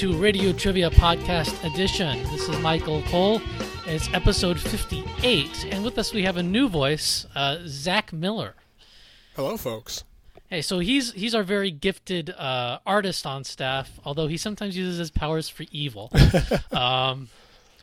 To 0.00 0.16
Radio 0.16 0.54
Trivia 0.54 0.88
Podcast 0.88 1.62
Edition. 1.62 2.22
This 2.32 2.48
is 2.48 2.58
Michael 2.60 3.02
Cole. 3.02 3.38
It's 3.86 4.08
episode 4.14 4.58
58, 4.58 5.66
and 5.70 5.84
with 5.84 5.98
us 5.98 6.14
we 6.14 6.22
have 6.22 6.38
a 6.38 6.42
new 6.42 6.70
voice, 6.70 7.26
uh, 7.34 7.58
Zach 7.66 8.10
Miller. 8.10 8.54
Hello, 9.36 9.58
folks. 9.58 10.04
Hey, 10.48 10.62
so 10.62 10.78
he's 10.78 11.12
he's 11.12 11.34
our 11.34 11.42
very 11.42 11.70
gifted 11.70 12.30
uh, 12.30 12.78
artist 12.86 13.26
on 13.26 13.44
staff, 13.44 14.00
although 14.02 14.26
he 14.26 14.38
sometimes 14.38 14.74
uses 14.74 14.96
his 14.96 15.10
powers 15.10 15.50
for 15.50 15.64
evil. 15.70 16.10
um, 16.72 17.28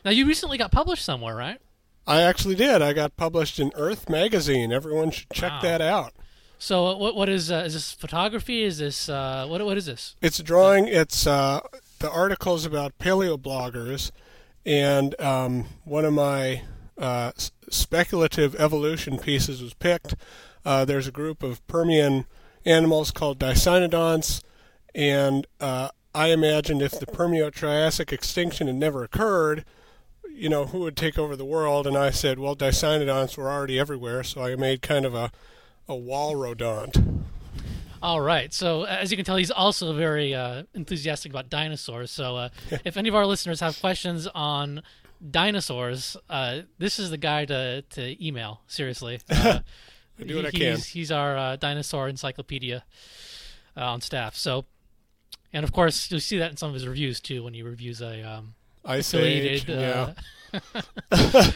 now, 0.04 0.10
you 0.10 0.26
recently 0.26 0.58
got 0.58 0.72
published 0.72 1.04
somewhere, 1.04 1.36
right? 1.36 1.60
I 2.04 2.22
actually 2.22 2.56
did. 2.56 2.82
I 2.82 2.94
got 2.94 3.16
published 3.16 3.60
in 3.60 3.70
Earth 3.76 4.08
magazine. 4.08 4.72
Everyone 4.72 5.12
should 5.12 5.30
check 5.30 5.52
Wow. 5.52 5.60
that 5.62 5.80
out. 5.80 6.14
So, 6.58 6.96
what 6.96 7.14
what 7.14 7.28
is 7.28 7.52
uh, 7.52 7.62
is 7.64 7.74
this 7.74 7.92
photography? 7.92 8.64
Is 8.64 8.78
this 8.78 9.08
uh, 9.08 9.46
what 9.46 9.64
what 9.64 9.76
is 9.76 9.86
this? 9.86 10.16
It's 10.20 10.40
a 10.40 10.42
drawing. 10.42 10.88
It's 10.88 11.24
uh, 11.24 11.60
the 11.98 12.10
articles 12.10 12.64
about 12.64 12.98
paleobloggers, 12.98 14.10
and 14.64 15.18
um, 15.20 15.66
one 15.84 16.04
of 16.04 16.12
my 16.12 16.62
uh, 16.96 17.32
speculative 17.70 18.54
evolution 18.56 19.18
pieces 19.18 19.62
was 19.62 19.74
picked. 19.74 20.14
Uh, 20.64 20.84
there's 20.84 21.06
a 21.06 21.12
group 21.12 21.42
of 21.42 21.66
Permian 21.66 22.26
animals 22.64 23.10
called 23.10 23.38
Dicynodonts, 23.38 24.42
and 24.94 25.46
uh, 25.60 25.88
I 26.14 26.28
imagined 26.28 26.82
if 26.82 26.98
the 26.98 27.06
Permian-Triassic 27.06 28.12
extinction 28.12 28.66
had 28.66 28.76
never 28.76 29.04
occurred, 29.04 29.64
you 30.30 30.48
know, 30.48 30.66
who 30.66 30.80
would 30.80 30.96
take 30.96 31.18
over 31.18 31.36
the 31.36 31.44
world? 31.44 31.86
And 31.86 31.96
I 31.96 32.10
said, 32.10 32.38
well, 32.38 32.56
Dicynodonts 32.56 33.36
were 33.36 33.50
already 33.50 33.78
everywhere, 33.78 34.22
so 34.22 34.42
I 34.42 34.56
made 34.56 34.82
kind 34.82 35.04
of 35.04 35.14
a 35.14 35.30
a 35.88 35.94
walrodont. 35.94 37.22
All 38.02 38.20
right. 38.20 38.52
So, 38.52 38.84
as 38.84 39.10
you 39.10 39.16
can 39.16 39.24
tell, 39.24 39.36
he's 39.36 39.50
also 39.50 39.92
very 39.92 40.34
uh, 40.34 40.64
enthusiastic 40.74 41.32
about 41.32 41.50
dinosaurs. 41.50 42.10
So, 42.10 42.36
uh, 42.36 42.48
if 42.84 42.96
any 42.96 43.08
of 43.08 43.14
our 43.14 43.26
listeners 43.26 43.60
have 43.60 43.78
questions 43.80 44.26
on 44.28 44.82
dinosaurs, 45.30 46.16
uh, 46.30 46.60
this 46.78 46.98
is 46.98 47.10
the 47.10 47.18
guy 47.18 47.44
to, 47.46 47.82
to 47.82 48.26
email. 48.26 48.62
Seriously. 48.66 49.20
Uh, 50.20 50.24
do 50.26 50.34
what 50.34 50.46
I 50.46 50.50
he's, 50.50 50.58
can. 50.58 50.78
He's 50.78 51.12
our 51.12 51.36
uh, 51.36 51.54
dinosaur 51.54 52.08
encyclopedia 52.08 52.84
uh, 53.76 53.84
on 53.84 54.00
staff. 54.00 54.34
So, 54.34 54.64
and 55.52 55.62
of 55.62 55.72
course, 55.72 56.10
you'll 56.10 56.18
see 56.18 56.38
that 56.38 56.50
in 56.50 56.56
some 56.56 56.70
of 56.70 56.74
his 56.74 56.88
reviews 56.88 57.20
too 57.20 57.44
when 57.44 57.54
he 57.54 57.62
reviews 57.62 58.00
a 58.00 58.22
um, 58.22 58.54
Ice 58.84 59.14
Age, 59.14 59.68
yeah. 59.68 60.14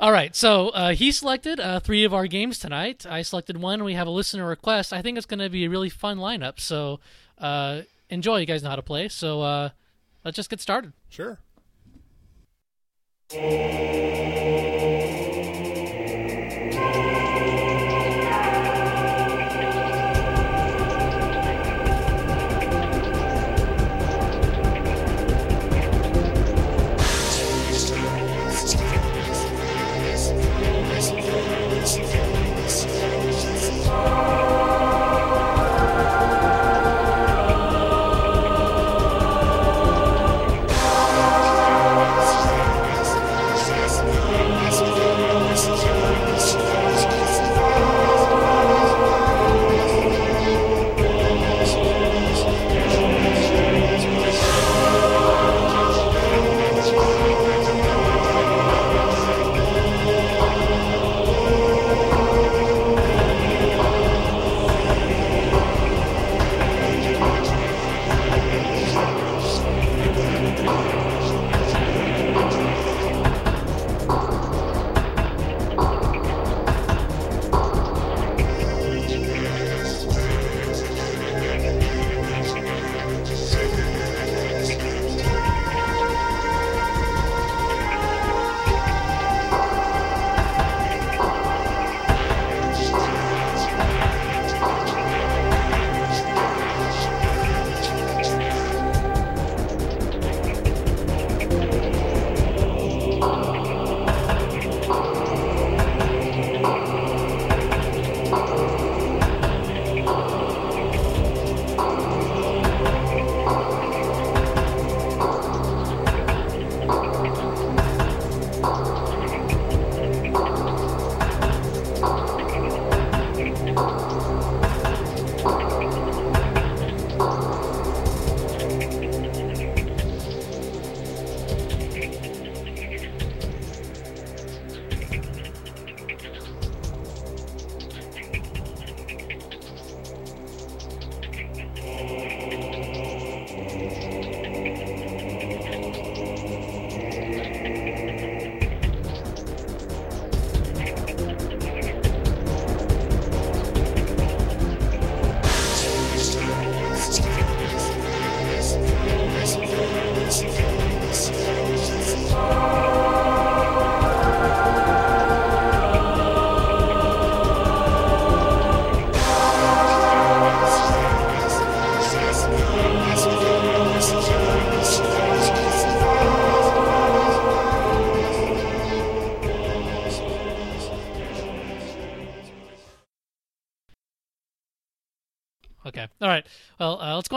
All 0.00 0.12
right, 0.12 0.34
so 0.34 0.68
uh, 0.70 0.92
he 0.92 1.12
selected 1.12 1.60
uh, 1.60 1.80
three 1.80 2.04
of 2.04 2.14
our 2.14 2.26
games 2.26 2.58
tonight. 2.58 3.06
I 3.08 3.22
selected 3.22 3.56
one. 3.56 3.84
We 3.84 3.94
have 3.94 4.06
a 4.06 4.10
listener 4.10 4.46
request. 4.46 4.92
I 4.92 5.02
think 5.02 5.16
it's 5.16 5.26
going 5.26 5.40
to 5.40 5.50
be 5.50 5.64
a 5.64 5.70
really 5.70 5.88
fun 5.88 6.18
lineup. 6.18 6.60
So 6.60 7.00
uh, 7.38 7.82
enjoy. 8.10 8.38
You 8.38 8.46
guys 8.46 8.62
know 8.62 8.70
how 8.70 8.76
to 8.76 8.82
play. 8.82 9.08
So 9.08 9.42
uh, 9.42 9.70
let's 10.24 10.36
just 10.36 10.50
get 10.50 10.60
started. 10.60 10.92
Sure. 11.08 11.38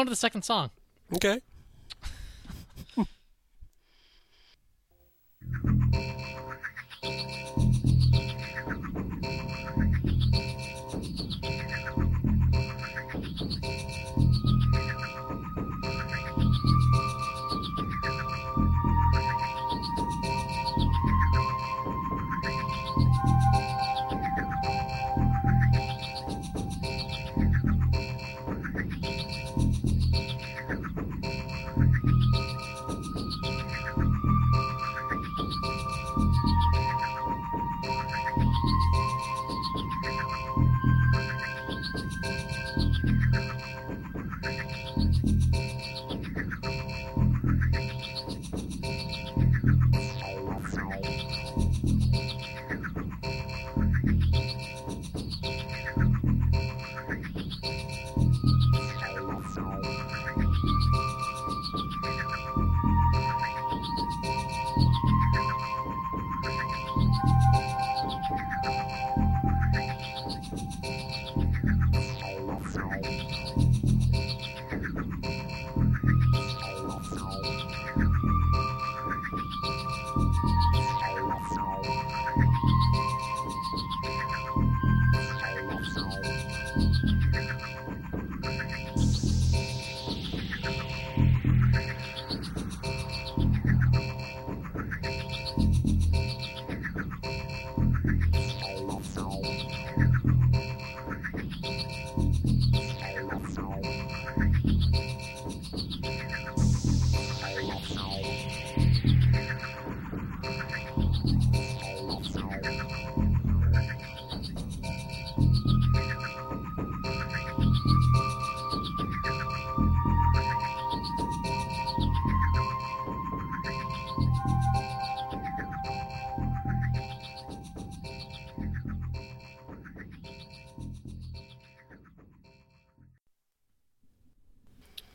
On 0.01 0.07
to 0.07 0.09
the 0.09 0.15
second 0.15 0.42
song. 0.44 0.71
Okay. 1.15 1.42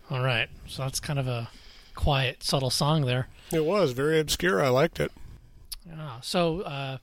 All 0.08 0.22
right. 0.22 0.48
So 0.66 0.82
that's 0.82 1.00
kind 1.00 1.18
of 1.18 1.26
a 1.26 1.48
quiet, 1.94 2.42
subtle 2.42 2.70
song 2.70 3.06
there. 3.06 3.26
It 3.52 3.64
was 3.64 3.92
very 3.92 4.18
obscure. 4.18 4.62
I 4.62 4.68
liked 4.68 5.00
it. 5.00 5.12
Yeah. 5.86 6.20
So 6.20 6.62
uh, 6.62 6.98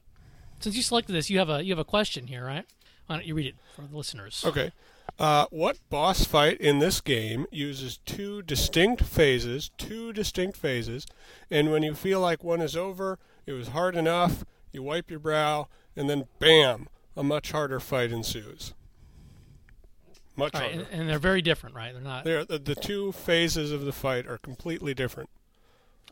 since 0.60 0.76
you 0.76 0.82
selected 0.82 1.14
this, 1.14 1.30
you 1.30 1.40
have 1.40 1.50
a 1.50 1.64
you 1.64 1.72
have 1.72 1.80
a 1.80 1.86
question 1.86 2.28
here, 2.28 2.46
right? 2.46 2.66
Why 3.08 3.18
don't 3.18 3.26
you 3.26 3.36
read 3.36 3.48
it 3.48 3.56
for 3.76 3.82
the 3.82 3.96
listeners? 3.96 4.44
Okay. 4.46 4.72
Uh, 5.20 5.46
what 5.52 5.78
boss 5.90 6.26
fight 6.26 6.60
in 6.60 6.80
this 6.80 7.00
game 7.00 7.46
uses 7.52 7.98
two 8.06 8.42
distinct 8.42 9.04
phases, 9.04 9.70
two 9.78 10.12
distinct 10.12 10.58
phases, 10.58 11.06
and 11.52 11.72
when 11.72 11.84
you 11.84 11.94
feel 11.94 12.20
like 12.20 12.44
one 12.44 12.62
is 12.62 12.76
over, 12.76 13.20
it 13.46 13.52
was 13.52 13.70
hard 13.70 13.96
enough, 13.96 14.44
you 14.72 14.82
wipe 14.82 15.12
your 15.12 15.20
brow, 15.20 15.68
and 15.96 16.10
then 16.10 16.26
bam, 16.40 16.88
a 17.16 17.24
much 17.24 17.52
harder 17.52 17.80
fight 17.80 18.12
ensues. 18.12 18.74
Much 20.36 20.54
right, 20.56 20.64
harder. 20.64 20.88
and, 20.90 21.02
and 21.02 21.10
they're 21.10 21.20
very 21.20 21.44
different, 21.44 21.76
right? 21.76 21.94
They're 21.94 22.02
not. 22.02 22.24
They're, 22.24 22.46
the, 22.46 22.58
the 22.58 22.76
two 22.76 23.12
phases 23.12 23.72
of 23.72 23.86
the 23.86 23.92
fight 23.92 24.26
are 24.26 24.40
completely 24.40 24.96
different. 24.96 25.30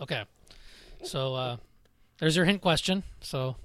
Okay. 0.02 0.24
So 1.04 1.36
uh, 1.36 1.58
there's 2.20 2.36
your 2.36 2.46
hint 2.46 2.62
question. 2.62 3.04
So 3.22 3.56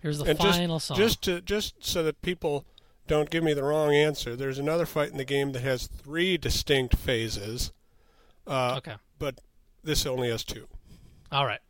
here's 0.00 0.18
the 0.18 0.24
and 0.24 0.38
just, 0.38 0.58
final 0.58 0.80
song. 0.80 0.96
just 0.96 1.22
to 1.22 1.40
just 1.40 1.84
so 1.84 2.02
that 2.02 2.22
people 2.22 2.64
don't 3.06 3.30
give 3.30 3.42
me 3.42 3.52
the 3.52 3.64
wrong 3.64 3.92
answer, 3.94 4.36
there's 4.36 4.58
another 4.58 4.86
fight 4.86 5.10
in 5.10 5.18
the 5.18 5.24
game 5.24 5.52
that 5.52 5.62
has 5.62 5.86
three 5.86 6.36
distinct 6.38 6.96
phases. 6.96 7.72
Uh, 8.46 8.76
okay. 8.78 8.94
But 9.18 9.40
this 9.82 10.06
only 10.06 10.30
has 10.30 10.44
two. 10.44 10.66
All 11.30 11.46
right. 11.46 11.60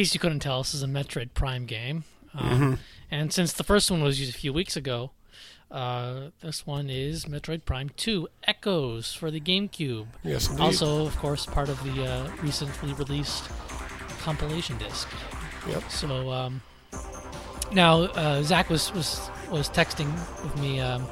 Case 0.00 0.14
you 0.14 0.20
couldn't 0.20 0.40
tell, 0.40 0.62
this 0.62 0.72
is 0.72 0.82
a 0.82 0.86
Metroid 0.86 1.34
Prime 1.34 1.66
game. 1.66 2.04
Um, 2.34 2.50
Mm-hmm. 2.50 2.74
And 3.12 3.32
since 3.32 3.52
the 3.52 3.64
first 3.64 3.90
one 3.90 4.04
was 4.04 4.20
used 4.20 4.34
a 4.34 4.38
few 4.38 4.52
weeks 4.52 4.76
ago, 4.76 5.10
uh, 5.68 6.30
this 6.42 6.64
one 6.64 6.88
is 6.88 7.24
Metroid 7.24 7.64
Prime 7.64 7.90
2 7.96 8.28
Echoes 8.44 9.12
for 9.12 9.32
the 9.32 9.40
GameCube. 9.40 10.06
Yes, 10.22 10.48
indeed. 10.48 10.62
Also, 10.62 11.04
of 11.04 11.16
course, 11.18 11.44
part 11.44 11.68
of 11.68 11.82
the 11.82 12.04
uh, 12.04 12.30
recently 12.40 12.92
released 12.92 13.50
compilation 14.20 14.78
disc. 14.78 15.08
Yep. 15.68 15.90
So 15.90 16.30
um, 16.30 16.62
now 17.72 18.02
uh, 18.02 18.42
Zach 18.44 18.70
was, 18.70 18.94
was 18.94 19.28
was 19.50 19.68
texting 19.68 20.12
with 20.44 20.56
me 20.60 20.78
um, 20.78 21.02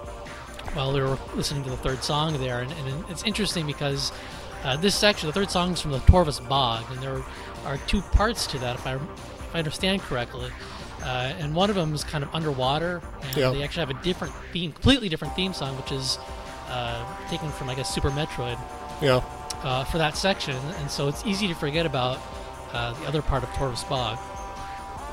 while 0.75 0.93
we 0.93 1.01
were 1.01 1.19
listening 1.35 1.65
to 1.65 1.71
the 1.71 1.77
third 1.79 2.05
song 2.05 2.39
there, 2.39 2.61
and, 2.61 2.71
and 2.71 3.05
it's 3.11 3.25
interesting 3.25 3.67
because 3.67 4.13
uh, 4.63 4.77
this 4.77 4.95
section, 4.95 5.27
the 5.27 5.33
third 5.33 5.51
song, 5.51 5.73
is 5.73 5.81
from 5.81 5.91
the 5.91 5.99
Torvus 6.01 6.47
Bog, 6.49 6.85
and 6.91 7.01
there 7.01 7.23
are 7.67 7.77
two 7.87 8.01
parts 8.03 8.47
to 8.49 8.59
that, 8.59 8.77
if 8.77 8.87
I 8.87 8.95
if 8.97 9.55
I 9.55 9.59
understand 9.59 10.03
correctly. 10.03 10.51
Uh, 11.03 11.33
and 11.39 11.55
one 11.55 11.71
of 11.71 11.77
them 11.77 11.95
is 11.95 12.03
kind 12.05 12.25
of 12.25 12.35
underwater, 12.35 13.01
and 13.23 13.37
Yeah. 13.37 13.51
they 13.51 13.63
actually 13.63 13.87
have 13.87 13.91
a 13.91 14.03
different 14.03 14.35
theme, 14.53 14.73
completely 14.73 15.09
different 15.09 15.35
theme 15.37 15.53
song, 15.55 15.77
which 15.77 15.93
is 15.93 16.19
uh, 16.69 17.05
taken 17.31 17.51
from 17.51 17.71
I 17.71 17.75
guess 17.75 17.93
Super 17.95 18.11
Metroid 18.11 18.59
Yeah. 19.01 19.23
uh, 19.63 19.85
for 19.85 19.99
that 19.99 20.17
section, 20.17 20.57
and 20.81 20.91
so 20.91 21.07
it's 21.09 21.25
easy 21.25 21.47
to 21.49 21.55
forget 21.55 21.87
about 21.87 22.19
uh, 22.73 22.93
the 22.95 23.07
other 23.07 23.23
part 23.23 23.43
of 23.45 23.49
Torvus 23.51 23.89
Bog. 23.89 24.19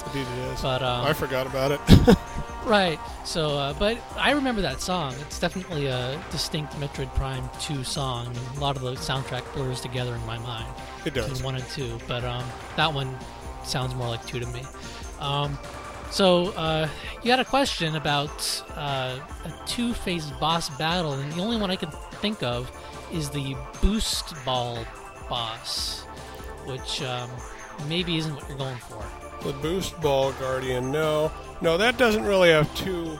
Indeed 0.07 0.27
it 0.37 0.53
is. 0.53 0.61
But 0.61 0.81
um, 0.81 1.05
I 1.05 1.13
forgot 1.13 1.45
about 1.47 1.71
it. 1.71 1.79
right, 2.65 2.99
so 3.23 3.57
uh, 3.57 3.73
but 3.73 3.97
I 4.17 4.31
remember 4.31 4.61
that 4.61 4.81
song. 4.81 5.13
It's 5.21 5.39
definitely 5.39 5.87
a 5.87 6.21
distinct 6.31 6.73
Metroid 6.73 7.13
Prime 7.15 7.49
2 7.61 7.83
song. 7.83 8.35
A 8.57 8.59
lot 8.59 8.75
of 8.75 8.81
the 8.81 8.93
soundtrack 8.93 9.51
blurs 9.53 9.81
together 9.81 10.15
in 10.15 10.25
my 10.25 10.37
mind 10.39 10.67
it 11.05 11.13
between 11.13 11.29
does. 11.29 11.43
one 11.43 11.55
and 11.55 11.63
two, 11.69 11.97
but 12.07 12.23
um, 12.23 12.43
that 12.75 12.93
one 12.93 13.15
sounds 13.63 13.93
more 13.95 14.07
like 14.07 14.25
two 14.25 14.39
to 14.39 14.47
me. 14.47 14.63
Um, 15.19 15.57
so 16.11 16.53
uh, 16.53 16.87
you 17.23 17.31
had 17.31 17.39
a 17.39 17.45
question 17.45 17.95
about 17.95 18.63
uh, 18.75 19.19
a 19.43 19.67
two-phase 19.67 20.31
boss 20.39 20.69
battle, 20.77 21.13
and 21.13 21.31
the 21.33 21.41
only 21.41 21.57
one 21.57 21.71
I 21.71 21.75
can 21.75 21.91
think 22.21 22.43
of 22.43 22.71
is 23.11 23.29
the 23.29 23.55
boost 23.81 24.33
ball 24.45 24.85
boss, 25.29 26.01
which 26.65 27.01
um, 27.01 27.29
maybe 27.87 28.17
isn't 28.17 28.33
what 28.35 28.47
you're 28.47 28.57
going 28.57 28.77
for. 28.77 29.03
The 29.43 29.53
boost 29.53 29.99
ball 30.01 30.31
guardian. 30.33 30.91
No, 30.91 31.31
no, 31.61 31.77
that 31.77 31.97
doesn't 31.97 32.23
really 32.23 32.49
have 32.49 32.73
two 32.75 33.19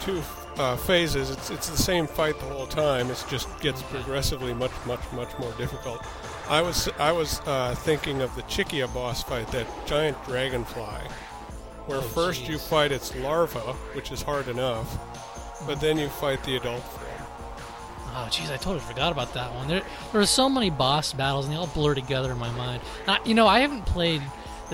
two 0.00 0.22
uh, 0.56 0.76
phases. 0.76 1.30
It's 1.30 1.50
it's 1.50 1.68
the 1.68 1.76
same 1.76 2.06
fight 2.06 2.38
the 2.38 2.46
whole 2.46 2.66
time. 2.66 3.10
It 3.10 3.24
just 3.28 3.48
gets 3.60 3.82
progressively 3.82 4.54
much 4.54 4.72
much 4.86 5.00
much 5.12 5.36
more 5.38 5.52
difficult. 5.52 6.00
I 6.48 6.60
was 6.62 6.88
I 6.98 7.10
was 7.12 7.40
uh, 7.46 7.74
thinking 7.74 8.22
of 8.22 8.34
the 8.36 8.42
Chykka 8.42 8.92
boss 8.92 9.22
fight, 9.22 9.48
that 9.48 9.66
giant 9.86 10.22
dragonfly, 10.26 11.00
where 11.86 11.98
Oh, 11.98 12.02
first 12.02 12.48
you 12.48 12.58
fight 12.58 12.92
its 12.92 13.14
larva, 13.16 13.72
which 13.94 14.12
is 14.12 14.22
hard 14.22 14.48
enough, 14.48 14.98
but 15.66 15.80
then 15.80 15.98
you 15.98 16.08
fight 16.08 16.44
the 16.44 16.56
adult 16.56 16.82
form. 16.82 17.00
Oh, 18.16 18.28
jeez, 18.30 18.52
I 18.52 18.58
totally 18.58 18.78
forgot 18.78 19.10
about 19.10 19.34
that 19.34 19.52
one. 19.54 19.66
There, 19.66 19.82
there 20.12 20.20
are 20.20 20.26
so 20.26 20.48
many 20.48 20.70
boss 20.70 21.12
battles, 21.12 21.46
and 21.46 21.52
they 21.54 21.58
all 21.58 21.66
blur 21.66 21.94
together 21.96 22.30
in 22.30 22.38
my 22.38 22.50
mind. 22.52 22.80
You 23.24 23.34
know, 23.34 23.48
I 23.48 23.58
haven't 23.58 23.86
played 23.86 24.22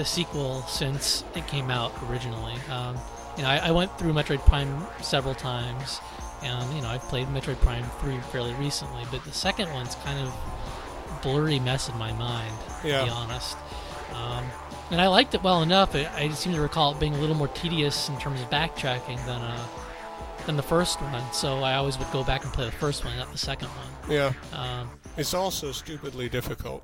the 0.01 0.07
sequel 0.07 0.63
since 0.63 1.25
it 1.37 1.47
came 1.47 1.71
out 1.71 1.93
originally. 2.09 2.55
Um, 2.71 2.97
you 3.37 3.43
know, 3.43 3.51
I, 3.51 3.69
I 3.69 3.71
went 3.71 3.97
through 3.99 4.15
Metroid 4.15 4.41
Prime 4.47 4.83
several 5.03 5.35
times, 5.35 6.01
and 6.43 6.75
you 6.75 6.81
know, 6.81 6.89
I've 6.89 7.03
played 7.03 7.27
Metroid 7.29 7.61
Prime 7.61 7.85
Three 8.01 8.17
fairly 8.33 8.55
recently, 8.55 9.05
but 9.11 9.23
the 9.25 9.33
second 9.33 9.71
one's 9.75 9.97
kind 9.97 10.19
of 10.27 10.33
blurry 11.23 11.61
mess 11.61 11.91
in 11.91 11.99
my 11.99 12.13
mind, 12.15 12.55
to 12.81 12.89
Yeah. 12.89 13.05
be 13.05 13.11
honest. 13.11 13.59
Um, 14.15 14.45
and 14.91 15.03
I 15.03 15.09
liked 15.09 15.35
it 15.35 15.43
well 15.43 15.61
enough. 15.63 15.95
I, 15.95 16.09
I 16.17 16.31
seem 16.31 16.55
to 16.55 16.61
recall 16.63 16.93
it 16.93 16.99
being 16.99 17.15
a 17.15 17.19
little 17.19 17.37
more 17.37 17.49
tedious 17.49 18.09
in 18.09 18.19
terms 18.19 18.41
of 18.41 18.49
backtracking 18.49 19.19
than 19.27 19.43
uh, 19.43 19.67
than 20.47 20.57
the 20.57 20.63
first 20.63 20.99
one. 21.03 21.23
So 21.35 21.63
I 21.63 21.75
always 21.75 21.99
would 21.99 22.11
go 22.11 22.25
back 22.25 22.43
and 22.45 22.53
play 22.55 22.65
the 22.65 22.73
first 22.73 23.05
one, 23.05 23.15
not 23.19 23.31
the 23.33 23.37
second 23.39 23.69
one. 23.69 24.11
Yeah, 24.11 24.33
Um, 24.55 24.89
it's 25.19 25.35
also 25.35 25.73
stupidly 25.73 26.31
difficult. 26.31 26.83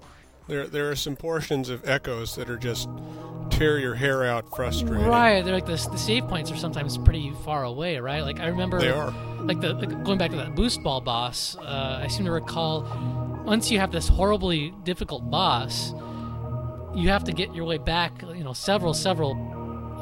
There 0.48 0.66
there 0.66 0.90
are 0.90 0.96
some 0.96 1.16
portions 1.16 1.68
of 1.68 1.88
echoes 1.88 2.36
that 2.36 2.48
are 2.50 2.56
just 2.58 2.88
tear 3.50 3.78
your 3.78 3.94
hair 3.94 4.24
out 4.24 4.48
frustrating. 4.54 5.06
right, 5.06 5.44
they're 5.44 5.54
like 5.54 5.66
the, 5.66 5.76
the 5.90 5.96
save 5.98 6.26
points 6.28 6.50
are 6.50 6.56
sometimes 6.56 6.98
pretty 6.98 7.32
far 7.44 7.64
away, 7.64 7.98
right? 7.98 8.22
Like 8.22 8.40
I 8.40 8.46
remember, 8.48 8.78
They 8.80 8.90
are. 8.90 9.12
like 9.42 9.60
the 9.60 9.72
like 9.74 10.04
going 10.04 10.18
back 10.18 10.30
to 10.30 10.36
that 10.36 10.54
boost 10.54 10.82
ball 10.82 11.00
boss. 11.00 11.56
Uh, 11.56 12.00
I 12.02 12.08
seem 12.08 12.26
to 12.26 12.32
recall 12.32 12.82
once 13.44 13.70
you 13.70 13.78
have 13.78 13.92
this 13.92 14.08
horribly 14.08 14.72
difficult 14.84 15.30
boss, 15.30 15.92
you 16.94 17.08
have 17.08 17.24
to 17.24 17.32
get 17.32 17.54
your 17.54 17.64
way 17.64 17.78
back, 17.78 18.22
you 18.22 18.42
know, 18.44 18.52
several 18.52 18.94
several 18.94 19.32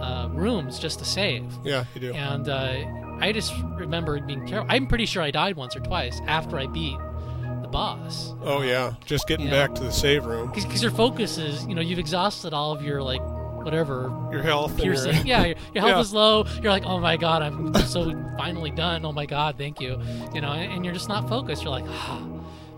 uh, 0.00 0.28
rooms 0.28 0.78
just 0.78 0.98
to 1.00 1.04
save. 1.04 1.44
Yeah, 1.64 1.84
you 1.94 2.00
do. 2.00 2.12
And 2.12 2.48
uh, 2.48 2.84
I 3.20 3.32
just 3.32 3.52
remember 3.76 4.16
it 4.16 4.26
being 4.26 4.46
terrible. 4.46 4.70
I'm 4.70 4.86
pretty 4.86 5.06
sure 5.06 5.22
I 5.22 5.30
died 5.30 5.56
once 5.56 5.76
or 5.76 5.80
twice 5.80 6.20
after 6.26 6.58
I 6.58 6.66
beat 6.66 6.96
boss. 7.74 8.32
Oh 8.42 8.62
yeah, 8.62 8.94
just 9.04 9.26
getting 9.26 9.50
back 9.50 9.74
to 9.74 9.82
the 9.82 9.90
save 9.90 10.24
room. 10.24 10.50
Because 10.54 10.80
your 10.82 10.92
focus 10.92 11.38
is, 11.38 11.66
you 11.66 11.74
know, 11.74 11.80
you've 11.82 11.98
exhausted 11.98 12.54
all 12.54 12.70
of 12.72 12.82
your, 12.82 13.02
like, 13.02 13.20
whatever 13.64 14.12
Your 14.30 14.42
health. 14.42 14.78
your- 14.78 14.94
yeah, 15.24 15.44
your, 15.44 15.56
your 15.74 15.82
health 15.82 15.96
Yeah. 15.96 16.00
is 16.00 16.12
low. 16.12 16.44
You're 16.62 16.70
like, 16.70 16.84
oh 16.86 16.98
my 17.00 17.16
god, 17.16 17.42
I'm 17.42 17.74
so 17.74 18.12
finally 18.38 18.70
done. 18.70 19.04
Oh 19.04 19.12
my 19.12 19.26
god, 19.26 19.56
thank 19.58 19.80
you. 19.80 20.00
You 20.34 20.40
know, 20.40 20.52
and, 20.52 20.72
and 20.72 20.84
you're 20.84 20.94
just 20.94 21.08
not 21.08 21.28
focused. 21.28 21.62
You're 21.64 21.72
like, 21.72 21.84
ah. 21.88 22.22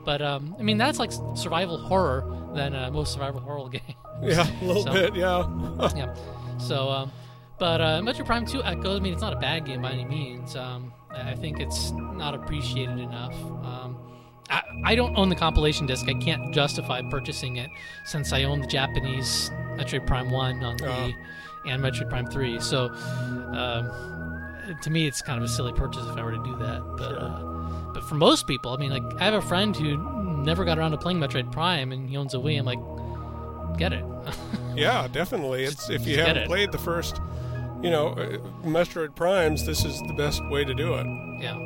But, 0.05 0.23
um, 0.23 0.55
I 0.59 0.63
mean, 0.63 0.79
that's 0.79 0.99
like 0.99 1.11
survival 1.35 1.77
horror 1.79 2.25
than 2.55 2.75
uh, 2.75 2.91
most 2.91 3.13
survival 3.13 3.41
horror 3.41 3.69
games. 3.77 3.83
Yeah, 4.23 4.47
a 4.63 4.65
little 4.65 4.83
So- 4.85 4.93
bit. 4.93 5.15
Yeah. 5.15 5.91
yeah. 5.97 6.15
So, 6.59 6.89
um, 6.89 7.13
but 7.59 7.81
uh, 7.83 8.01
Metroid 8.01 8.25
Prime 8.25 8.47
2 8.47 8.63
Echoes. 8.65 8.99
I 8.99 9.03
mean, 9.03 9.13
it's 9.13 9.21
not 9.23 9.33
a 9.35 9.41
bad 9.41 9.67
game 9.67 9.83
by 9.83 9.91
any 9.93 10.05
means. 10.07 10.57
Um, 10.57 10.93
I 11.11 11.33
I 11.33 11.35
think 11.35 11.59
it's 11.61 11.91
not 12.23 12.35
appreciated 12.35 12.99
enough. 12.99 13.35
Um, 13.71 13.86
I, 14.51 14.63
I 14.85 14.95
don't 14.95 15.17
own 15.17 15.29
the 15.29 15.35
compilation 15.35 15.87
disc. 15.87 16.09
I 16.09 16.15
can't 16.15 16.53
justify 16.53 17.03
purchasing 17.03 17.57
it 17.57 17.71
since 18.05 18.33
I 18.33 18.45
own 18.45 18.61
the 18.61 18.67
Japanese 18.67 19.51
Metroid 19.77 20.07
Prime 20.07 20.31
1 20.31 20.63
on 20.65 20.77
the 20.77 20.87
Oh. 20.89 21.11
and 21.67 21.83
Metroid 21.83 22.09
Prime 22.09 22.27
3. 22.27 22.61
So, 22.61 22.87
um, 23.55 23.91
to 24.83 24.91
me, 24.91 25.07
it's 25.07 25.23
kind 25.23 25.39
of 25.39 25.45
a 25.45 25.49
silly 25.49 25.73
purchase 25.73 26.03
if 26.09 26.17
I 26.17 26.23
were 26.23 26.33
to 26.33 26.43
do 26.45 26.57
that. 26.59 26.83
But, 26.99 27.09
Sure. 27.09 27.21
uh, 27.21 27.93
but 27.95 28.05
for 28.05 28.15
most 28.15 28.47
people, 28.47 28.73
I 28.73 28.77
mean, 28.77 28.91
like, 28.91 29.03
I 29.21 29.25
have 29.25 29.35
a 29.35 29.43
friend 29.43 29.75
who 29.77 29.97
never 30.45 30.65
got 30.65 30.79
around 30.79 30.93
to 30.93 30.99
playing 30.99 31.19
Metroid 31.19 31.51
Prime 31.53 31.93
and 31.93 32.09
he 32.09 32.17
owns 32.17 32.35
a 32.35 32.39
Wii. 32.39 32.59
I'm 32.59 32.65
like, 32.65 33.79
get 33.79 33.93
it. 33.93 34.05
Yeah, 34.77 35.09
definitely. 35.11 35.65
It's 35.65 35.77
Just- 35.77 35.91
if 35.91 36.07
you 36.07 36.19
haven't 36.21 36.49
played 36.49 36.71
the 36.71 36.77
first, 36.77 37.19
you 37.83 37.89
know, 37.91 38.09
uh, 38.09 38.37
Metroid 38.63 39.15
Primes, 39.15 39.65
this 39.65 39.87
is 39.87 40.03
the 40.03 40.13
best 40.13 40.47
way 40.51 40.65
to 40.67 40.75
do 40.75 40.93
it. 40.97 41.07
Yeah, 41.41 41.57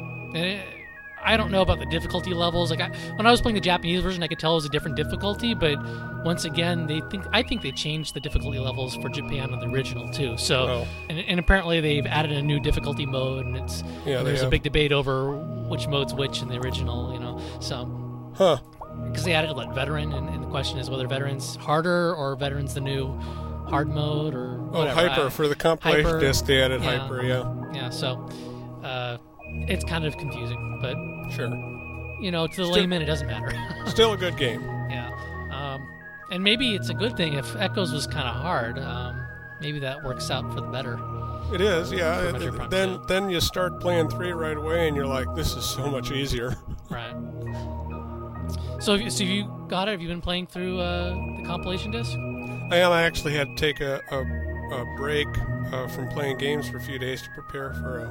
I 1.23 1.37
don't 1.37 1.51
know 1.51 1.63
about 1.63 1.79
the 1.79 1.87
difficulty 1.87 2.33
levels. 2.35 2.71
Like 2.71 2.81
I, 2.81 2.89
when 3.17 3.27
I 3.27 3.31
was 3.31 3.41
playing 3.41 3.55
the 3.55 3.61
Japanese 3.61 4.03
version, 4.03 4.23
I 4.23 4.27
could 4.29 4.39
tell 4.39 4.53
it 4.53 4.57
was 4.57 4.65
a 4.65 4.69
different 4.71 4.97
difficulty. 4.97 5.55
But 5.55 5.77
once 6.25 6.45
again, 6.45 6.87
they 6.87 7.01
think 7.11 7.25
I 7.33 7.43
think 7.43 7.63
they 7.63 7.73
changed 7.73 8.15
the 8.15 8.21
difficulty 8.21 8.59
levels 8.59 8.97
for 8.97 9.09
Japan 9.09 9.53
on 9.53 9.61
the 9.61 9.67
original 9.67 10.11
too. 10.11 10.37
So 10.39 10.57
Oh. 10.61 10.87
and, 11.09 11.19
and 11.19 11.41
apparently 11.41 11.81
they've 11.81 12.07
added 12.07 12.33
a 12.33 12.43
new 12.43 12.61
difficulty 12.61 13.07
mode, 13.07 13.47
and 13.47 13.57
it's 13.57 13.83
Yeah, 14.07 14.19
and 14.19 14.27
there's 14.27 14.43
a 14.43 14.49
big 14.49 14.63
debate 14.63 14.93
over 14.93 15.37
which 15.37 15.87
mode's 15.89 16.15
which 16.15 16.43
in 16.43 16.49
the 16.49 16.59
original. 16.59 17.13
You 17.13 17.21
know, 17.21 17.41
so 17.61 18.33
Huh. 18.37 18.59
because 19.09 19.25
they 19.25 19.33
added 19.35 19.53
like 19.53 19.75
veteran, 19.75 20.13
and, 20.13 20.29
and 20.29 20.43
the 20.43 20.49
question 20.49 20.79
is 20.79 20.89
whether 20.91 21.07
veterans 21.07 21.57
harder 21.57 22.15
or 22.15 22.35
veterans 22.37 22.75
the 22.75 22.81
new 22.81 23.13
hard 23.69 23.89
mode 23.89 24.35
or 24.35 24.57
whatever. 24.63 25.01
Oh. 25.01 25.09
Hyper 25.09 25.27
I- 25.27 25.31
for 25.31 25.49
the 25.49 25.55
compilation 25.55 26.19
disc. 26.19 26.47
They 26.47 26.61
added 26.63 26.83
yeah. 26.83 26.99
Hyper. 26.99 27.23
Yeah. 27.23 27.55
yeah, 27.73 27.91
so 27.91 28.29
uh, 28.83 29.19
it's 29.69 29.85
kind 29.85 30.05
of 30.05 30.17
confusing, 30.19 30.79
but 30.81 30.97
Sure. 31.33 31.49
you 32.21 32.31
know, 32.31 32.47
to 32.47 32.57
the 32.57 32.65
Still- 32.65 32.71
layman, 32.77 33.03
it 33.03 33.07
doesn't 33.07 33.27
matter. 33.27 33.53
Still 33.87 34.13
a 34.13 34.17
good 34.17 34.37
game. 34.37 34.63
yeah, 34.91 35.11
um, 35.53 35.87
and 36.31 36.43
maybe 36.43 36.75
it's 36.75 36.89
a 36.91 36.95
good 36.95 37.17
thing 37.17 37.35
if 37.35 37.55
Echoes 37.57 37.93
was 37.93 38.07
kind 38.07 38.29
of 38.29 38.35
hard. 38.37 38.79
Um, 38.79 39.21
maybe 39.61 39.79
that 39.81 40.03
works 40.05 40.31
out 40.31 40.49
for 40.53 40.61
the 40.61 40.67
better. 40.69 40.99
It 41.53 41.61
is, 41.61 41.91
yeah. 41.93 42.31
Metroid 42.31 42.71
then 42.71 42.89
two. 42.99 43.05
then 43.09 43.29
you 43.31 43.41
start 43.41 43.81
playing 43.81 44.09
three 44.09 44.31
right 44.33 44.57
away, 44.57 44.87
and 44.87 44.97
you're 44.97 45.07
like, 45.07 45.27
this 45.35 45.55
is 45.57 45.65
so 45.65 45.91
much 45.91 46.11
easier. 46.13 46.55
Right. 46.91 47.15
So, 48.81 48.93
have 48.93 49.01
you, 49.01 49.11
so 49.11 49.23
you 49.23 49.45
got 49.69 49.87
it? 49.89 49.93
Have 49.93 50.01
you 50.01 50.09
been 50.09 50.21
playing 50.23 50.47
through 50.49 50.81
uh, 50.81 51.11
the 51.37 51.45
compilation 51.47 51.91
disc? 51.93 52.11
I 52.73 52.79
am. 52.79 52.91
I 52.91 53.03
actually 53.03 53.35
had 53.35 53.47
to 53.49 53.55
take 53.55 53.81
a, 53.81 54.01
a, 54.11 54.75
a 54.75 54.97
break 54.97 55.29
uh, 55.73 55.87
from 55.89 56.09
playing 56.09 56.39
games 56.39 56.69
for 56.69 56.79
a 56.79 56.81
few 56.81 56.99
days 56.99 57.23
to 57.23 57.29
prepare 57.31 57.73
for 57.75 57.99
a, 58.01 58.07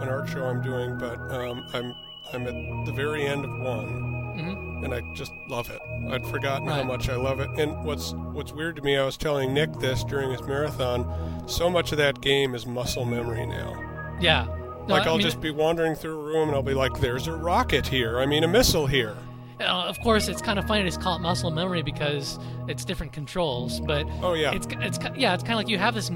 an 0.00 0.08
art 0.08 0.28
show 0.28 0.44
I'm 0.44 0.60
doing, 0.62 0.98
but 0.98 1.18
um, 1.32 1.66
I'm 1.72 1.94
I'm 2.32 2.46
at 2.46 2.86
the 2.86 2.92
very 2.92 3.26
end 3.26 3.44
of 3.44 3.50
one, 3.58 4.34
hmm 4.38 4.84
and 4.84 4.92
I 4.94 5.00
just 5.14 5.32
love 5.48 5.70
it. 5.70 5.80
I'd 6.10 6.26
forgotten 6.26 6.66
how 6.68 6.82
much 6.82 7.08
I 7.08 7.16
love 7.16 7.40
it. 7.40 7.48
And 7.58 7.84
what's 7.84 8.12
what's 8.32 8.52
weird 8.52 8.76
to 8.76 8.82
me, 8.82 8.96
I 8.96 9.04
was 9.04 9.16
telling 9.16 9.54
Nick 9.54 9.72
this 9.78 10.04
during 10.04 10.30
his 10.30 10.42
marathon. 10.42 11.48
So 11.48 11.70
much 11.70 11.92
of 11.92 11.98
that 11.98 12.20
game 12.20 12.54
is 12.54 12.66
muscle 12.66 13.04
memory 13.04 13.46
now. 13.46 14.16
Yeah. 14.20 14.44
No, 14.86 14.94
like 14.94 15.06
I 15.06 15.10
I'll 15.10 15.16
mean, 15.16 15.22
just 15.22 15.40
be 15.40 15.50
wandering 15.50 15.94
through 15.94 16.20
a 16.20 16.22
room 16.24 16.48
and 16.48 16.54
I'll 16.56 16.62
be 16.62 16.74
like, 16.74 17.00
"There's 17.00 17.26
a 17.26 17.32
rocket 17.34 17.86
here. 17.86 18.18
I 18.18 18.26
mean, 18.26 18.44
a 18.44 18.48
missile 18.48 18.86
here." 18.86 19.16
uh, 19.60 19.64
of 19.64 19.98
course, 20.00 20.28
it's 20.28 20.42
kind 20.42 20.58
of 20.58 20.66
funny 20.66 20.90
to 20.90 20.98
call 20.98 21.16
it 21.16 21.20
muscle 21.20 21.50
memory 21.50 21.80
because 21.82 22.38
it's 22.68 22.84
different 22.84 23.12
controls, 23.12 23.80
but 23.80 24.04
Oh 24.20 24.34
yeah, 24.34 24.52
it's 24.52 24.66
it's 24.70 24.98
yeah, 25.16 25.32
it's 25.32 25.42
kind 25.42 25.54
of 25.54 25.58
like 25.58 25.68
you 25.68 25.78
have 25.78 25.94
this. 25.94 26.10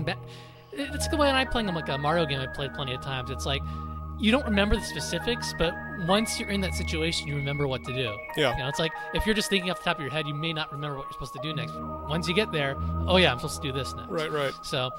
It's 0.78 1.08
the 1.08 1.16
way 1.16 1.26
when 1.26 1.34
I'm 1.36 1.48
playing 1.48 1.66
like 1.68 1.88
a 1.88 1.98
Mario 1.98 2.24
game 2.26 2.40
I 2.40 2.46
played 2.46 2.72
plenty 2.74 2.94
of 2.94 3.02
times. 3.02 3.30
It's 3.30 3.46
like 3.46 3.62
you 4.20 4.32
don't 4.32 4.44
remember 4.46 4.74
the 4.76 4.82
specifics, 4.82 5.54
but 5.58 5.72
once 6.06 6.40
you're 6.40 6.48
in 6.48 6.60
that 6.62 6.74
situation, 6.74 7.28
you 7.28 7.36
remember 7.36 7.68
what 7.68 7.84
to 7.84 7.92
do. 7.92 8.16
yeah. 8.36 8.52
You 8.52 8.58
know, 8.58 8.68
it's 8.68 8.80
like 8.80 8.90
if 9.14 9.24
you're 9.26 9.34
just 9.34 9.48
thinking 9.48 9.70
off 9.70 9.78
the 9.78 9.84
top 9.84 9.96
of 9.98 10.02
your 10.02 10.10
head, 10.10 10.26
you 10.26 10.34
may 10.34 10.52
not 10.52 10.72
remember 10.72 10.96
what 10.96 11.04
you're 11.06 11.12
supposed 11.12 11.34
to 11.34 11.40
do 11.42 11.54
next. 11.54 11.72
Once 12.08 12.26
you 12.26 12.34
get 12.34 12.50
there, 12.50 12.76
oh 13.06 13.16
yeah, 13.16 13.30
I'm 13.30 13.38
supposed 13.38 13.62
to 13.62 13.68
do 13.68 13.72
this 13.72 13.94
next. 13.94 14.08
Right, 14.10 14.30
right. 14.30 14.52
So, 14.64 14.90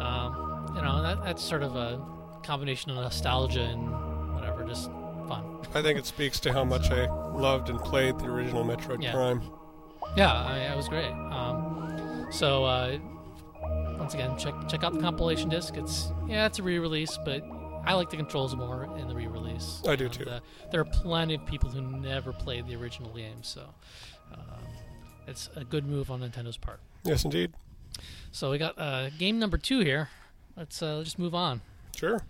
um, 0.00 0.72
you 0.74 0.80
know, 0.82 1.02
that, 1.02 1.22
that's 1.22 1.42
sort 1.42 1.62
of 1.62 1.76
a 1.76 2.00
combination 2.42 2.90
of 2.90 2.96
nostalgia 2.96 3.60
and 3.62 3.90
whatever, 4.34 4.64
just 4.64 4.90
fun. 5.28 5.44
I 5.74 5.82
think 5.82 5.98
it 5.98 6.06
speaks 6.06 6.40
to 6.40 6.52
how 6.52 6.64
much 6.64 6.90
I 6.90 7.06
loved 7.32 7.68
and 7.68 7.78
played 7.78 8.18
the 8.18 8.26
original 8.26 8.64
Metroid 8.64 9.02
Yeah. 9.02 9.12
Prime. 9.12 9.42
Yeah, 10.16 10.32
I 10.32 10.58
mean, 10.58 10.72
it 10.72 10.76
was 10.76 10.88
great. 10.88 11.10
Um, 11.12 12.26
so 12.30 12.64
uh, 12.64 12.98
once 13.98 14.14
again, 14.14 14.36
check 14.38 14.54
check 14.68 14.84
out 14.84 14.92
the 14.92 15.00
compilation 15.00 15.48
disc. 15.48 15.76
It's 15.76 16.12
yeah, 16.26 16.46
it's 16.46 16.58
a 16.58 16.62
re-release, 16.62 17.18
but 17.24 17.42
I 17.84 17.94
like 17.94 18.10
the 18.10 18.16
controls 18.16 18.54
more 18.54 18.84
in 18.98 19.08
the 19.08 19.14
re-release. 19.14 19.82
I 19.86 19.96
do 19.96 20.08
too. 20.08 20.28
uh, 20.28 20.40
there 20.70 20.80
are 20.80 20.84
plenty 20.84 21.34
of 21.34 21.44
people 21.46 21.70
who 21.70 21.82
never 21.82 22.32
played 22.32 22.66
the 22.66 22.76
original 22.76 23.10
game, 23.12 23.42
so 23.42 23.62
um, 24.32 24.62
it's 25.26 25.50
a 25.56 25.64
good 25.64 25.86
move 25.86 26.10
on 26.10 26.20
Nintendo's 26.20 26.56
part. 26.56 26.80
Yes, 27.04 27.24
indeed. 27.24 27.52
So 28.30 28.50
we 28.50 28.58
got 28.58 28.78
uh, 28.78 29.10
game 29.10 29.38
number 29.38 29.58
two 29.58 29.80
here. 29.80 30.08
Let's 30.56 30.82
uh, 30.82 31.02
just 31.04 31.18
move 31.18 31.34
on. 31.34 31.60
Sure. 31.96 32.20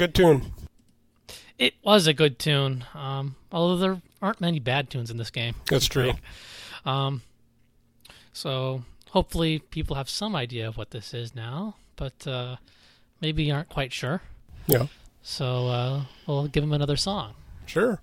Good 0.00 0.14
tune. 0.14 0.52
It 1.58 1.74
was 1.84 2.06
a 2.06 2.14
good 2.14 2.38
tune, 2.38 2.86
um, 2.94 3.36
although 3.52 3.76
there 3.76 4.02
aren't 4.22 4.40
many 4.40 4.58
bad 4.58 4.88
tunes 4.88 5.10
in 5.10 5.18
this 5.18 5.30
game. 5.30 5.54
That's 5.68 5.86
true. 5.86 6.12
Um, 6.86 7.20
so 8.32 8.82
hopefully 9.10 9.58
people 9.58 9.96
have 9.96 10.08
some 10.08 10.34
idea 10.34 10.66
of 10.66 10.78
what 10.78 10.90
this 10.90 11.12
is 11.12 11.34
now, 11.34 11.76
but 11.96 12.26
uh, 12.26 12.56
maybe 13.20 13.52
aren't 13.52 13.68
quite 13.68 13.92
sure. 13.92 14.22
Yeah. 14.66 14.86
So 15.22 15.68
uh, 15.68 16.02
we'll 16.26 16.46
give 16.46 16.62
them 16.62 16.72
another 16.72 16.96
song. 16.96 17.34
Sure. 17.66 18.00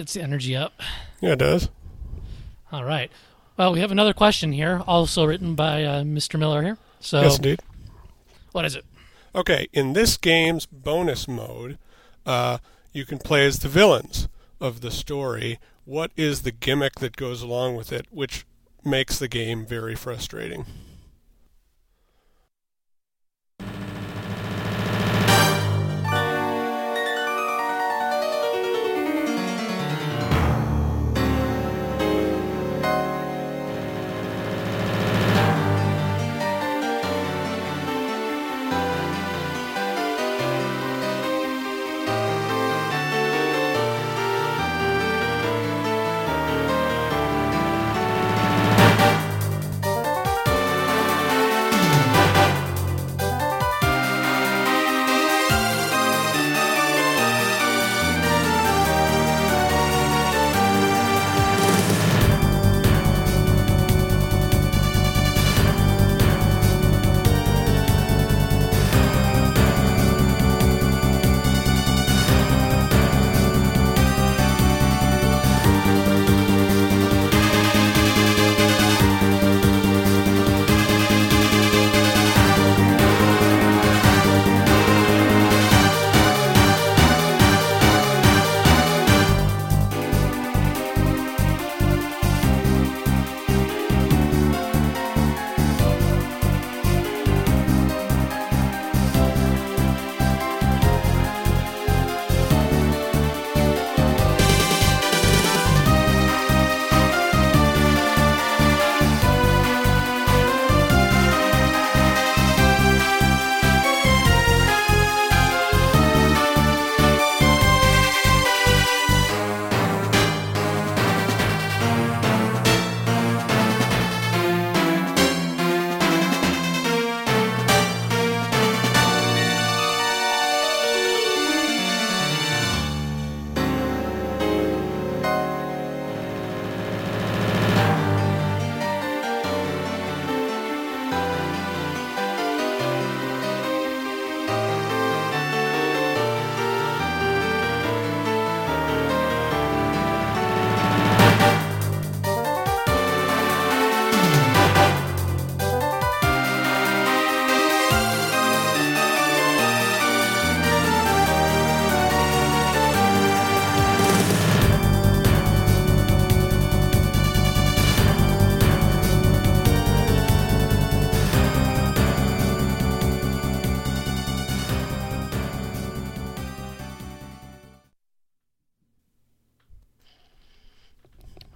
Gets 0.00 0.14
the 0.14 0.22
energy 0.22 0.56
up. 0.56 0.72
Yeah, 1.20 1.32
it 1.32 1.40
does. 1.40 1.68
All 2.72 2.84
right. 2.84 3.10
Well, 3.58 3.74
we 3.74 3.80
have 3.80 3.90
another 3.90 4.14
question 4.14 4.50
here, 4.52 4.82
also 4.86 5.26
written 5.26 5.54
by 5.54 5.84
uh, 5.84 6.02
Mr. 6.04 6.38
Miller 6.38 6.62
here. 6.62 6.78
So, 7.00 7.20
Yes, 7.20 7.36
indeed. 7.36 7.60
what 8.52 8.64
is 8.64 8.74
it? 8.74 8.86
Okay, 9.34 9.68
in 9.74 9.92
this 9.92 10.16
game's 10.16 10.64
bonus 10.64 11.28
mode, 11.28 11.76
uh, 12.24 12.58
you 12.94 13.04
can 13.04 13.18
play 13.18 13.44
as 13.44 13.58
the 13.58 13.68
villains 13.68 14.26
of 14.58 14.80
the 14.80 14.90
story. 14.90 15.58
What 15.84 16.12
is 16.16 16.42
the 16.42 16.50
gimmick 16.50 16.94
that 17.00 17.16
goes 17.16 17.42
along 17.42 17.76
with 17.76 17.92
it, 17.92 18.06
which 18.10 18.46
makes 18.82 19.18
the 19.18 19.28
game 19.28 19.66
very 19.66 19.94
frustrating? 19.94 20.64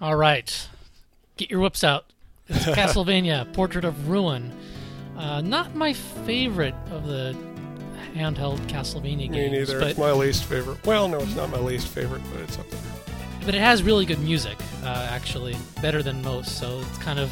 All 0.05 0.15
right, 0.15 0.69
get 1.35 1.49
your 1.49 1.61
whips 1.61 1.83
out. 1.83 2.05
It's 2.47 2.63
Castlevania: 2.77 3.51
Portrait 3.53 3.83
of 3.83 4.07
Ruin. 4.07 4.51
Uh, 5.17 5.41
not 5.41 5.73
my 5.73 5.93
favorite 5.93 6.75
of 6.91 7.07
the 7.07 7.35
handheld 8.13 8.59
Castlevania 8.67 9.31
games. 9.33 9.33
Me 9.33 9.49
neither. 9.49 9.79
but 9.79 9.89
It's 9.89 9.99
my 9.99 10.11
least 10.11 10.43
favorite. 10.43 10.85
Well, 10.85 11.07
no, 11.07 11.17
it's 11.21 11.33
not 11.35 11.49
my 11.49 11.57
least 11.57 11.87
favorite, 11.87 12.21
but 12.31 12.41
it's 12.41 12.59
up 12.59 12.69
there. 12.69 12.79
but 13.45 13.55
it 13.55 13.61
has 13.61 13.81
really 13.81 14.05
good 14.05 14.19
music. 14.19 14.55
Uh, 14.83 15.07
actually, 15.09 15.55
better 15.81 16.03
than 16.03 16.21
most. 16.21 16.59
So 16.59 16.81
it's 16.81 16.99
kind 16.99 17.17
of 17.17 17.31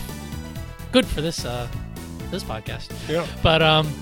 good 0.91 1.05
for 1.05 1.21
this 1.21 1.45
uh, 1.45 1.67
this 2.31 2.43
podcast. 2.43 2.91
Yeah. 3.07 3.27
But 3.43 3.61
um, 3.61 3.93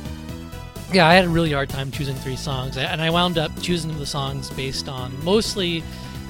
yeah, 0.94 1.10
I 1.10 1.14
had 1.16 1.26
a 1.26 1.30
really 1.30 1.52
hard 1.52 1.68
time 1.68 1.92
choosing 1.92 2.16
three 2.16 2.38
songs, 2.38 2.78
and 2.78 3.02
I 3.02 3.10
wound 3.10 3.38
up 3.38 3.52
choosing 3.62 3.98
the 3.98 4.06
songs 4.06 4.50
based 4.52 4.88
on 4.88 5.22
mostly 5.26 5.84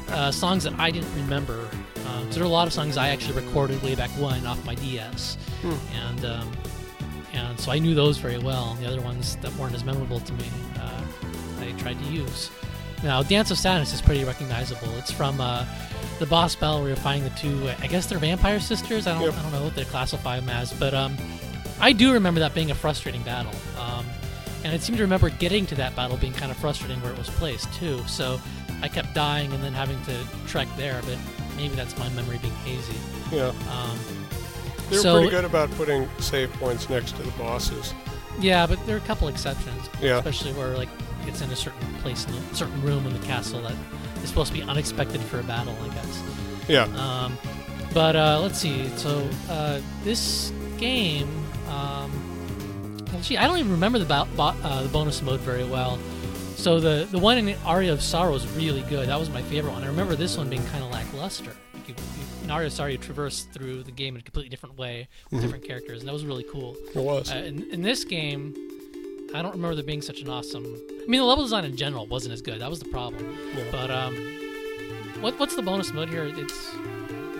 uh, 0.10 0.32
songs 0.32 0.64
that 0.64 0.74
I 0.80 0.90
didn't 0.90 1.14
remember. 1.14 1.70
Um, 2.08 2.26
'cause 2.26 2.36
there 2.36 2.44
are 2.44 2.48
a 2.48 2.50
lot 2.50 2.68
of 2.68 2.74
songs 2.74 2.98
I 2.98 3.10
actually 3.10 3.34
recorded 3.42 3.82
way 3.84 3.96
back 3.96 4.10
when 4.12 4.46
off 4.46 4.64
my 4.66 4.76
DS, 4.76 5.38
Hmm. 5.62 5.74
and 5.96 6.26
um, 6.26 6.52
and 7.34 7.60
so 7.60 7.72
I 7.72 7.80
knew 7.80 7.96
those 7.96 8.18
very 8.18 8.38
well. 8.40 8.76
The 8.82 8.88
other 8.88 9.02
ones 9.02 9.38
that 9.42 9.56
weren't 9.56 9.74
as 9.76 9.84
memorable 9.84 10.20
to 10.20 10.34
me, 10.34 10.46
uh, 10.80 11.02
I 11.62 11.72
tried 11.82 11.98
to 12.04 12.10
use. 12.12 12.50
Now, 13.04 13.24
Dance 13.24 13.50
of 13.52 13.58
Sadness 13.58 13.94
is 13.94 14.02
pretty 14.02 14.24
recognizable. 14.24 14.88
It's 14.98 15.12
from 15.12 15.42
uh, 15.42 15.66
the 16.20 16.26
boss 16.28 16.54
battle 16.56 16.80
where 16.80 16.90
you're 16.90 16.98
fighting 16.98 17.24
the 17.24 17.30
two. 17.32 17.70
I 17.82 17.88
guess 17.88 18.06
they're 18.06 18.20
vampire 18.20 18.60
sisters. 18.60 19.08
I 19.08 19.14
don't. 19.14 19.24
Yep. 19.24 19.34
I 19.38 19.42
don't 19.44 19.52
know 19.54 19.64
what 19.64 19.76
they 19.76 19.86
classify 19.86 20.40
them 20.40 20.50
as, 20.50 20.72
but 20.74 20.94
um, 20.94 21.18
I 21.80 21.94
do 21.94 22.12
remember 22.14 22.40
that 22.42 22.54
being 22.54 22.70
a 22.72 22.76
frustrating 22.76 23.24
battle. 23.24 23.54
Um, 23.80 24.06
and 24.64 24.72
I 24.72 24.78
seem 24.78 24.96
to 24.98 25.02
remember 25.02 25.30
getting 25.30 25.66
to 25.68 25.76
that 25.76 25.96
battle 25.96 26.18
being 26.18 26.34
kind 26.34 26.52
of 26.52 26.58
frustrating 26.58 27.02
where 27.02 27.12
it 27.12 27.18
was 27.18 27.30
placed 27.30 27.74
too. 27.74 28.04
So 28.08 28.40
I 28.84 28.88
kept 28.88 29.16
dying 29.16 29.52
and 29.54 29.64
then 29.64 29.74
having 29.74 30.00
to 30.06 30.14
trek 30.48 30.68
there. 30.78 31.02
But 31.04 31.18
maybe 31.56 31.76
that's 31.76 31.98
my 31.98 32.10
memory 32.10 32.38
being 32.40 32.54
hazy. 32.66 32.98
Yeah. 33.32 33.48
Um, 33.72 33.98
They're 34.90 35.00
So- 35.00 35.14
pretty 35.20 35.30
good 35.30 35.46
about 35.46 35.72
putting 35.78 36.10
save 36.20 36.52
points 36.54 36.90
next 36.90 37.16
to 37.16 37.24
the 37.24 37.32
bosses. 37.32 37.94
yeah, 38.42 38.68
but 38.68 38.86
there 38.86 38.96
are 38.96 39.00
a 39.00 39.08
couple 39.08 39.30
exceptions, 39.30 39.90
Yeah. 40.02 40.18
especially 40.18 40.52
where 40.52 40.76
like 40.76 40.90
it's 41.28 41.40
in 41.42 41.50
a 41.50 41.56
certain 41.56 41.94
place, 42.02 42.26
in 42.26 42.34
a 42.34 42.56
certain 42.56 42.82
room 42.82 43.06
in 43.08 43.14
the 43.14 43.26
castle 43.26 43.62
that 43.62 43.74
is 44.22 44.28
supposed 44.28 44.52
to 44.52 44.58
be 44.60 44.64
unexpected 44.64 45.22
for 45.22 45.40
a 45.40 45.44
battle. 45.44 45.76
I 45.82 45.94
guess. 45.94 46.20
Yeah. 46.68 46.84
Um, 46.98 47.38
but 47.94 48.18
uh, 48.18 48.40
let's 48.42 48.60
see. 48.60 48.90
So 48.98 49.26
uh, 49.50 49.80
this 50.04 50.52
game, 50.78 51.30
um, 51.70 52.12
well, 53.14 53.22
gee, 53.22 53.38
I 53.38 53.48
don't 53.48 53.60
even 53.60 53.72
remember 53.72 53.98
the, 54.00 54.06
bo- 54.06 54.28
bo- 54.36 54.56
uh, 54.64 54.84
the 54.84 54.90
bonus 54.90 55.22
mode 55.22 55.40
very 55.40 55.64
well. 55.64 56.00
So 56.62 56.80
the 56.80 57.08
the 57.10 57.18
one 57.18 57.38
in 57.40 57.56
Aria 57.66 57.92
of 57.92 58.02
Sorrow 58.04 58.36
is 58.36 58.46
really 58.50 58.82
good. 58.84 59.08
That 59.10 59.20
was 59.20 59.30
my 59.32 59.42
favorite 59.42 59.72
one. 59.72 59.84
I 59.84 59.88
remember 59.88 60.16
this 60.16 60.38
one 60.38 60.48
being 60.48 60.64
kind 60.68 60.84
of 60.84 60.92
lackluster. 60.92 61.52
Like 61.74 61.88
you, 61.90 61.96
you, 61.96 62.44
in 62.44 62.52
Aria 62.52 62.68
of 62.68 62.74
Sorrow, 62.74 62.90
you 62.90 63.00
traverse 63.00 63.44
through 63.52 63.82
the 63.82 63.92
game 63.92 64.14
in 64.16 64.20
a 64.22 64.24
completely 64.24 64.50
different 64.50 64.78
way 64.78 65.08
with 65.32 65.40
Mhm. 65.40 65.44
different 65.44 65.64
characters, 65.66 66.00
and 66.02 66.08
that 66.08 66.14
was 66.14 66.24
really 66.24 66.46
cool. 66.52 66.76
It 66.94 67.00
was. 67.02 67.32
Uh, 67.32 67.38
in, 67.38 67.64
in 67.72 67.82
this 67.82 68.04
game, 68.04 68.54
I 69.34 69.42
don't 69.42 69.54
remember 69.54 69.74
there 69.74 69.84
being 69.84 70.04
such 70.04 70.22
an 70.22 70.30
awesome. 70.30 70.66
I 70.66 71.08
mean, 71.08 71.20
the 71.22 71.26
level 71.26 71.44
design 71.44 71.66
in 71.66 71.76
general 71.76 72.06
wasn't 72.06 72.34
as 72.34 72.44
good. 72.44 72.62
That 72.62 72.70
was 72.70 72.80
the 72.80 72.90
problem. 72.90 73.36
Yeah. 73.58 73.64
But 73.72 73.90
um, 73.90 74.16
what 75.20 75.40
what's 75.40 75.56
the 75.56 75.64
bonus 75.64 75.92
mode 75.94 76.10
here? 76.10 76.26
It's 76.26 76.76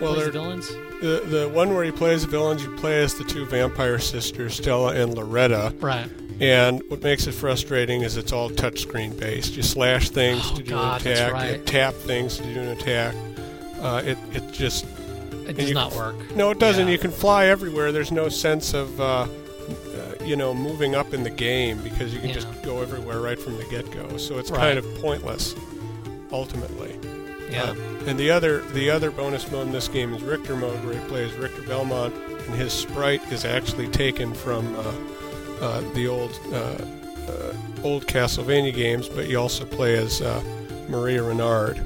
well, 0.00 0.14
the 0.14 0.32
villains. 0.32 0.66
the 1.00 1.22
the 1.26 1.48
one 1.48 1.72
where 1.74 1.84
he 1.84 1.92
plays 1.92 2.22
the 2.22 2.28
villains, 2.28 2.64
you 2.64 2.74
play 2.76 3.00
as 3.04 3.14
the 3.14 3.22
two 3.24 3.46
vampire 3.46 4.00
sisters, 4.00 4.54
Stella 4.56 4.94
and 4.94 5.14
Loretta. 5.14 5.72
Right. 5.78 6.10
And 6.40 6.82
what 6.88 7.02
makes 7.02 7.26
it 7.26 7.32
frustrating 7.32 8.02
is 8.02 8.16
it's 8.16 8.32
all 8.32 8.50
touchscreen 8.50 9.18
based. 9.18 9.56
You 9.56 9.62
slash 9.62 10.10
things 10.10 10.42
Oh, 10.52 10.56
to 10.56 10.62
do 10.62 10.70
God, 10.70 11.04
an 11.06 11.12
attack, 11.12 11.32
right. 11.32 11.58
you 11.58 11.64
tap 11.64 11.94
things 11.94 12.36
to 12.38 12.42
do 12.54 12.60
an 12.60 12.68
attack. 12.68 13.14
Uh, 13.80 14.02
it 14.04 14.18
it 14.32 14.52
just 14.52 14.84
It 15.46 15.56
does 15.56 15.68
you- 15.68 15.74
not 15.74 15.92
work. 15.94 16.14
no, 16.36 16.50
it 16.50 16.58
doesn't. 16.58 16.86
Yeah. 16.86 16.92
You 16.92 16.98
can 16.98 17.10
fly 17.10 17.46
everywhere. 17.46 17.92
There's 17.92 18.12
no 18.12 18.28
sense 18.28 18.74
of 18.74 19.00
uh, 19.00 19.04
uh, 19.04 19.26
you 20.24 20.36
know 20.36 20.52
moving 20.54 20.94
up 20.94 21.12
in 21.14 21.22
the 21.22 21.30
game 21.30 21.78
because 21.82 22.12
you 22.12 22.20
can 22.20 22.28
Yeah. 22.30 22.36
just 22.36 22.62
go 22.62 22.80
everywhere 22.80 23.20
right 23.20 23.38
from 23.38 23.56
the 23.56 23.64
get 23.64 23.90
go. 23.90 24.16
So 24.16 24.38
it's 24.38 24.50
Right. 24.50 24.60
kind 24.60 24.78
of 24.78 24.84
pointless, 25.00 25.54
ultimately. 26.32 26.96
Yeah. 27.50 27.64
Uh, 27.70 27.74
and 28.06 28.18
the 28.18 28.30
other 28.30 28.60
the 28.72 28.88
other 28.90 29.10
bonus 29.10 29.50
mode 29.50 29.66
in 29.66 29.72
this 29.72 29.88
game 29.88 30.14
is 30.14 30.22
Richter 30.22 30.56
mode, 30.56 30.82
where 30.84 30.94
he 30.94 31.00
plays 31.08 31.32
Richter 31.34 31.62
Belmont, 31.62 32.14
and 32.46 32.54
his 32.56 32.72
sprite 32.72 33.22
is 33.32 33.44
actually 33.44 33.88
taken 33.88 34.32
from 34.32 34.74
uh, 35.62 35.80
the 35.94 36.06
old 36.08 36.38
uh, 36.52 36.56
uh, 37.28 37.54
old 37.82 38.06
Castlevania 38.06 38.74
games, 38.74 39.08
but 39.08 39.28
you 39.28 39.38
also 39.38 39.64
play 39.64 39.96
as 39.96 40.20
uh, 40.20 40.42
Maria 40.88 41.22
Renard, 41.22 41.78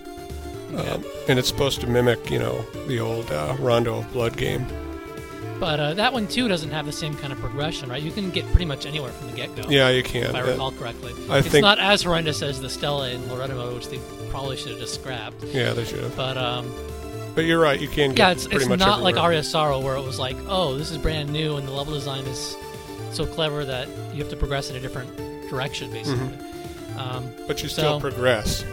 um, 0.74 1.04
and 1.28 1.38
it's 1.38 1.48
supposed 1.48 1.80
to 1.82 1.86
mimic 1.86 2.30
you 2.30 2.38
know 2.38 2.62
the 2.88 2.98
old 2.98 3.30
uh, 3.30 3.54
Rondo 3.60 3.98
of 3.98 4.12
Blood 4.12 4.36
game. 4.36 4.66
But 5.60 5.80
uh, 5.80 5.94
that 5.94 6.12
one 6.12 6.26
too 6.26 6.48
doesn't 6.48 6.70
have 6.70 6.84
the 6.84 6.92
same 6.92 7.14
kind 7.14 7.32
of 7.32 7.38
progression, 7.38 7.88
right? 7.88 8.02
You 8.02 8.10
can 8.12 8.30
get 8.30 8.44
pretty 8.50 8.66
much 8.66 8.84
anywhere 8.84 9.10
from 9.12 9.28
the 9.30 9.36
get 9.36 9.54
go. 9.56 9.62
Yeah, 9.70 9.88
you 9.88 10.02
can. 10.02 10.24
If 10.24 10.34
I 10.34 10.40
recall 10.40 10.72
correctly. 10.72 11.14
I 11.30 11.38
it's 11.38 11.48
think- 11.48 11.62
not 11.62 11.78
as 11.78 12.02
horrendous 12.02 12.42
as 12.42 12.60
the 12.60 12.68
Stella 12.68 13.08
in 13.10 13.26
Loretta 13.30 13.54
mode, 13.54 13.74
which 13.74 13.88
they 13.88 13.98
probably 14.28 14.58
should 14.58 14.72
have 14.72 14.80
just 14.80 14.94
scrapped. 14.96 15.42
yeah, 15.44 15.72
they 15.72 15.84
should 15.86 16.00
have. 16.02 16.14
But 16.14 16.36
um, 16.36 16.70
But 17.34 17.46
you're 17.46 17.58
right. 17.60 17.80
You 17.80 17.88
can 17.88 18.10
get 18.10 18.18
yeah, 18.18 18.30
it's, 18.32 18.42
pretty 18.46 18.56
it's 18.64 18.68
much 18.68 18.80
not 18.80 19.00
like 19.00 19.12
everywhere. 19.14 19.30
Aria 19.30 19.42
Sorrow 19.42 19.80
where 19.80 19.96
it 19.96 20.02
was 20.04 20.18
like, 20.18 20.36
oh, 20.46 20.76
this 20.76 20.90
is 20.90 20.98
brand 20.98 21.30
new 21.32 21.56
and 21.56 21.66
the 21.66 21.72
level 21.72 21.94
design 21.94 22.26
is 22.26 22.54
so 23.16 23.26
clever 23.26 23.64
that 23.64 23.88
you 24.12 24.18
have 24.18 24.30
to 24.30 24.36
progress 24.36 24.70
in 24.70 24.76
a 24.76 24.80
different 24.80 25.10
direction, 25.48 25.90
basically. 25.90 26.26
Mm-hmm. 26.26 26.98
Um, 26.98 27.30
But 27.46 27.62
you 27.62 27.68
still 27.68 28.00
progress. 28.00 28.64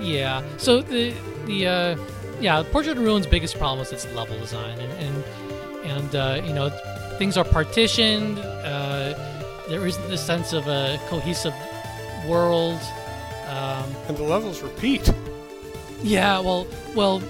Yeah. 0.00 0.42
So 0.58 0.82
the 0.82 1.14
the 1.46 1.66
uh, 1.66 1.96
yeah, 2.40 2.62
Portrait 2.70 2.96
of 2.96 3.04
Ruin's 3.04 3.26
biggest 3.26 3.58
problem 3.58 3.80
is 3.80 3.92
its 3.92 4.06
level 4.14 4.38
design, 4.38 4.78
and 4.78 4.92
and, 5.04 5.24
and 5.84 6.16
uh, 6.16 6.46
you 6.46 6.52
know 6.52 6.70
things 7.18 7.36
are 7.36 7.44
partitioned. 7.44 8.38
Uh, 8.38 9.14
there 9.68 9.86
isn't 9.86 10.08
this 10.08 10.24
sense 10.24 10.52
of 10.52 10.66
a 10.66 10.98
cohesive 11.08 11.54
world. 12.26 12.80
Um, 13.48 13.84
And 14.08 14.16
the 14.16 14.24
levels 14.24 14.62
repeat 14.62 15.12
yeah. 16.02 16.40
Well, 16.40 16.66
well, 16.94 17.22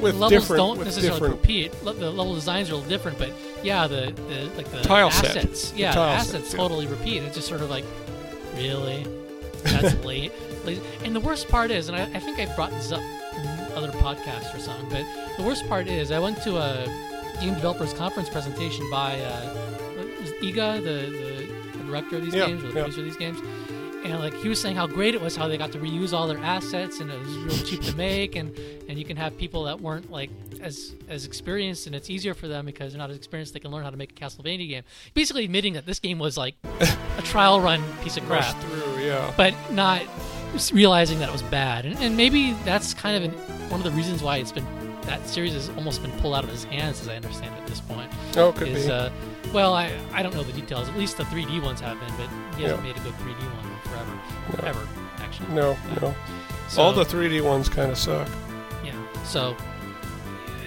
with 0.00 0.14
levels 0.16 0.30
different 0.30 0.58
don't 0.58 0.78
with 0.78 0.86
necessarily 0.88 1.20
different 1.20 1.34
repeat. 1.40 1.84
Le- 1.84 1.94
The 1.94 2.10
level 2.10 2.34
designs 2.34 2.70
are 2.70 2.74
a 2.74 2.76
little 2.76 2.88
different, 2.88 3.18
but 3.18 3.30
yeah, 3.62 3.86
the, 3.86 4.12
the 4.28 4.50
like 4.56 4.70
the 4.70 4.80
Tile 4.82 5.08
assets, 5.08 5.70
The 5.70 5.78
yeah, 5.78 5.90
the 5.92 5.94
tile 5.96 6.24
set, 6.24 6.34
assets 6.36 6.52
yeah. 6.52 6.58
totally 6.58 6.86
repeat. 6.86 7.22
It's 7.22 7.34
just 7.36 7.48
sort 7.48 7.60
of 7.60 7.70
like, 7.70 7.84
really, 8.56 9.06
that's 9.64 9.94
late. 10.04 10.32
And 11.04 11.14
the 11.14 11.20
worst 11.20 11.48
part 11.48 11.70
is, 11.70 11.88
and 11.88 11.96
I, 11.96 12.02
I 12.14 12.20
think 12.20 12.38
I've 12.38 12.54
brought 12.56 12.70
this 12.72 12.92
up 12.92 13.00
in 13.00 13.46
other 13.76 13.90
podcasts 13.92 14.54
or 14.54 14.58
something, 14.58 14.88
but 14.90 15.04
the 15.38 15.42
worst 15.44 15.66
part 15.68 15.86
is, 15.86 16.10
I 16.10 16.18
went 16.18 16.42
to 16.42 16.56
a 16.58 16.84
game 17.40 17.54
developers 17.54 17.92
conference 17.94 18.28
presentation 18.28 18.88
by 18.90 19.18
uh, 19.20 19.48
what 19.96 20.20
was 20.20 20.30
it, 20.30 20.40
Iga, 20.42 20.82
the, 20.82 20.90
the, 21.10 21.78
the 21.78 21.84
director 21.84 22.16
of 22.16 22.24
these 22.24 22.34
Yeah, 22.34 22.46
games, 22.46 22.62
or 22.64 22.68
the 22.68 22.74
yeah. 22.74 22.82
producer 22.82 23.00
of 23.00 23.06
these 23.06 23.16
games. 23.16 23.38
And 24.04 24.18
like 24.18 24.34
he 24.34 24.48
was 24.48 24.58
saying 24.60 24.76
how 24.76 24.86
great 24.86 25.14
it 25.14 25.20
was, 25.20 25.36
how 25.36 25.46
they 25.46 25.58
got 25.58 25.72
to 25.72 25.78
reuse 25.78 26.12
all 26.14 26.26
their 26.26 26.38
assets, 26.38 27.00
and 27.00 27.10
it 27.10 27.18
was 27.20 27.36
really 27.36 27.62
cheap 27.64 27.82
to 27.82 27.94
make, 27.96 28.34
and 28.34 28.56
and 28.88 28.98
you 28.98 29.04
can 29.04 29.16
have 29.16 29.36
people 29.36 29.64
that 29.64 29.80
weren't 29.80 30.10
like 30.10 30.30
as 30.62 30.94
as 31.08 31.26
experienced, 31.26 31.86
and 31.86 31.94
it's 31.94 32.08
easier 32.08 32.32
for 32.34 32.48
them 32.48 32.64
because 32.64 32.92
they're 32.92 32.98
not 32.98 33.10
as 33.10 33.16
experienced. 33.16 33.52
They 33.52 33.60
can 33.60 33.70
learn 33.70 33.84
how 33.84 33.90
to 33.90 33.96
make 33.98 34.12
a 34.12 34.14
Castlevania 34.14 34.68
game. 34.68 34.84
Basically, 35.14 35.44
admitting 35.44 35.74
that 35.74 35.84
this 35.86 35.98
game 35.98 36.18
was 36.18 36.36
like 36.38 36.54
a 37.18 37.22
trial 37.22 37.60
run 37.60 37.82
piece 38.02 38.16
of 38.16 38.24
crap, 38.26 38.56
through. 38.62 38.98
Yeah. 39.04 39.32
but 39.36 39.54
not 39.70 40.02
realizing 40.72 41.18
that 41.20 41.28
it 41.28 41.32
was 41.32 41.42
bad. 41.42 41.84
And, 41.84 41.96
and 41.98 42.16
maybe 42.16 42.54
that's 42.64 42.94
kind 42.94 43.22
of 43.22 43.32
an, 43.32 43.38
one 43.70 43.80
of 43.80 43.84
the 43.84 43.92
reasons 43.92 44.22
why 44.22 44.38
it's 44.38 44.50
been 44.52 44.66
that 45.02 45.26
series 45.28 45.54
has 45.54 45.68
almost 45.70 46.02
been 46.02 46.10
pulled 46.20 46.34
out 46.34 46.44
of 46.44 46.50
his 46.50 46.64
hands, 46.64 47.00
as 47.00 47.08
I 47.08 47.16
understand 47.16 47.54
at 47.54 47.66
this 47.66 47.80
point. 47.80 48.10
Oh, 48.36 48.52
could 48.52 48.68
Is 48.68 48.86
be. 48.86 48.92
uh, 48.92 49.10
well, 49.52 49.72
I 49.74 49.90
I 50.12 50.22
don't 50.22 50.34
know 50.34 50.42
the 50.42 50.52
details. 50.52 50.88
At 50.88 50.96
least 50.96 51.16
the 51.16 51.24
3D 51.24 51.62
ones 51.62 51.80
have 51.80 51.98
been, 51.98 52.12
but 52.16 52.28
he 52.56 52.62
hasn't 52.64 52.84
Yeah. 52.84 52.92
made 52.92 52.96
a 52.96 53.04
good 53.04 53.14
3D 53.14 53.38
one 53.44 53.49
forever, 54.50 54.60
No. 54.62 54.68
ever 54.68 54.88
actually. 55.18 55.48
no, 55.54 55.76
no. 56.00 56.14
So- 56.68 56.82
All 56.82 56.92
the 56.92 57.04
3D 57.04 57.40
ones 57.42 57.68
kind 57.68 57.90
of 57.90 57.98
suck. 57.98 58.28
Yeah. 58.84 58.92
So 59.24 59.56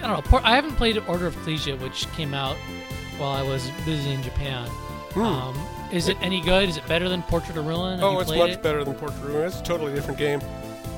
I 0.02 0.06
don't 0.06 0.30
know. 0.30 0.40
I 0.44 0.54
haven't 0.54 0.76
played 0.76 0.98
Order 1.08 1.26
of 1.26 1.36
Ecclesia, 1.38 1.76
which 1.76 2.06
came 2.12 2.34
out 2.34 2.56
while 3.16 3.30
I 3.30 3.42
was 3.42 3.70
busy 3.86 4.12
in 4.12 4.22
Japan. 4.22 4.68
Hmm. 5.14 5.22
Um, 5.22 5.68
is 5.92 6.08
it 6.08 6.16
any 6.20 6.40
good? 6.40 6.68
Is 6.68 6.76
it 6.76 6.86
better 6.86 7.08
than 7.08 7.22
Portrait 7.22 7.56
of 7.56 7.66
Ruin? 7.66 8.00
Have 8.00 8.04
oh, 8.04 8.18
it's 8.20 8.30
much 8.30 8.50
it? 8.50 8.62
better 8.62 8.84
than 8.84 8.94
Portrait 8.94 9.22
of 9.22 9.28
Ruin. 9.28 9.46
It's 9.46 9.60
a 9.60 9.62
totally 9.62 9.94
different 9.94 10.18
game. 10.18 10.40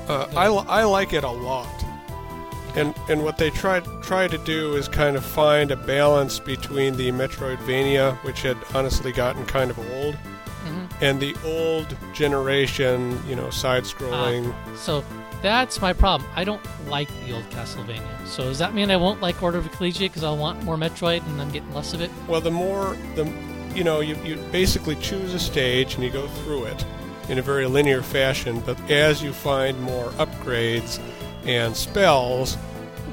Uh, 0.07 0.27
I, 0.35 0.47
I 0.47 0.83
like 0.85 1.13
it 1.13 1.23
a 1.23 1.29
lot. 1.29 1.67
And 2.75 2.93
and 3.09 3.23
what 3.23 3.37
they 3.37 3.49
try 3.49 3.79
try 4.01 4.27
to 4.27 4.37
do 4.39 4.75
is 4.75 4.87
kind 4.87 5.15
of 5.15 5.25
find 5.25 5.71
a 5.71 5.75
balance 5.75 6.37
between 6.39 6.95
the 6.95 7.11
Metroidvania, 7.11 8.15
which 8.23 8.41
had 8.41 8.57
honestly 8.73 9.11
gotten 9.11 9.45
kind 9.45 9.71
of 9.71 9.79
old. 9.93 10.15
And 11.01 11.19
the 11.19 11.35
old 11.45 11.95
generation, 12.13 13.19
you 13.27 13.35
know, 13.35 13.49
side-scrolling. 13.49 14.51
Ah, 14.53 14.75
so 14.75 15.03
that's 15.41 15.81
my 15.81 15.93
problem. 15.93 16.29
I 16.35 16.43
don't 16.43 16.61
like 16.87 17.09
the 17.25 17.33
old 17.33 17.47
Castlevania. 17.51 18.25
So 18.25 18.43
does 18.43 18.59
that 18.59 18.73
mean 18.73 18.89
I 18.89 18.97
won't 18.97 19.21
like 19.21 19.41
Order 19.43 19.59
of 19.59 19.65
Ecclesia 19.65 20.09
because 20.09 20.23
I'll 20.23 20.37
want 20.37 20.63
more 20.63 20.77
Metroid 20.77 21.25
and 21.27 21.41
I'm 21.41 21.51
getting 21.51 21.73
less 21.73 21.93
of 21.93 22.01
it? 22.01 22.09
Well, 22.27 22.41
the 22.41 22.51
more 22.51 22.97
the 23.15 23.31
you 23.77 23.83
know, 23.83 23.99
you, 23.99 24.15
you 24.23 24.37
basically 24.51 24.95
choose 24.95 25.35
a 25.35 25.39
stage 25.39 25.93
and 25.93 26.03
you 26.03 26.09
go 26.09 26.27
through 26.27 26.65
it 26.65 26.85
in 27.29 27.37
a 27.37 27.41
very 27.43 27.67
linear 27.67 28.01
fashion. 28.01 28.59
But 28.61 28.79
as 28.89 29.21
you 29.21 29.31
find 29.33 29.79
more 29.81 30.09
upgrades 30.11 30.99
and 31.45 31.77
spells, 31.77 32.57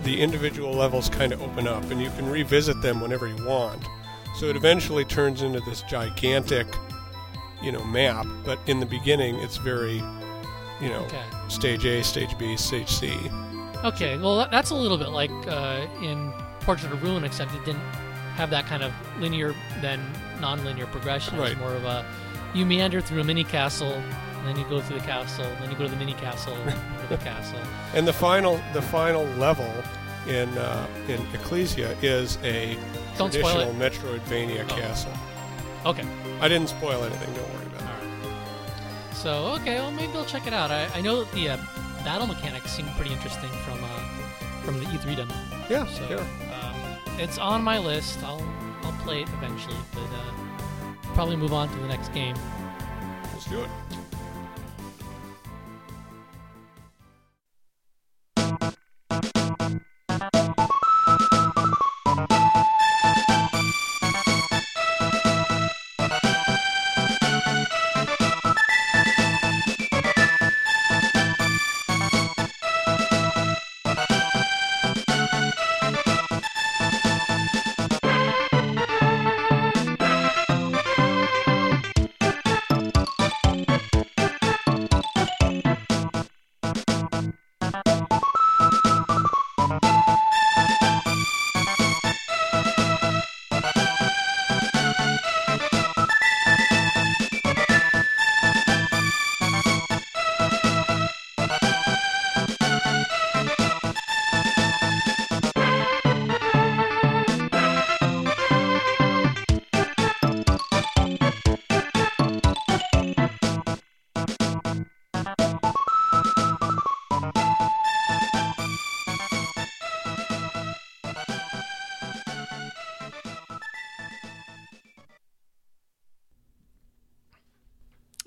the 0.04 0.22
individual 0.22 0.72
levels 0.72 1.10
kind 1.10 1.32
of 1.32 1.42
open 1.42 1.68
up, 1.68 1.90
and 1.90 2.00
you 2.00 2.10
can 2.10 2.30
revisit 2.30 2.80
them 2.80 3.00
whenever 3.00 3.28
you 3.28 3.44
want. 3.44 3.84
So 4.36 4.46
it 4.46 4.56
eventually 4.56 5.04
turns 5.04 5.42
into 5.42 5.60
this 5.60 5.82
gigantic, 5.82 6.66
you 7.64 7.72
know, 7.72 7.82
map. 7.84 8.26
But 8.44 8.58
in 8.66 8.78
the 8.80 8.86
beginning, 8.86 9.36
it's 9.40 9.56
very, 9.56 9.96
you 10.80 10.88
know, 10.88 11.04
Okay. 11.06 11.24
stage 11.48 11.84
A, 11.86 12.02
stage 12.04 12.36
B, 12.38 12.56
stage 12.56 12.88
C. 12.88 13.18
Okay, 13.84 14.16
well 14.16 14.46
that's 14.50 14.70
a 14.70 14.74
little 14.74 14.96
bit 14.98 15.10
like 15.10 15.30
uh, 15.46 15.86
in 16.02 16.32
Portrait 16.60 16.92
of 16.92 17.02
Ruin, 17.02 17.24
except 17.24 17.52
it 17.54 17.64
didn't 17.64 17.82
have 18.36 18.50
that 18.50 18.66
kind 18.66 18.82
of 18.82 18.92
linear 19.20 19.54
then 19.80 20.00
non-linear 20.40 20.86
progression. 20.86 21.38
Right. 21.38 21.52
It's 21.52 21.60
more 21.60 21.72
of 21.74 21.84
a 21.84 22.04
you 22.54 22.64
meander 22.64 23.00
through 23.00 23.20
a 23.20 23.24
mini 23.24 23.44
castle, 23.44 23.92
and 23.92 24.46
then 24.48 24.56
you 24.56 24.64
go 24.70 24.80
through 24.80 24.98
the 25.00 25.04
castle, 25.04 25.44
then 25.60 25.70
you 25.70 25.76
go 25.76 25.84
to 25.84 25.90
the 25.90 25.96
mini 25.96 26.14
castle, 26.14 26.54
and 26.54 26.70
to 27.02 27.16
the 27.16 27.22
castle. 27.30 27.58
And 27.94 28.06
the 28.08 28.12
final, 28.12 28.60
the 28.72 28.82
final 28.82 29.24
level 29.38 29.70
in 30.26 30.48
uh, 30.56 30.86
in 31.08 31.20
Ecclesia 31.34 31.94
is 32.02 32.38
a 32.42 32.78
Don't 33.18 33.32
spoil 33.32 33.42
traditional 33.52 33.82
it. 33.82 33.92
Metroidvania 33.92 34.64
Oh. 34.70 34.74
castle. 34.76 35.12
Okay. 35.84 36.04
I 36.40 36.48
didn't 36.48 36.68
spoil 36.70 37.04
anything. 37.04 37.34
So 39.24 39.56
okay, 39.58 39.76
well 39.76 39.90
maybe 39.90 40.12
I'll 40.12 40.26
check 40.26 40.46
it 40.46 40.52
out. 40.52 40.70
I, 40.70 40.84
I 40.94 41.00
know 41.00 41.24
that 41.24 41.32
the 41.32 41.48
uh, 41.48 41.56
battle 42.04 42.26
mechanics 42.26 42.70
seem 42.70 42.84
pretty 42.90 43.10
interesting 43.10 43.48
from 43.64 43.82
uh, 43.82 43.88
from 44.64 44.78
the 44.78 44.84
E3 44.84 45.16
demo. 45.16 45.34
Yeah, 45.70 45.86
So 45.86 46.06
yeah. 46.10 46.18
um, 46.52 47.18
it's 47.18 47.38
on 47.38 47.62
my 47.64 47.78
list. 47.78 48.22
I'll 48.22 48.46
I'll 48.82 48.92
play 49.02 49.22
it 49.22 49.28
eventually, 49.30 49.78
but 49.94 50.02
uh, 50.02 51.14
probably 51.14 51.36
move 51.36 51.54
on 51.54 51.70
to 51.70 51.76
the 51.76 51.88
next 51.88 52.12
game. 52.12 52.36
Let's 53.32 53.46
do 53.46 53.62
it. 53.62 53.70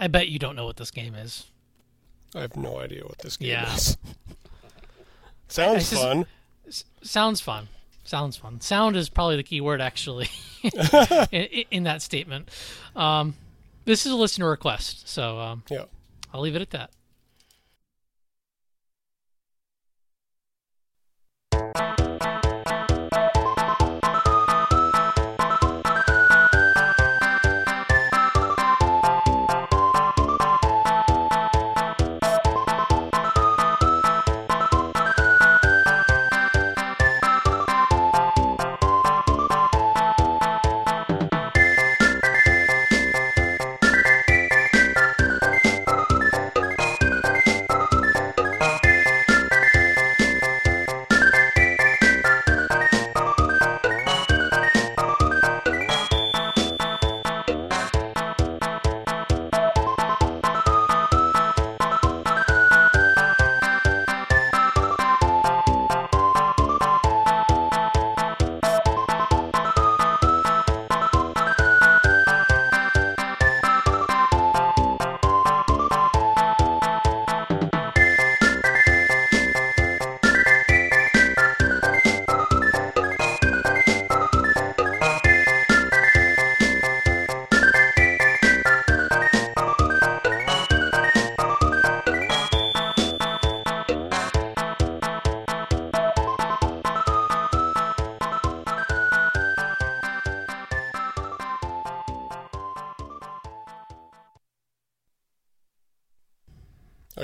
I 0.07 0.09
bet 0.09 0.29
you 0.29 0.39
don't 0.39 0.55
know 0.55 0.63
what 0.63 0.77
this 0.77 0.89
game 0.89 1.15
is. 1.15 1.47
I 2.33 2.39
have 2.39 2.55
no 2.55 2.79
idea 2.79 3.03
what 3.03 3.17
this 3.17 3.35
game 3.35 3.49
Yeah. 3.49 3.75
is. 3.75 3.97
Sounds 5.49 5.89
just- 5.89 6.01
fun. 6.01 6.25
S- 6.65 6.85
sounds 7.01 7.41
fun. 7.41 7.67
Sounds 8.05 8.37
fun. 8.37 8.61
Sound 8.61 8.95
is 8.95 9.09
probably 9.09 9.35
the 9.35 9.43
key 9.43 9.59
word, 9.59 9.81
actually, 9.81 10.29
in, 11.31 11.65
in 11.71 11.83
that 11.83 12.01
statement. 12.01 12.49
Um, 12.95 13.35
this 13.83 14.05
is 14.05 14.13
a 14.13 14.15
listener 14.15 14.49
request, 14.49 15.09
so 15.09 15.39
um, 15.39 15.63
Yeah. 15.69 15.83
I'll 16.33 16.39
leave 16.39 16.55
it 16.55 16.61
at 16.61 16.69
that. 16.69 16.91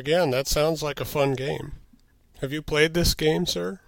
Again, 0.03 0.31
that 0.31 0.47
sounds 0.47 0.83
like 0.83 0.99
a 0.99 1.05
fun 1.05 1.31
game. 1.31 1.75
Have 2.41 2.51
you 2.51 2.61
played 2.61 2.93
this 2.93 3.13
game, 3.13 3.45
sir? 3.45 3.79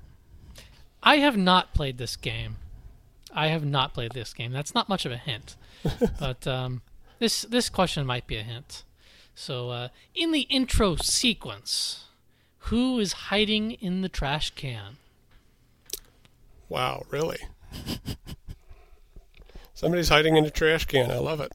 I 1.04 1.18
have 1.18 1.36
not 1.36 1.74
played 1.74 1.98
this 1.98 2.16
game. 2.16 2.56
I 3.34 3.48
have 3.48 3.66
not 3.66 3.94
played 3.94 4.14
this 4.14 4.34
game. 4.34 4.54
That's 4.54 4.74
not 4.74 4.88
much 4.88 5.06
of 5.06 5.12
a 5.12 5.18
hint, 5.18 5.58
but 6.18 6.48
um, 6.48 6.84
this 7.20 7.42
this 7.42 7.68
question 7.68 8.06
might 8.06 8.28
be 8.28 8.38
a 8.38 8.44
hint. 8.44 8.86
So, 9.36 9.72
uh, 9.72 9.90
in 10.16 10.32
the 10.32 10.44
intro 10.44 10.96
sequence, 10.96 12.06
who 12.60 12.98
is 12.98 13.12
hiding 13.28 13.72
in 13.72 14.00
the 14.00 14.08
trash 14.08 14.52
can? 14.52 14.96
Wow, 16.70 17.04
really? 17.10 17.40
Somebody's 19.74 20.08
hiding 20.08 20.38
in 20.38 20.46
a 20.46 20.50
trash 20.50 20.86
can. 20.86 21.12
I 21.12 21.18
love 21.18 21.42
it. 21.42 21.52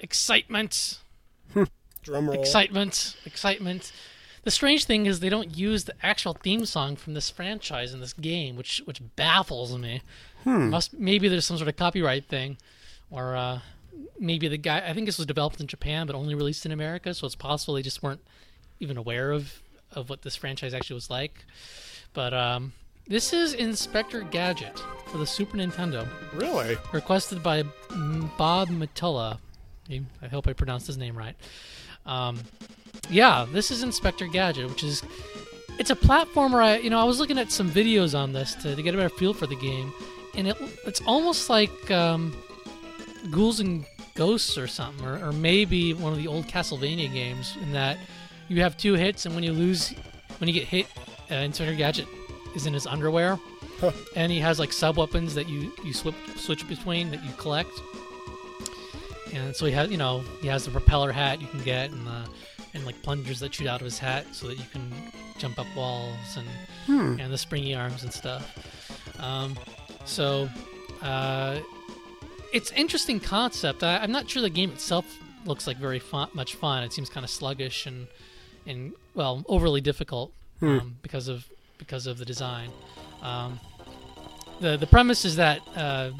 Excitement, 0.00 0.98
Drum 2.02 2.28
roll. 2.30 2.40
excitement, 2.40 3.16
excitement. 3.24 3.92
The 4.44 4.50
strange 4.50 4.84
thing 4.86 5.06
is 5.06 5.20
they 5.20 5.28
don't 5.28 5.56
use 5.56 5.84
the 5.84 5.94
actual 6.02 6.32
theme 6.32 6.64
song 6.64 6.96
from 6.96 7.14
this 7.14 7.28
franchise 7.28 7.92
in 7.92 8.00
this 8.00 8.12
game, 8.12 8.56
which 8.56 8.80
which 8.84 9.00
baffles 9.16 9.76
me. 9.76 10.02
Must 10.44 10.94
maybe 10.94 11.28
there's 11.28 11.44
some 11.44 11.58
sort 11.58 11.68
of 11.68 11.76
copyright 11.76 12.26
thing, 12.28 12.56
or 13.10 13.36
uh, 13.36 13.60
maybe 14.18 14.48
the 14.48 14.56
guy. 14.56 14.78
I 14.86 14.94
think 14.94 15.06
this 15.06 15.18
was 15.18 15.26
developed 15.26 15.60
in 15.60 15.66
Japan 15.66 16.06
but 16.06 16.16
only 16.16 16.34
released 16.34 16.64
in 16.64 16.72
America, 16.72 17.12
so 17.12 17.26
it's 17.26 17.34
possible 17.34 17.74
they 17.74 17.82
just 17.82 18.02
weren't 18.02 18.22
even 18.80 18.96
aware 18.96 19.32
of 19.32 19.60
of 19.92 20.08
what 20.08 20.22
this 20.22 20.36
franchise 20.36 20.72
actually 20.72 20.94
was 20.94 21.10
like. 21.10 21.44
But 22.14 22.32
um, 22.32 22.72
this 23.06 23.32
is 23.34 23.52
Inspector 23.52 24.18
Gadget 24.30 24.82
for 25.08 25.18
the 25.18 25.26
Super 25.26 25.56
Nintendo 25.58 26.06
really? 26.32 26.78
requested 26.92 27.42
by 27.42 27.64
Bob 28.38 28.68
Matilla. 28.68 29.38
I 29.90 30.26
hope 30.28 30.46
I 30.48 30.52
pronounced 30.52 30.86
his 30.86 30.98
name 30.98 31.16
right. 31.16 31.34
Um, 32.06 32.38
yeah, 33.10 33.46
this 33.52 33.70
is 33.70 33.82
Inspector 33.82 34.26
Gadget, 34.28 34.68
which 34.68 34.82
is 34.84 35.02
it's 35.78 35.90
a 35.90 35.96
platformer. 35.96 36.62
I 36.62 36.78
you 36.78 36.90
know 36.90 36.98
I 36.98 37.04
was 37.04 37.18
looking 37.20 37.38
at 37.38 37.50
some 37.52 37.70
videos 37.70 38.18
on 38.18 38.32
this 38.32 38.54
to, 38.56 38.74
to 38.74 38.82
get 38.82 38.94
a 38.94 38.96
better 38.96 39.08
feel 39.08 39.34
for 39.34 39.46
the 39.46 39.56
game, 39.56 39.92
and 40.34 40.48
it 40.48 40.56
it's 40.86 41.00
almost 41.06 41.48
like 41.50 41.90
um, 41.90 42.36
Ghouls 43.30 43.60
and 43.60 43.84
Ghosts 44.14 44.58
or 44.58 44.66
something, 44.66 45.06
or, 45.06 45.24
or 45.28 45.32
maybe 45.32 45.94
one 45.94 46.12
of 46.12 46.18
the 46.18 46.26
old 46.26 46.46
Castlevania 46.46 47.12
games 47.12 47.56
in 47.62 47.72
that 47.72 47.98
you 48.48 48.60
have 48.62 48.76
two 48.76 48.94
hits, 48.94 49.26
and 49.26 49.34
when 49.34 49.44
you 49.44 49.52
lose, 49.52 49.94
when 50.38 50.48
you 50.48 50.54
get 50.54 50.64
hit, 50.64 50.86
uh, 51.30 51.34
Inspector 51.36 51.76
Gadget 51.76 52.06
is 52.54 52.66
in 52.66 52.72
his 52.74 52.86
underwear, 52.86 53.38
Huh. 53.80 53.92
and 54.16 54.32
he 54.32 54.40
has 54.40 54.58
like 54.58 54.72
sub 54.72 54.96
weapons 54.96 55.34
that 55.34 55.48
you 55.48 55.72
you 55.84 55.92
swip, 55.92 56.14
switch 56.36 56.66
between 56.68 57.10
that 57.10 57.22
you 57.24 57.30
collect. 57.38 57.70
And 59.34 59.54
so 59.54 59.66
he 59.66 59.72
has, 59.72 59.90
you 59.90 59.96
know, 59.98 60.20
he 60.40 60.48
has 60.48 60.64
the 60.64 60.70
propeller 60.70 61.12
hat 61.12 61.40
you 61.40 61.46
can 61.48 61.60
get, 61.62 61.90
and 61.90 62.06
the 62.06 62.24
and 62.74 62.84
like 62.84 63.00
plungers 63.02 63.40
that 63.40 63.54
shoot 63.54 63.66
out 63.66 63.80
of 63.80 63.84
his 63.86 63.98
hat 63.98 64.26
so 64.32 64.46
that 64.48 64.58
you 64.58 64.64
can 64.72 64.90
jump 65.38 65.58
up 65.58 65.66
walls 65.76 66.36
and 66.36 66.46
Hmm. 66.86 67.20
and 67.20 67.32
the 67.32 67.38
springy 67.38 67.74
arms 67.74 68.02
and 68.02 68.12
stuff. 68.12 68.44
Um, 69.18 69.56
so 70.04 70.48
uh, 71.02 71.60
it's 72.52 72.70
interesting 72.72 73.20
concept. 73.20 73.82
I, 73.82 73.98
I'm 73.98 74.12
not 74.12 74.28
sure 74.28 74.40
the 74.42 74.50
game 74.50 74.70
itself 74.70 75.04
looks 75.44 75.66
like 75.66 75.76
very 75.76 75.98
fun, 75.98 76.28
much 76.34 76.54
fun. 76.54 76.82
It 76.84 76.92
seems 76.92 77.08
kind 77.10 77.24
of 77.24 77.30
sluggish 77.30 77.86
and 77.86 78.06
and 78.66 78.92
well 79.14 79.44
overly 79.48 79.80
difficult 79.80 80.32
Hmm. 80.60 80.78
um, 80.80 80.96
because 81.02 81.28
of 81.28 81.46
because 81.78 82.06
of 82.06 82.18
the 82.18 82.24
design. 82.24 82.70
Um, 83.22 83.60
the 84.60 84.76
the 84.76 84.86
premise 84.86 85.24
is 85.24 85.36
that 85.36 85.60
uh, 85.76 86.10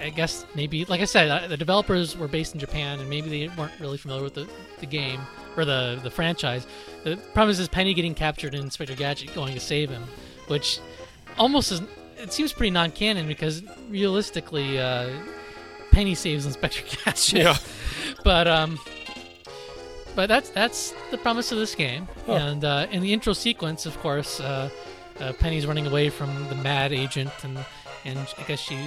I 0.00 0.10
guess 0.10 0.46
maybe 0.54 0.84
like 0.86 1.00
I 1.00 1.04
said, 1.04 1.30
uh, 1.30 1.48
the 1.48 1.56
developers 1.56 2.16
were 2.16 2.28
based 2.28 2.54
in 2.54 2.60
Japan 2.60 3.00
and 3.00 3.08
maybe 3.08 3.28
they 3.28 3.54
weren't 3.56 3.78
really 3.80 3.98
familiar 3.98 4.22
with 4.22 4.34
the, 4.34 4.48
the 4.78 4.86
game 4.86 5.20
or 5.56 5.64
the 5.64 6.00
the 6.02 6.10
franchise. 6.10 6.66
The 7.04 7.16
premise 7.34 7.58
is 7.58 7.68
Penny 7.68 7.94
getting 7.94 8.14
captured 8.14 8.54
and 8.54 8.64
Inspector 8.64 8.94
Gadget 8.96 9.34
going 9.34 9.54
to 9.54 9.60
save 9.60 9.90
him, 9.90 10.04
which 10.48 10.80
almost 11.38 11.72
is 11.72 11.82
it 12.16 12.32
seems 12.32 12.52
pretty 12.52 12.70
non-canon 12.70 13.26
because 13.26 13.62
realistically, 13.88 14.78
uh, 14.78 15.10
Penny 15.90 16.14
saves 16.14 16.46
Inspector 16.46 16.82
Gadget. 17.04 17.32
Yeah. 17.32 17.56
But 18.22 18.46
um, 18.46 18.78
but 20.14 20.26
that's 20.26 20.50
that's 20.50 20.92
the 21.10 21.16
promise 21.16 21.52
of 21.52 21.58
this 21.58 21.74
game. 21.74 22.06
Huh. 22.26 22.34
And 22.34 22.64
uh, 22.64 22.86
in 22.90 23.00
the 23.02 23.14
intro 23.14 23.32
sequence, 23.32 23.86
of 23.86 23.98
course, 24.00 24.40
uh, 24.40 24.68
uh, 25.20 25.32
Penny's 25.34 25.66
running 25.66 25.86
away 25.86 26.10
from 26.10 26.48
the 26.48 26.54
mad 26.56 26.92
agent, 26.92 27.32
and 27.42 27.58
and 28.04 28.18
I 28.38 28.42
guess 28.44 28.60
she 28.60 28.78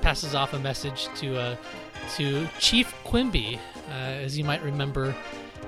passes 0.00 0.34
off 0.34 0.52
a 0.52 0.58
message 0.58 1.08
to 1.16 1.38
uh, 1.38 1.56
to 2.16 2.48
Chief 2.58 2.94
Quimby, 3.04 3.58
uh, 3.90 3.92
as 3.92 4.38
you 4.38 4.44
might 4.44 4.62
remember, 4.62 5.14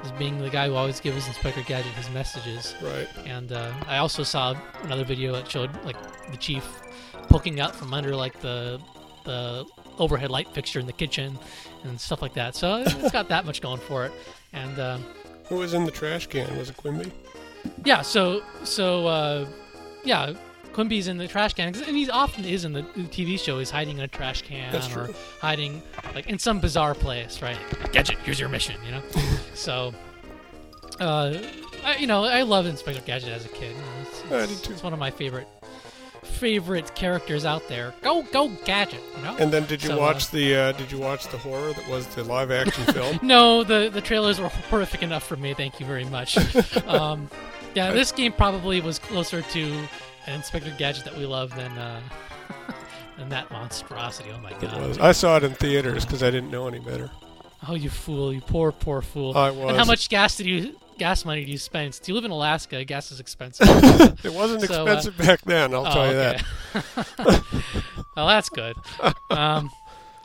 as 0.05 0.13
being 0.13 0.39
the 0.39 0.51
guy 0.51 0.69
who 0.69 0.75
always 0.75 1.01
gives 1.01 1.27
Inspector 1.27 1.63
Gadget 1.63 1.93
his 1.93 2.09
messages. 2.11 2.75
Right. 2.83 3.09
And 3.27 3.53
uh, 3.53 3.73
I 3.87 3.99
also 3.99 4.23
saw 4.23 4.55
another 4.83 5.05
video 5.05 5.33
that 5.33 5.51
showed 5.51 5.71
like 5.85 5.97
the 6.31 6.37
chief 6.37 6.65
poking 7.29 7.61
out 7.61 7.75
from 7.75 7.93
under 7.95 8.15
like 8.17 8.41
the 8.41 8.81
the 9.25 9.67
overhead 9.99 10.31
light 10.31 10.49
fixture 10.55 10.81
in 10.81 10.87
the 10.87 10.93
kitchen 10.95 11.39
and 11.85 12.01
stuff 12.01 12.23
like 12.23 12.33
that. 12.35 12.55
So 12.55 12.77
it's 12.87 13.11
got 13.13 13.29
that 13.29 13.45
much 13.45 13.61
going 13.61 13.81
for 13.81 14.07
it. 14.07 14.13
And 14.53 14.79
uh, 14.79 14.99
Who 15.49 15.57
was 15.57 15.75
in 15.75 15.85
the 15.85 15.91
trash 15.91 16.27
can? 16.27 16.57
Was 16.57 16.71
it 16.71 16.77
Quimby? 16.77 17.13
yeah, 17.85 18.01
so 18.01 18.41
so 18.65 19.07
uh, 19.07 19.47
yeah, 20.05 20.33
Quimby's 20.73 21.09
in 21.09 21.17
the 21.19 21.27
trash 21.29 21.55
can, 21.55 21.69
and 21.75 21.97
he 21.97 22.09
often 22.11 22.45
is 22.45 22.65
in 22.65 22.73
the, 22.73 22.83
TV 22.83 23.39
show. 23.39 23.59
He's 23.59 23.71
hiding 23.71 23.99
in 23.99 24.05
a 24.05 24.09
trash 24.09 24.43
can 24.43 24.71
That's 24.73 24.89
or 24.89 25.07
true. 25.07 25.15
hiding 25.41 25.83
like 26.15 26.27
in 26.29 26.39
some 26.39 26.61
bizarre 26.61 26.95
place, 26.95 27.43
right? 27.43 27.59
Gadget, 27.93 28.19
here's 28.25 28.39
your 28.39 28.49
mission, 28.49 28.77
you 28.85 28.93
know. 28.93 29.03
so, 29.55 29.93
uh, 31.01 31.39
I, 31.85 31.97
you 31.97 32.07
know, 32.07 32.25
I 32.25 32.43
love 32.43 32.67
Inspector 32.67 33.03
Gadget 33.07 33.31
as 33.31 33.45
a 33.45 33.49
kid. 33.49 33.73
You 33.75 33.77
know, 33.83 33.83
it's, 34.03 34.23
I 34.23 34.35
it's- 34.43 34.49
did 34.61 34.65
too. 34.65 34.73
it's 34.75 34.83
one 34.83 34.93
of 34.93 34.99
my 34.99 35.11
favorite 35.11 35.49
favorite 36.23 36.95
characters 36.95 37.45
out 37.45 37.67
there. 37.69 37.93
Go 38.03 38.23
go 38.33 38.49
Gadget, 38.65 39.01
you 39.17 39.23
know. 39.23 39.37
And 39.39 39.51
then 39.53 39.65
did 39.67 39.83
you 39.83 39.89
So, 39.89 39.97
uh, 39.97 39.99
watch 40.01 40.31
the 40.31 40.55
uh, 40.55 40.73
did 40.73 40.93
you 40.93 40.99
watch 40.99 41.27
the 41.29 41.39
horror 41.39 41.73
that 41.73 41.89
was 41.89 42.07
the 42.09 42.25
live 42.25 42.51
action 42.51 42.85
film? 42.95 43.19
No, 43.23 43.65
the 43.65 43.91
the 43.93 44.01
trailers 44.01 44.41
were 44.41 44.49
horrific 44.49 45.03
enough 45.03 45.23
for 45.27 45.37
me. 45.37 45.55
Thank 45.55 45.81
you 45.81 45.87
very 45.87 46.05
much. 46.05 46.37
um, 46.87 47.29
yeah, 47.75 47.91
this 47.93 48.13
game 48.13 48.33
probably 48.33 48.81
was 48.81 48.99
closer 48.99 49.43
to 49.43 49.89
an 50.27 50.35
Inspector 50.35 50.73
Gadget 50.79 51.05
that 51.05 51.17
we 51.17 51.27
love 51.27 51.55
than 51.57 51.71
uh, 51.79 52.01
than 53.19 53.29
that 53.31 53.51
monstrosity. 53.51 54.31
Oh 54.35 54.39
my 54.41 54.51
It 54.51 54.61
god! 54.61 54.87
was. 54.89 54.99
I 54.99 55.13
saw 55.13 55.37
it 55.37 55.45
in 55.45 55.55
theaters 55.55 56.05
because 56.05 56.23
I 56.23 56.31
didn't 56.31 56.51
know 56.51 56.67
any 56.69 56.79
better. 56.79 57.11
Oh, 57.69 57.75
you 57.75 57.91
fool! 57.91 58.33
You 58.33 58.41
poor, 58.41 58.73
poor 58.73 59.03
fool! 59.03 59.37
I 59.37 59.51
was. 59.51 59.69
and 59.71 59.77
how 59.79 59.85
much 59.85 60.09
gas 60.09 60.37
did 60.37 60.47
you 60.47 60.77
gas 60.99 61.25
money 61.25 61.45
do 61.45 61.51
you 61.53 61.59
spend? 61.59 61.99
Do 62.03 62.11
you 62.11 62.15
live 62.15 62.25
in 62.25 62.31
Alaska? 62.31 62.85
Gas 62.85 63.13
is 63.13 63.21
expensive. 63.21 63.67
It 64.25 64.33
wasn't 64.33 64.63
So, 64.63 64.87
uh, 64.87 64.93
expensive 64.93 65.17
back 65.19 65.41
then. 65.43 65.75
I'll 65.75 65.87
Oh, 65.87 65.91
tell 65.93 66.07
you 66.09 66.15
that. 66.15 66.45
okay. 67.19 67.41
well, 68.17 68.27
that's 68.29 68.49
good. 68.51 68.77
Um, 69.31 69.71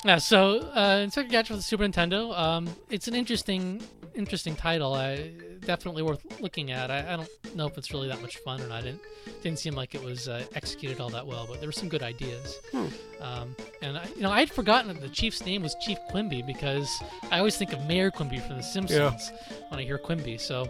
yeah, 0.04 0.18
so 0.18 0.60
uh, 0.76 1.02
Inspector 1.04 1.30
Gadget 1.32 1.48
for 1.48 1.56
the 1.56 1.62
Super 1.62 1.84
Nintendo. 1.86 2.38
Um, 2.38 2.70
it's 2.90 3.08
an 3.08 3.16
interesting, 3.16 3.82
interesting 4.16 4.56
title. 4.56 4.94
I 4.94 5.32
definitely 5.62 6.04
worth 6.04 6.40
looking 6.40 6.72
at. 6.72 6.92
I, 6.92 7.00
I 7.14 7.16
don't 7.16 7.56
know 7.56 7.68
if 7.68 7.78
it's 7.78 7.92
really 7.92 8.08
that 8.08 8.22
much 8.22 8.38
fun 8.38 8.62
or 8.62 8.68
not. 8.68 8.86
It 8.86 8.98
didn't 9.42 9.60
seem 9.60 9.76
like 9.76 9.96
it 9.96 10.04
was 10.04 10.28
uh, 10.28 10.46
executed 10.56 11.00
all 11.00 11.10
that 11.10 11.26
well, 11.26 11.46
but 11.48 11.60
there 11.60 11.68
were 11.68 11.74
some 11.74 11.90
good 11.90 12.04
ideas. 12.04 12.58
Hmm. 12.72 12.88
Um, 13.22 13.56
and 13.82 13.98
I, 13.98 14.06
you 14.16 14.22
know, 14.22 14.32
I'd 14.32 14.50
forgotten 14.52 14.88
that 14.94 15.02
the 15.02 15.10
chief's 15.10 15.46
name 15.46 15.62
was 15.64 15.76
Chief 15.82 15.98
Quimby 16.10 16.42
because 16.44 16.90
I 17.32 17.40
always 17.40 17.58
think 17.58 17.74
of 17.74 17.84
Mayor 17.86 18.12
Quimby 18.12 18.40
from 18.40 18.58
The 18.58 18.64
Simpsons 18.64 19.32
when 19.70 19.80
I 19.80 19.84
hear 19.84 19.98
Quimby. 19.98 20.38
So 20.38 20.70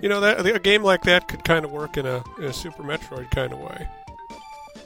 You 0.00 0.08
know 0.08 0.20
that 0.20 0.44
a 0.44 0.58
game 0.58 0.82
like 0.82 1.02
that 1.02 1.28
could 1.28 1.44
kind 1.44 1.64
of 1.64 1.70
work 1.70 1.96
in 1.96 2.06
a, 2.06 2.24
in 2.38 2.44
a 2.44 2.52
Super 2.52 2.82
Metroid 2.82 3.30
kind 3.30 3.52
of 3.52 3.60
way. 3.60 3.88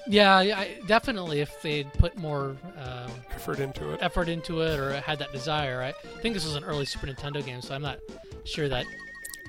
Yeah, 0.08 0.36
I, 0.36 0.78
definitely 0.86 1.40
if 1.40 1.60
they'd 1.62 1.92
put 1.94 2.16
more. 2.16 2.56
Um, 2.78 3.10
Effort 3.34 3.58
into 3.60 3.92
it. 3.92 3.98
effort 4.02 4.28
into 4.28 4.62
it 4.62 4.78
or 4.80 4.92
had 5.00 5.18
that 5.20 5.32
desire. 5.32 5.82
I 5.82 5.92
think 6.20 6.34
this 6.34 6.44
was 6.44 6.56
an 6.56 6.64
early 6.64 6.84
Super 6.84 7.06
Nintendo 7.06 7.44
game, 7.44 7.60
so 7.62 7.74
I'm 7.74 7.82
not 7.82 7.98
sure 8.44 8.68
that 8.68 8.86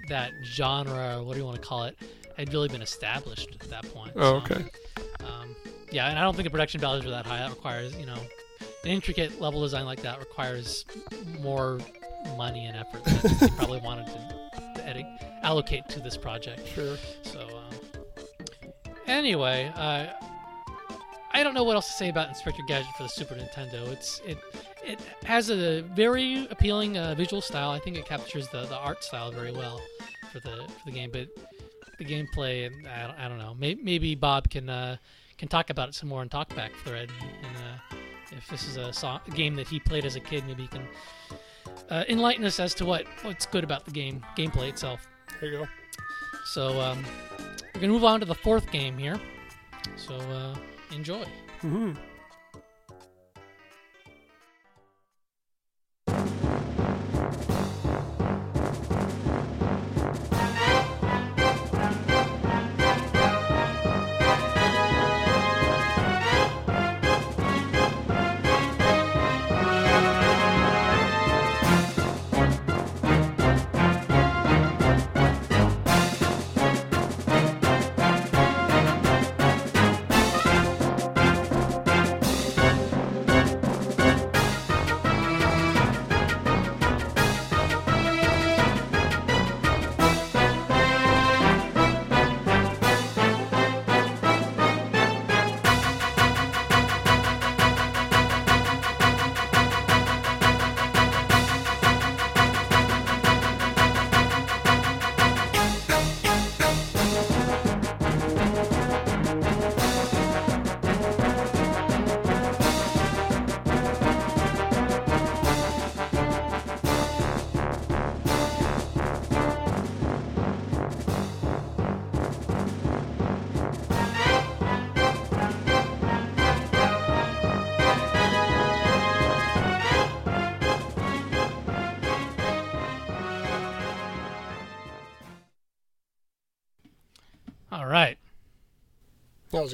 that 0.09 0.31
genre, 0.43 1.23
what 1.23 1.33
do 1.33 1.39
you 1.39 1.45
want 1.45 1.59
to 1.61 1.65
call 1.67 1.83
it, 1.85 1.97
had 2.37 2.51
really 2.53 2.67
been 2.67 2.81
established 2.81 3.57
at 3.59 3.69
that 3.69 3.91
point. 3.93 4.11
Oh, 4.15 4.43
So, 4.47 4.53
okay. 4.55 4.65
Um, 5.25 5.55
yeah, 5.91 6.09
and 6.09 6.19
I 6.19 6.21
don't 6.21 6.35
think 6.35 6.45
the 6.45 6.51
production 6.51 6.79
values 6.79 7.05
are 7.05 7.09
that 7.09 7.25
high. 7.25 7.37
That 7.39 7.49
requires, 7.49 7.95
you 7.97 8.05
know, 8.05 8.17
an 8.83 8.89
intricate 8.91 9.41
level 9.41 9.61
design 9.61 9.85
like 9.85 10.01
that 10.03 10.19
requires 10.19 10.85
more 11.39 11.79
money 12.37 12.65
and 12.67 12.77
effort 12.77 13.03
than 13.05 13.37
they 13.39 13.47
probably 13.57 13.79
wanted 13.79 14.05
to, 14.07 14.51
to 14.81 14.89
edi- 14.91 15.05
allocate 15.43 15.87
to 15.89 15.99
this 15.99 16.15
project. 16.17 16.67
Sure. 16.67 16.97
So, 17.23 17.39
um, 17.57 18.91
anyway, 19.07 19.71
uh, 19.75 20.07
I 21.37 21.43
don't 21.43 21.53
know 21.53 21.63
what 21.63 21.75
else 21.75 21.85
to 21.85 21.93
say 21.93 22.09
about 22.09 22.29
Inspector 22.29 22.63
Gadget 22.67 22.91
for 22.97 23.03
the 23.03 23.09
Super 23.09 23.35
Nintendo. 23.35 23.87
It's 23.89 24.23
it 24.25 24.39
it 24.83 24.99
has 25.23 25.51
a 25.51 25.81
very 25.81 26.47
appealing 26.49 26.97
uh, 26.97 27.13
visual 27.13 27.43
style. 27.43 27.69
I 27.69 27.77
think 27.77 27.95
it 27.95 28.07
captures 28.07 28.47
the, 28.47 28.65
the 28.65 28.75
art 28.75 29.03
style 29.03 29.29
very 29.29 29.51
well 29.51 29.79
for 30.31 30.39
the 30.39 30.67
for 30.67 30.85
the 30.85 30.91
game. 30.91 31.11
But 31.11 31.27
the 31.99 32.05
gameplay, 32.05 32.65
I 32.87 33.05
don't, 33.05 33.19
I 33.19 33.27
don't 33.27 33.37
know. 33.37 33.55
Maybe, 33.59 33.83
maybe 33.83 34.15
Bob 34.15 34.49
can 34.49 34.67
uh, 34.67 34.97
can 35.37 35.47
talk 35.47 35.69
about 35.69 35.89
it 35.89 35.93
some 35.93 36.09
more 36.09 36.23
in 36.23 36.29
Talkback 36.29 36.71
thread. 36.83 37.11
And 37.21 37.57
uh, 37.57 37.97
if 38.35 38.47
this 38.47 38.67
is 38.67 38.77
a, 38.77 38.91
song, 38.91 39.19
a 39.27 39.31
game 39.31 39.55
that 39.57 39.67
he 39.67 39.79
played 39.79 40.05
as 40.05 40.15
a 40.15 40.19
kid, 40.19 40.43
maybe 40.47 40.63
he 40.63 40.67
can 40.69 40.87
uh, 41.91 42.03
enlighten 42.09 42.45
us 42.45 42.59
as 42.59 42.73
to 42.73 42.85
what 42.85 43.05
what's 43.21 43.45
good 43.45 43.63
about 43.63 43.85
the 43.85 43.91
game 43.91 44.25
gameplay 44.35 44.69
itself. 44.69 45.07
There 45.39 45.51
you 45.51 45.57
go. 45.59 45.67
So 46.45 46.81
um, 46.81 47.05
we're 47.75 47.81
gonna 47.81 47.93
move 47.93 48.05
on 48.05 48.21
to 48.21 48.25
the 48.25 48.33
fourth 48.33 48.71
game 48.71 48.97
here. 48.97 49.21
So 49.97 50.15
uh, 50.15 50.55
enjoy. 50.91 51.25
hmm 51.61 51.93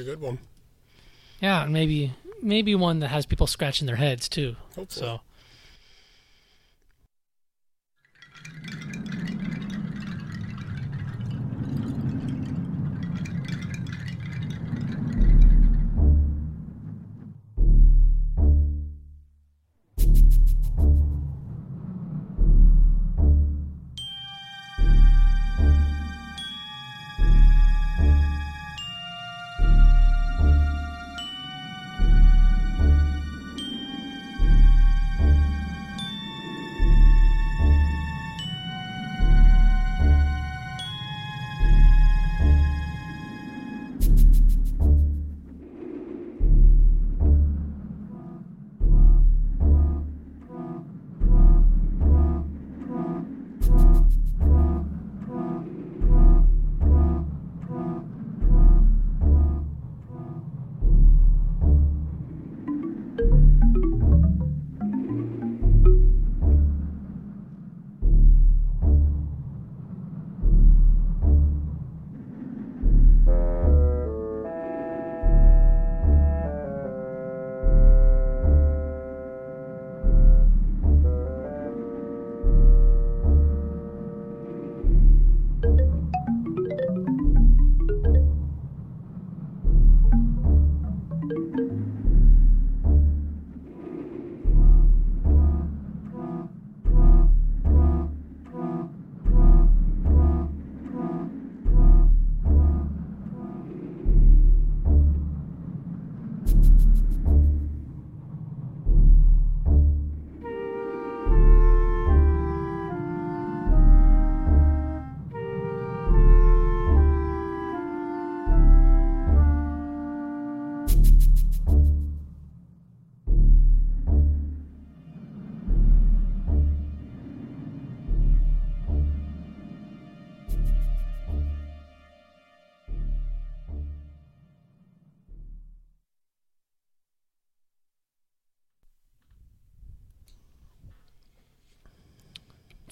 A 0.00 0.04
good 0.04 0.20
one. 0.20 0.38
Yeah, 1.40 1.64
and 1.64 1.72
maybe 1.72 2.12
maybe 2.42 2.74
one 2.74 3.00
that 3.00 3.08
has 3.08 3.26
people 3.26 3.46
scratching 3.46 3.86
their 3.86 3.96
heads 3.96 4.28
too. 4.28 4.56
Hopefully. 4.76 5.06
So. 5.06 5.20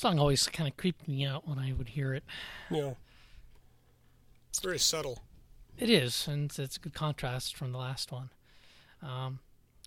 Song 0.03 0.19
always 0.19 0.49
kind 0.49 0.69
of 0.69 0.77
creeped 0.77 1.07
me 1.07 1.25
out 1.25 1.47
when 1.47 1.61
I 1.61 1.73
would 1.73 1.91
hear 1.91 2.13
it. 2.13 2.25
Yeah. 2.71 2.95
It's 4.51 4.59
very 4.59 4.79
subtle. 4.79 5.21
It 5.79 5.89
is, 5.89 6.27
and 6.27 6.47
it's, 6.47 6.59
it's 6.59 6.77
a 6.77 6.81
good 6.81 6.93
contrast 6.93 7.57
from 7.57 7.71
the 7.71 7.79
last 7.79 8.11
one. 8.11 8.31
Um, 9.01 9.39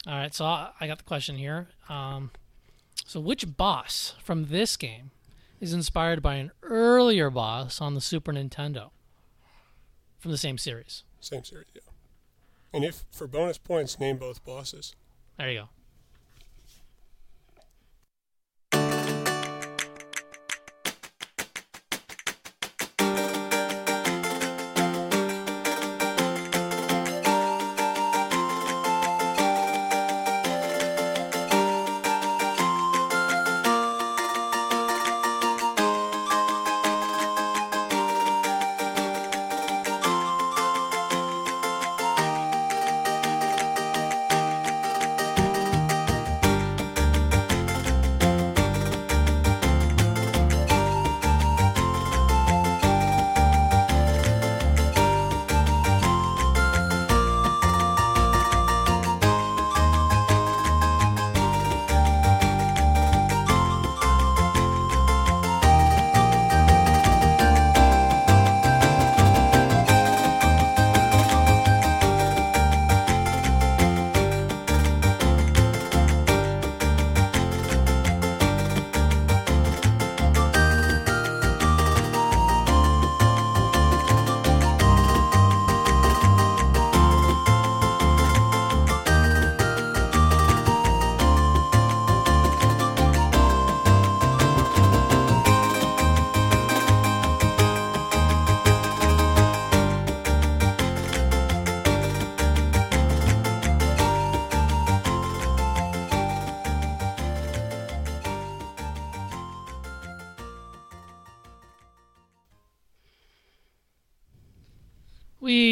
all 0.07 0.15
right, 0.15 0.33
so 0.33 0.45
I, 0.45 0.69
I 0.79 0.87
got 0.87 0.99
the 0.99 1.03
question 1.03 1.35
here. 1.35 1.67
Um, 1.89 2.31
so, 3.05 3.19
which 3.19 3.57
boss 3.57 4.15
from 4.23 4.45
this 4.45 4.77
game 4.77 5.11
is 5.59 5.73
inspired 5.73 6.21
by 6.21 6.35
an 6.35 6.51
earlier 6.63 7.29
boss 7.29 7.81
on 7.81 7.93
the 7.93 8.01
Super 8.01 8.31
Nintendo 8.31 8.91
from 10.17 10.31
the 10.31 10.37
same 10.37 10.57
series? 10.57 11.03
Same 11.19 11.43
series, 11.43 11.67
yeah. 11.73 11.81
And 12.73 12.85
if 12.85 13.03
for 13.11 13.27
bonus 13.27 13.57
points, 13.57 13.99
name 13.99 14.17
both 14.17 14.45
bosses. 14.45 14.95
There 15.37 15.51
you 15.51 15.59
go. 15.59 15.69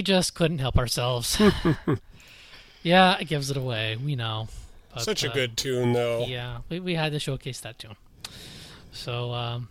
Just 0.03 0.35
couldn't 0.35 0.59
help 0.59 0.77
ourselves. 0.77 1.41
yeah, 2.83 3.17
it 3.19 3.25
gives 3.25 3.49
it 3.49 3.57
away. 3.57 3.97
We 3.97 4.15
know. 4.15 4.47
But, 4.93 5.03
Such 5.03 5.23
a 5.23 5.31
uh, 5.31 5.33
good 5.33 5.57
tune, 5.57 5.93
though. 5.93 6.25
Yeah, 6.27 6.59
we, 6.69 6.79
we 6.79 6.95
had 6.95 7.13
to 7.13 7.19
showcase 7.19 7.59
that 7.61 7.79
tune. 7.79 7.95
So 8.91 9.33
um, 9.33 9.69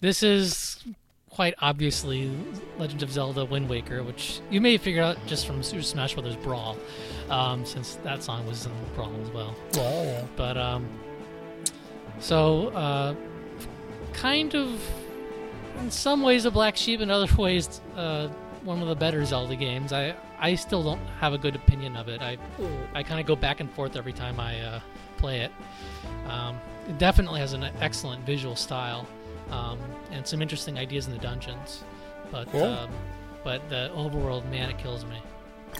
this 0.00 0.22
is 0.22 0.84
quite 1.30 1.54
obviously 1.60 2.30
Legend 2.78 3.02
of 3.02 3.10
Zelda: 3.10 3.44
Wind 3.44 3.68
Waker, 3.68 4.02
which 4.02 4.40
you 4.50 4.60
may 4.60 4.76
figure 4.76 5.02
out 5.02 5.16
just 5.26 5.46
from 5.46 5.62
Super 5.62 5.82
Smash 5.82 6.14
Bros. 6.14 6.36
Brawl, 6.36 6.76
um, 7.30 7.64
since 7.64 7.94
that 8.04 8.22
song 8.22 8.46
was 8.46 8.66
in 8.66 8.72
Brawl 8.94 9.12
as 9.22 9.30
well. 9.30 9.54
Oh, 9.76 10.02
yeah. 10.04 10.24
But 10.36 10.56
um, 10.58 10.86
so 12.20 12.68
uh, 12.68 13.14
kind 14.12 14.54
of 14.54 14.80
in 15.80 15.90
some 15.90 16.22
ways 16.22 16.44
a 16.44 16.50
black 16.50 16.76
sheep, 16.76 17.00
in 17.00 17.10
other 17.10 17.32
ways 17.38 17.80
uh, 17.96 18.28
one 18.64 18.80
of 18.82 18.88
the 18.88 18.94
better 18.94 19.24
Zelda 19.24 19.56
games. 19.56 19.92
I 19.92 20.14
I 20.38 20.54
still 20.54 20.82
don't 20.82 21.04
have 21.20 21.32
a 21.32 21.38
good 21.38 21.56
opinion 21.56 21.96
of 21.96 22.08
it. 22.08 22.20
I 22.22 22.38
I 22.94 23.02
kind 23.02 23.20
of 23.20 23.26
go 23.26 23.36
back 23.36 23.60
and 23.60 23.70
forth 23.70 23.96
every 23.96 24.12
time 24.12 24.40
I 24.40 24.60
uh, 24.60 24.80
play 25.16 25.40
it. 25.40 25.52
Um, 26.28 26.58
it 26.88 26.98
definitely 26.98 27.40
has 27.40 27.52
an 27.52 27.64
excellent 27.80 28.24
visual 28.24 28.56
style 28.56 29.06
um, 29.50 29.78
and 30.10 30.26
some 30.26 30.42
interesting 30.42 30.78
ideas 30.78 31.06
in 31.06 31.12
the 31.12 31.18
dungeons, 31.18 31.84
but 32.30 32.52
um, 32.54 32.90
but 33.44 33.66
the 33.68 33.90
overworld, 33.94 34.48
man, 34.50 34.70
it 34.70 34.78
kills 34.78 35.04
me. 35.04 35.22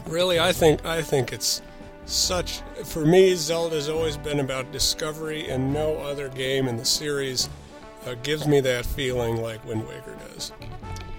Really, 0.07 0.39
I 0.39 0.53
think 0.53 0.85
I 0.85 1.03
think 1.03 1.33
it's 1.33 1.63
such 2.07 2.61
for 2.85 3.05
me. 3.05 3.35
Zelda's 3.35 3.89
always 3.89 4.17
been 4.17 4.41
about 4.41 4.71
discovery, 4.73 5.49
and 5.49 5.73
no 5.73 5.97
other 5.97 6.29
game 6.29 6.69
in 6.69 6.77
the 6.77 6.85
series 6.85 7.49
uh, 8.07 8.15
gives 8.23 8.47
me 8.47 8.61
that 8.61 8.87
feeling 8.87 9.37
like 9.37 9.65
Wind 9.65 9.87
Waker 9.87 10.17
does. 10.33 10.53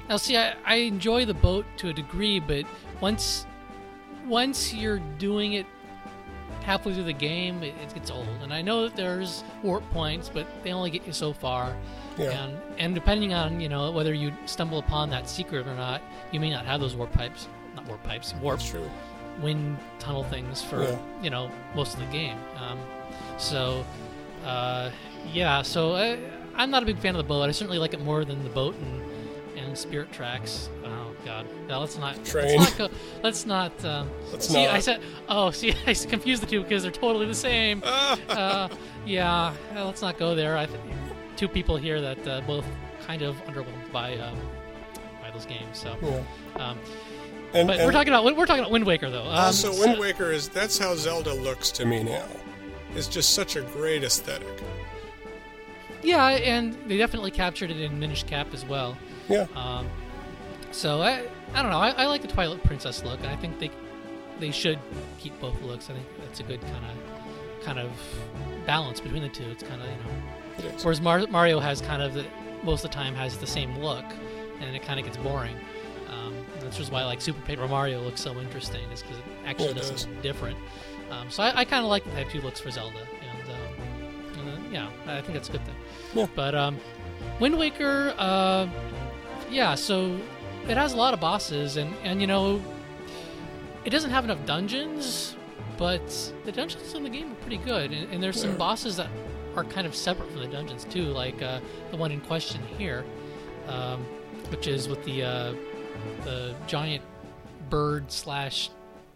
Now, 0.09 0.17
see, 0.17 0.35
I, 0.37 0.55
I 0.65 0.75
enjoy 0.75 1.25
the 1.25 1.35
boat 1.35 1.65
to 1.77 1.89
a 1.89 1.93
degree, 1.93 2.39
but 2.39 2.65
once 2.99 3.45
once 4.25 4.73
you're 4.73 4.99
doing 5.17 5.53
it 5.53 5.65
halfway 6.63 6.93
through 6.93 7.03
the 7.03 7.13
game, 7.13 7.63
it, 7.63 7.73
it 7.81 7.93
gets 7.93 8.11
old. 8.11 8.27
And 8.43 8.53
I 8.53 8.61
know 8.61 8.83
that 8.83 8.95
there's 8.95 9.43
warp 9.63 9.89
points, 9.91 10.29
but 10.29 10.45
they 10.63 10.71
only 10.71 10.89
get 10.89 11.05
you 11.07 11.13
so 11.13 11.31
far. 11.31 11.75
Yeah. 12.17 12.31
And 12.31 12.57
and 12.77 12.95
depending 12.95 13.33
on 13.33 13.59
you 13.61 13.69
know 13.69 13.91
whether 13.91 14.13
you 14.13 14.33
stumble 14.45 14.79
upon 14.79 15.09
that 15.11 15.29
secret 15.29 15.67
or 15.67 15.75
not, 15.75 16.01
you 16.31 16.39
may 16.39 16.49
not 16.49 16.65
have 16.65 16.81
those 16.81 16.95
warp 16.95 17.11
pipes, 17.13 17.47
not 17.75 17.85
warp 17.85 18.03
pipes, 18.03 18.33
warp 18.41 18.59
wind 19.41 19.77
tunnel 19.99 20.23
things 20.25 20.61
for 20.61 20.83
Yeah. 20.83 20.97
you 21.21 21.29
know 21.29 21.51
most 21.75 21.93
of 21.93 21.99
the 21.99 22.07
game. 22.07 22.37
Um, 22.57 22.79
so 23.37 23.85
uh, 24.43 24.89
yeah, 25.31 25.61
so 25.61 25.93
I, 25.95 26.19
I'm 26.55 26.71
not 26.71 26.83
a 26.83 26.85
big 26.85 26.97
fan 26.97 27.15
of 27.15 27.17
the 27.17 27.27
boat. 27.27 27.43
I 27.43 27.51
certainly 27.51 27.77
like 27.77 27.93
it 27.93 28.01
more 28.01 28.25
than 28.25 28.43
the 28.43 28.49
boat 28.49 28.75
and 28.75 29.08
Spirit 29.75 30.11
Tracks. 30.11 30.69
Oh 30.85 31.13
God, 31.25 31.45
yeah, 31.67 31.77
let's 31.77 31.97
not. 31.97 32.23
Train. 32.25 32.59
Let's 32.59 32.77
not 32.79 32.89
go. 32.91 32.95
Let's 33.23 33.45
not. 33.45 33.85
Um, 33.85 34.09
Let's 34.31 34.47
see, 34.47 34.65
I 34.67 34.79
said. 34.79 35.01
Oh, 35.27 35.51
see, 35.51 35.73
I 35.85 35.93
confused 35.93 36.41
the 36.43 36.47
two 36.47 36.63
because 36.63 36.83
they're 36.83 36.91
totally 36.91 37.25
the 37.25 37.33
same. 37.35 37.81
uh, 37.85 38.69
yeah, 39.05 39.53
let's 39.75 40.01
not 40.01 40.17
go 40.17 40.35
there. 40.35 40.57
I 40.57 40.65
th- 40.65 40.79
two 41.35 41.47
people 41.47 41.77
here 41.77 42.01
that 42.01 42.27
uh, 42.27 42.41
both 42.41 42.65
kind 43.05 43.21
of 43.21 43.35
underwhelmed 43.45 43.91
by 43.91 44.17
um, 44.17 44.37
by 45.21 45.31
those 45.31 45.45
games. 45.45 45.77
So, 45.79 45.95
Yeah. 46.01 46.69
um, 46.69 46.77
And, 47.53 47.67
but 47.67 47.77
and 47.77 47.85
we're 47.85 47.91
talking 47.91 48.13
about 48.13 48.23
we're 48.35 48.45
talking 48.45 48.59
about 48.61 48.71
Wind 48.71 48.85
Waker 48.85 49.09
though. 49.09 49.23
Um, 49.23 49.27
also, 49.29 49.71
so- 49.71 49.79
Wind 49.87 49.99
Waker 49.99 50.31
is 50.31 50.49
that's 50.49 50.77
how 50.77 50.95
Zelda 50.95 51.33
looks 51.33 51.71
to 51.71 51.85
me 51.85 52.03
now. 52.03 52.25
It's 52.95 53.07
just 53.07 53.35
such 53.35 53.55
a 53.55 53.61
great 53.61 54.03
aesthetic. 54.03 54.47
Yeah, 56.01 56.27
and 56.29 56.73
they 56.87 56.97
definitely 56.97 57.31
captured 57.31 57.71
it 57.71 57.79
in 57.79 57.99
Minish 57.99 58.23
Cap 58.23 58.53
as 58.53 58.65
well. 58.65 58.97
Yeah. 59.29 59.45
Um, 59.55 59.87
so 60.71 61.01
I, 61.01 61.23
I 61.53 61.61
don't 61.61 61.71
know. 61.71 61.77
I, 61.79 61.91
I 61.91 62.05
like 62.07 62.21
the 62.21 62.27
Twilight 62.27 62.63
Princess 62.63 63.03
look, 63.03 63.19
and 63.19 63.27
I 63.29 63.35
think 63.35 63.59
they, 63.59 63.71
they 64.39 64.51
should 64.51 64.79
keep 65.19 65.39
both 65.39 65.61
looks. 65.61 65.89
I 65.89 65.93
think 65.93 66.05
that's 66.19 66.39
a 66.39 66.43
good 66.43 66.61
kind 66.61 66.85
of, 66.85 67.63
kind 67.65 67.79
of 67.79 67.91
balance 68.65 68.99
between 68.99 69.21
the 69.23 69.29
two. 69.29 69.45
It's 69.45 69.63
kind 69.63 69.81
of 69.81 69.87
you 69.87 69.93
know. 69.95 70.71
Whereas 70.83 70.99
Mar- 71.01 71.27
Mario 71.27 71.59
has 71.59 71.79
kind 71.81 72.01
of 72.01 72.13
the, 72.13 72.25
most 72.63 72.83
of 72.83 72.91
the 72.91 72.95
time 72.95 73.15
has 73.15 73.37
the 73.37 73.47
same 73.47 73.77
look, 73.79 74.05
and 74.59 74.75
it 74.75 74.81
kind 74.83 74.99
of 74.99 75.05
gets 75.05 75.17
boring. 75.17 75.55
Um, 76.09 76.35
that's 76.59 76.77
just 76.77 76.91
why 76.91 77.05
like 77.05 77.21
Super 77.21 77.41
Paper 77.41 77.67
Mario 77.67 78.01
looks 78.01 78.21
so 78.21 78.37
interesting, 78.39 78.81
is 78.91 79.01
because 79.01 79.17
it 79.17 79.23
actually 79.45 79.65
Yeah, 79.65 79.71
it 79.71 79.75
does 79.77 79.89
does. 79.91 80.01
something 80.01 80.21
different. 80.21 80.57
Um, 81.11 81.29
so 81.31 81.43
I, 81.43 81.59
I 81.61 81.65
kind 81.65 81.83
of 81.83 81.89
like 81.89 82.03
the 82.03 82.11
type 82.11 82.29
two 82.29 82.41
looks 82.41 82.59
for 82.59 82.69
Zelda, 82.71 82.99
and, 82.99 83.49
um, 83.49 84.47
and 84.49 84.49
uh, 84.49 84.69
yeah, 84.71 84.89
I 85.17 85.21
think 85.21 85.33
that's 85.33 85.49
a 85.49 85.53
good 85.53 85.65
thing. 85.65 85.75
Yeah. 86.13 86.27
But 86.35 86.53
um, 86.55 86.77
Wind 87.39 87.57
Waker, 87.57 88.13
uh, 88.17 88.67
yeah, 89.49 89.75
so 89.75 90.17
it 90.67 90.77
has 90.77 90.93
a 90.93 90.97
lot 90.97 91.13
of 91.13 91.19
bosses, 91.19 91.77
and 91.77 91.93
and 92.03 92.21
you 92.21 92.27
know, 92.27 92.61
it 93.85 93.89
doesn't 93.89 94.11
have 94.11 94.23
enough 94.23 94.45
dungeons, 94.45 95.35
but 95.77 96.01
the 96.45 96.51
dungeons 96.51 96.93
in 96.93 97.03
the 97.03 97.09
game 97.09 97.31
are 97.31 97.35
pretty 97.35 97.57
good, 97.57 97.91
and, 97.91 98.11
and 98.13 98.21
there's 98.23 98.39
some 98.39 98.51
Yeah. 98.51 98.57
bosses 98.57 98.97
that 98.97 99.07
are 99.55 99.63
kind 99.63 99.87
of 99.87 99.95
separate 99.95 100.29
from 100.31 100.41
the 100.41 100.47
dungeons 100.47 100.85
too, 100.85 101.05
like 101.05 101.41
uh, 101.41 101.59
the 101.91 101.97
one 101.97 102.11
in 102.11 102.21
question 102.21 102.61
here, 102.77 103.03
um, 103.67 104.01
which 104.49 104.67
is 104.67 104.87
with 104.87 105.03
the 105.05 105.23
uh, 105.23 105.53
the 106.23 106.55
giant 106.67 107.03
bird 107.69 108.11
slash 108.11 108.69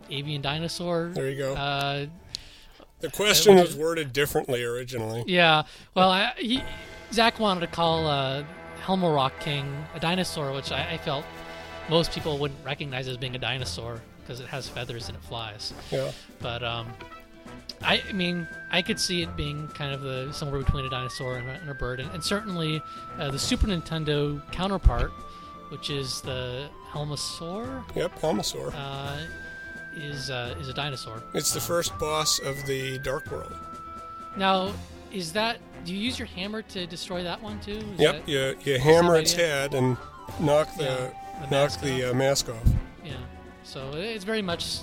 avian 0.09 0.41
dinosaur. 0.41 1.11
There 1.13 1.29
you 1.29 1.37
go. 1.37 1.53
Uh, 1.55 2.05
the 2.99 3.09
question 3.11 3.55
was 3.55 3.75
worded 3.75 4.13
differently 4.13 4.63
originally. 4.63 5.23
yeah, 5.27 5.63
well, 5.93 6.09
I, 6.09 6.31
he, 6.37 6.61
Zach 7.11 7.37
wanted 7.39 7.59
to 7.61 7.67
call 7.67 8.07
uh, 8.07 8.43
Helmaroc 8.83 9.31
King 9.39 9.65
a 9.95 9.99
dinosaur, 9.99 10.51
which 10.53 10.71
I, 10.71 10.91
I 10.93 10.97
felt 10.97 11.25
most 11.89 12.11
people 12.11 12.37
wouldn't 12.37 12.63
recognize 12.65 13.07
as 13.07 13.17
being 13.17 13.35
a 13.35 13.39
dinosaur 13.39 14.01
because 14.21 14.39
it 14.39 14.47
has 14.47 14.67
feathers 14.69 15.07
and 15.09 15.17
it 15.17 15.23
flies. 15.23 15.73
Yeah. 15.91 16.11
But 16.39 16.63
um, 16.63 16.87
I, 17.81 18.01
I 18.07 18.11
mean, 18.13 18.47
I 18.71 18.81
could 18.81 18.99
see 18.99 19.21
it 19.21 19.35
being 19.35 19.67
kind 19.69 19.93
of 19.93 20.01
the 20.01 20.31
somewhere 20.31 20.59
between 20.61 20.85
a 20.85 20.89
dinosaur 20.89 21.37
and 21.37 21.47
a, 21.49 21.53
and 21.53 21.69
a 21.69 21.73
bird, 21.73 21.99
and, 21.99 22.09
and 22.11 22.23
certainly 22.23 22.81
uh, 23.19 23.31
the 23.31 23.39
Super 23.39 23.67
Nintendo 23.67 24.41
counterpart, 24.51 25.11
which 25.69 25.89
is 25.89 26.21
the 26.21 26.67
Helmasaur, 26.91 27.83
Yep. 27.95 28.19
Helmasaur. 28.19 28.73
uh, 28.75 29.17
is 29.95 30.29
uh, 30.29 30.55
is 30.59 30.69
a 30.69 30.73
dinosaur. 30.73 31.21
It's 31.33 31.51
the 31.53 31.59
Um, 31.59 31.65
first 31.67 31.97
boss 31.99 32.39
of 32.39 32.65
the 32.65 32.97
Dark 32.99 33.29
World. 33.31 33.53
Now, 34.37 34.71
is 35.11 35.33
that? 35.33 35.57
Do 35.85 35.93
you 35.93 35.99
use 35.99 36.17
your 36.17 36.27
hammer 36.27 36.61
to 36.61 36.85
destroy 36.87 37.23
that 37.23 37.41
one 37.41 37.59
too? 37.59 37.71
Is 37.73 37.99
Yep. 37.99 38.25
that- 38.25 38.29
You 38.29 38.55
you 38.63 38.79
hammer 38.79 39.15
its 39.17 39.33
head 39.33 39.73
and 39.73 39.97
knock 40.39 40.73
the 40.77 40.83
Yeah, 40.83 40.91
the 41.35 41.39
knock 41.41 41.49
mask 41.51 41.81
the 41.81 42.05
off. 42.07 42.11
uh, 42.11 42.13
mask 42.15 42.49
off. 42.49 42.55
Yeah. 43.03 43.13
So 43.63 43.91
it's 43.95 44.23
very 44.23 44.41
much 44.41 44.77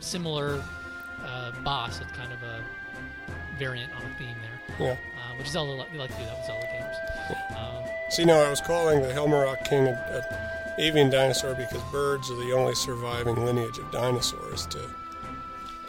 similar 0.00 0.62
uh, 1.24 1.52
boss. 1.62 2.00
It's 2.00 2.10
kind 2.12 2.32
of 2.32 2.42
a 2.42 2.64
variant 3.58 3.92
on 3.92 4.00
a 4.02 4.18
theme 4.18 4.34
there, 4.40 4.86
Yeah. 4.86 4.92
uh, 4.92 5.36
which 5.36 5.48
Zelda 5.48 5.72
li- 5.72 5.98
like 5.98 6.10
to 6.10 6.16
do 6.18 6.24
that 6.24 6.38
with 6.38 6.46
Zelda 6.46 6.66
games. 6.66 6.96
Um, 7.58 7.84
See, 8.10 8.24
no, 8.24 8.40
I 8.42 8.48
was 8.48 8.60
calling 8.62 9.02
the 9.02 9.08
Helmaroc 9.12 9.68
King 9.68 9.86
a, 9.88 9.90
a 9.92 10.80
avian 10.82 11.10
dinosaur 11.10 11.54
because 11.54 11.82
birds 11.92 12.30
are 12.30 12.36
the 12.36 12.52
only 12.52 12.74
surviving 12.74 13.44
lineage 13.44 13.76
of 13.78 13.90
dinosaurs 13.92 14.66
to 14.68 14.78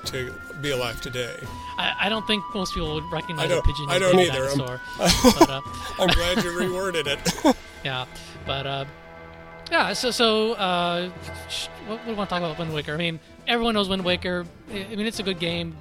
to 0.06 0.34
be 0.62 0.72
alive 0.72 1.00
today. 1.02 1.36
I, 1.78 1.96
I 2.02 2.10
don't 2.10 2.26
think 2.28 2.44
most 2.54 2.74
people 2.74 2.94
would 2.96 3.12
recognize 3.12 3.50
a 3.52 3.62
pigeon 3.62 3.86
I 3.90 3.96
as 3.96 4.02
don't 4.02 4.18
a 4.18 4.22
either. 4.22 4.48
I'm- 4.48 4.58
dinosaur. 4.58 4.82
but, 5.40 5.50
uh, 5.50 5.62
I'm 6.00 6.08
glad 6.10 6.44
you 6.44 6.52
reworded 6.52 7.08
it. 7.08 7.56
yeah, 7.84 8.06
but 8.46 8.66
uh, 8.68 8.86
yeah. 9.72 9.94
So 9.94 10.12
so 10.12 10.54
uh, 10.54 11.10
what, 11.88 11.98
what 12.00 12.06
do 12.06 12.12
we 12.12 12.18
want 12.18 12.30
to 12.30 12.34
talk 12.36 12.44
about 12.44 12.58
Wind 12.60 12.74
Waker? 12.74 12.94
I 12.94 12.98
mean, 12.98 13.20
everyone 13.48 13.74
knows 13.74 13.90
Wind 13.90 14.04
Waker. 14.04 14.46
I 14.72 14.86
I 14.92 14.96
mean, 14.96 15.06
it's 15.08 15.20
a 15.20 15.24
good 15.24 15.40
game. 15.40 15.76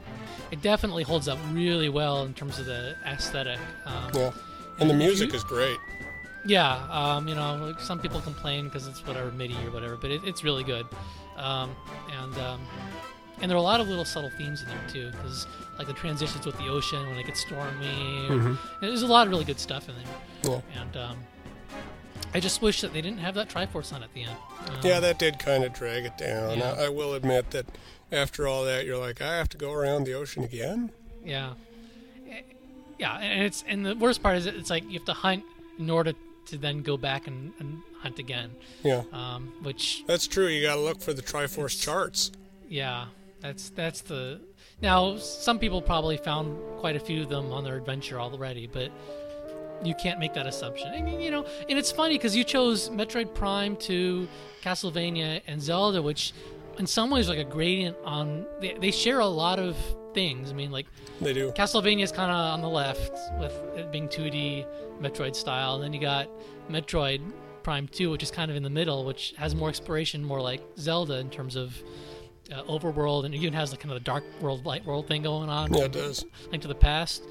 It 0.51 0.63
definitely 0.63 1.05
holds 1.05 1.29
up 1.29 1.39
really 1.53 1.89
well 1.89 2.25
in 2.25 2.35
terms 2.35 2.59
of 2.59 2.67
the 2.67 2.97
aesthetic. 3.07 3.59
Um, 3.87 4.11
yeah. 4.15 4.31
And 4.81 4.91
the 4.91 4.95
music 4.95 5.31
you- 5.31 5.37
is 5.37 5.45
great. 5.45 5.79
Yeah, 6.47 6.87
um, 6.91 7.29
you 7.29 7.35
know, 7.35 7.57
like 7.57 7.81
some 7.81 7.99
people 8.01 8.23
complain 8.23 8.65
because 8.65 8.87
it's 8.89 9.07
whatever 9.07 9.31
MIDI 9.31 9.55
or 9.67 9.71
whatever, 9.71 9.97
but 9.99 10.11
it, 10.11 10.23
it's 10.25 10.43
really 10.43 10.65
good. 10.65 10.87
Um, 11.37 11.77
and 12.19 12.35
um, 12.39 12.61
and 13.41 13.51
there 13.51 13.57
are 13.57 13.59
a 13.59 13.63
lot 13.63 13.81
of 13.81 13.89
little 13.89 14.05
subtle 14.05 14.31
themes 14.31 14.63
in 14.63 14.69
there 14.69 14.81
too, 14.89 15.11
because 15.11 15.47
like 15.79 15.87
the 15.87 15.93
transitions 15.95 16.45
with 16.47 16.57
the 16.59 16.69
ocean 16.69 17.07
when 17.09 17.19
it 17.19 17.27
gets 17.27 17.41
stormy. 17.41 18.27
or- 18.29 18.33
Mhm. 18.37 18.59
There's 18.81 19.03
a 19.03 19.07
lot 19.07 19.27
of 19.27 19.31
really 19.31 19.45
good 19.45 19.59
stuff 19.61 19.89
in 19.89 19.95
there. 19.97 20.53
Yeah. 20.75 20.81
And 20.83 20.97
um, 20.97 21.17
I 22.35 22.41
just 22.41 22.61
wish 22.63 22.81
that 22.83 22.93
they 22.93 23.01
didn't 23.01 23.19
have 23.21 23.35
that 23.35 23.49
Triforce 23.49 23.93
on 23.93 24.03
at 24.03 24.13
the 24.15 24.23
end. 24.25 24.37
Um, 24.69 24.77
Yeah, 24.85 25.01
that 25.01 25.19
did 25.19 25.39
kind 25.39 25.65
of 25.65 25.73
drag 25.73 26.05
it 26.05 26.17
down. 26.19 26.59
Yeah. 26.59 26.73
I, 26.79 26.85
I 26.85 26.89
will 26.91 27.15
admit 27.15 27.51
that 27.51 27.67
after 28.13 28.47
all 28.47 28.65
that, 28.65 28.85
you're 28.87 28.99
like, 28.99 29.21
I 29.23 29.37
have 29.37 29.49
to 29.51 29.57
go 29.57 29.73
around 29.73 30.05
the 30.05 30.13
ocean 30.15 30.45
again. 30.45 30.91
Yeah. 31.25 31.55
Eh, 32.31 32.43
Yeah, 32.99 33.17
and 33.19 33.43
it's 33.45 33.65
and 33.67 33.85
the 33.87 33.95
worst 33.97 34.23
part 34.23 34.37
is 34.37 34.47
it's 34.47 34.71
like 34.71 34.85
you 34.85 34.93
have 34.99 35.07
to 35.07 35.13
hunt 35.15 35.45
in 35.79 35.89
order 35.91 36.13
to 36.47 36.59
then 36.59 36.83
go 36.83 36.97
back 36.97 37.27
and, 37.27 37.53
and 37.59 37.79
hunt 38.03 38.19
again. 38.19 38.51
Yeah, 38.83 39.03
Um, 39.13 39.53
which 39.63 40.05
that's 40.07 40.27
true. 40.27 40.47
You 40.49 40.63
got 40.67 40.75
to 40.77 40.81
look 40.81 41.01
for 41.01 41.13
the 41.13 41.23
Triforce 41.23 41.81
charts. 41.81 42.33
Yeah, 42.69 43.07
that's 43.41 43.71
that's 43.71 44.01
the. 44.03 44.41
Now, 44.83 45.17
some 45.17 45.59
people 45.59 45.83
probably 45.83 46.17
found 46.17 46.59
quite 46.79 46.97
a 46.97 47.01
few 47.01 47.23
of 47.23 47.29
them 47.29 47.53
on 47.53 47.65
their 47.65 47.77
adventure 47.77 48.19
already, 48.21 48.67
but 48.67 48.91
you 49.85 49.95
can't 49.95 50.19
make 50.19 50.35
that 50.35 50.47
assumption. 50.47 50.89
I 50.89 51.03
mean, 51.03 51.21
you 51.21 51.31
know, 51.31 51.47
and 51.69 51.79
it's 51.79 51.93
funny 51.93 52.17
because 52.17 52.37
you 52.37 52.45
chose 52.45 52.89
Metroid 52.89 53.35
Prime 53.35 53.77
to 53.77 54.29
Castlevania 54.63 55.41
and 55.47 55.61
Zelda, 55.61 56.03
which 56.03 56.33
in 56.79 56.87
some 56.87 57.11
ways 57.11 57.29
like 57.29 57.39
a 57.39 57.45
gradient 57.45 57.97
on. 58.05 58.47
They, 58.61 58.75
they 58.75 58.91
share 58.91 59.21
a 59.21 59.27
lot 59.27 59.59
of 59.59 59.77
things. 60.15 60.51
I 60.51 60.55
mean, 60.55 60.71
like 60.71 60.87
They 61.21 61.33
do. 61.33 61.53
Castlevania 61.53 62.03
is 62.03 62.13
kind 62.13 62.31
of 62.31 62.37
on 62.37 62.61
the 62.61 62.69
left 62.69 63.13
with 63.39 63.53
it 63.77 63.93
being 63.93 64.09
2D 64.09 64.67
Metroid 65.01 65.35
style, 65.35 65.77
and 65.77 65.85
then 65.85 65.93
you 65.93 66.01
got 66.01 66.29
Metroid 66.71 67.21
Prime 67.63 67.89
2, 67.89 68.11
which 68.11 68.23
is 68.23 68.31
kind 68.31 68.51
of 68.51 68.57
in 68.57 68.63
the 68.63 68.71
middle, 68.71 69.05
which 69.05 69.35
has 69.37 69.55
more 69.55 69.69
exploration, 69.69 70.25
more 70.25 70.41
like 70.41 70.63
Zelda 70.79 71.19
in 71.19 71.31
terms 71.31 71.57
of 71.57 71.75
uh, 72.53 72.63
overworld, 72.65 73.25
and 73.25 73.35
it 73.35 73.39
even 73.39 73.53
has 73.55 73.71
the 73.71 73.77
kind 73.77 73.91
of 73.93 73.99
the 74.01 74.05
dark 74.05 74.25
world, 74.41 74.65
light 74.67 74.85
world 74.85 75.07
thing 75.09 75.23
going 75.23 75.49
on. 75.49 75.73
Yeah, 75.73 75.85
it 75.85 75.93
does. 75.93 76.25
Link 76.51 76.63
to 76.63 76.69
the 76.69 76.75
Past, 76.75 77.23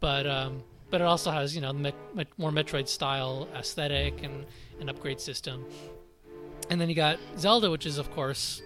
but 0.00 0.26
um, 0.26 0.62
but 0.90 1.00
it 1.00 1.04
also 1.04 1.30
has 1.30 1.54
you 1.54 1.60
know 1.60 1.72
the 1.72 1.78
met, 1.78 1.94
met, 2.14 2.26
more 2.38 2.50
Metroid 2.50 2.88
style 2.88 3.48
aesthetic 3.54 4.22
and 4.22 4.44
an 4.80 4.88
upgrade 4.88 5.20
system. 5.20 5.64
And 6.70 6.80
then 6.80 6.88
you 6.88 6.94
got 6.94 7.18
Zelda, 7.38 7.70
which 7.70 7.86
is 7.86 7.98
of 7.98 8.10
course 8.12 8.62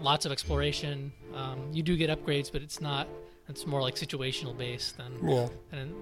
lots 0.00 0.26
of 0.26 0.32
exploration. 0.32 1.12
Um, 1.34 1.58
you 1.72 1.82
do 1.82 1.96
get 1.96 2.10
upgrades, 2.10 2.50
but 2.52 2.62
it's 2.62 2.80
not. 2.80 3.08
It's 3.48 3.66
more 3.66 3.82
like 3.82 3.96
situational 3.96 4.56
based 4.56 4.96
than 4.96 5.12
Yeah. 5.28 5.48
than, 5.70 5.92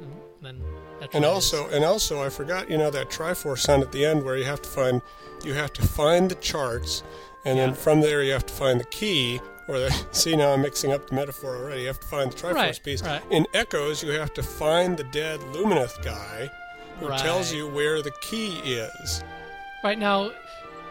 than 0.42 0.60
Metroid 1.00 1.14
And 1.14 1.24
is. 1.24 1.30
also, 1.30 1.68
and 1.70 1.84
also, 1.84 2.22
I 2.22 2.28
forgot. 2.28 2.70
You 2.70 2.78
know 2.78 2.90
that 2.90 3.08
Triforce 3.10 3.66
Hunt 3.66 3.82
at 3.82 3.92
the 3.92 4.04
end, 4.04 4.22
where 4.24 4.36
you 4.36 4.44
have 4.44 4.60
to 4.62 4.68
find, 4.68 5.02
you 5.44 5.54
have 5.54 5.72
to 5.72 5.82
find 5.82 6.30
the 6.30 6.34
charts, 6.36 7.02
and 7.44 7.56
Yeah. 7.58 7.66
then 7.66 7.74
from 7.74 8.00
there 8.00 8.22
you 8.22 8.32
have 8.32 8.46
to 8.46 8.52
find 8.54 8.80
the 8.80 8.84
key. 8.84 9.40
Or 9.68 9.78
the 9.78 9.90
see 10.12 10.34
now 10.36 10.52
I'm 10.52 10.62
mixing 10.62 10.92
up 10.92 11.08
the 11.08 11.14
metaphor 11.14 11.56
already. 11.56 11.82
You 11.82 11.86
have 11.88 12.00
to 12.00 12.06
find 12.08 12.32
the 12.32 12.36
Triforce 12.36 12.54
Right, 12.54 12.80
piece. 12.82 13.02
right. 13.02 13.22
In 13.30 13.46
Echoes, 13.54 14.02
you 14.02 14.10
have 14.12 14.34
to 14.34 14.42
find 14.42 14.96
the 14.96 15.04
dead 15.04 15.38
Luminoth 15.52 16.02
guy, 16.02 16.50
who 16.98 17.08
tells 17.18 17.52
you 17.52 17.68
where 17.68 18.02
the 18.02 18.10
key 18.20 18.58
is. 18.64 19.22
Right 19.84 19.98
now, 19.98 20.32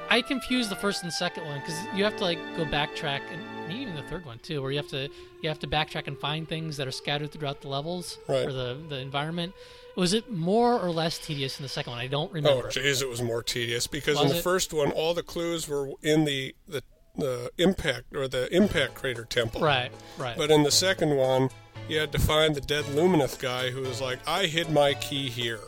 I 0.10 0.22
confuse 0.22 0.70
the 0.70 0.76
first 0.76 1.04
and 1.04 1.12
second 1.14 1.46
one 1.46 1.60
because 1.60 1.76
you 1.94 2.04
have 2.04 2.16
to 2.18 2.24
like 2.24 2.40
go 2.56 2.64
backtrack, 2.66 3.22
and 3.32 3.72
even 3.72 3.96
the 3.96 4.02
third 4.04 4.26
one 4.26 4.40
too, 4.40 4.62
where 4.62 4.72
you 4.72 4.78
have 4.78 4.88
to 4.90 5.10
you 5.42 5.50
have 5.50 5.60
to 5.60 5.68
backtrack 5.68 6.08
and 6.08 6.18
find 6.18 6.48
things 6.48 6.78
that 6.78 6.88
are 6.88 6.92
scattered 6.92 7.32
throughout 7.32 7.62
the 7.62 7.68
levels 7.68 8.18
Right. 8.28 8.46
or 8.48 8.52
the 8.54 8.78
the 8.90 8.98
environment. 9.00 9.54
Was 9.96 10.14
it 10.14 10.32
more 10.32 10.80
or 10.80 10.92
less 10.92 11.18
tedious 11.18 11.60
in 11.60 11.64
the 11.64 11.70
second 11.70 11.92
one? 11.92 12.00
I 12.00 12.08
don't 12.08 12.32
remember. 12.32 12.50
Oh, 12.50 12.68
remember. 12.70 12.72
jeez, 12.72 13.02
it 13.02 13.10
was 13.10 13.22
more 13.22 13.44
tedious 13.44 13.88
because 13.88 14.22
in 14.22 14.30
the 14.30 14.38
it? 14.38 14.44
first 14.44 14.72
one, 14.74 14.92
all 14.92 15.14
the 15.14 15.24
clues 15.24 15.68
were 15.68 15.92
in 16.02 16.26
the 16.26 16.56
the, 16.68 16.84
the 17.16 17.52
impact 17.58 18.16
or 18.16 18.28
the 18.28 18.54
impact 18.56 18.96
crater 18.96 19.26
temple. 19.26 19.62
right, 19.62 19.92
right. 20.18 20.38
But 20.38 20.52
in 20.52 20.64
the 20.64 20.72
second 20.72 21.16
one, 21.16 21.50
you 21.88 22.00
had 22.00 22.12
to 22.14 22.20
find 22.20 22.56
the 22.56 22.62
dead 22.62 22.86
Luminoth 22.86 23.40
guy 23.40 23.72
who 23.72 23.82
was 23.82 24.00
like, 24.00 24.20
"I 24.28 24.46
hid 24.46 24.70
my 24.70 24.94
key 24.94 25.30
here." 25.30 25.60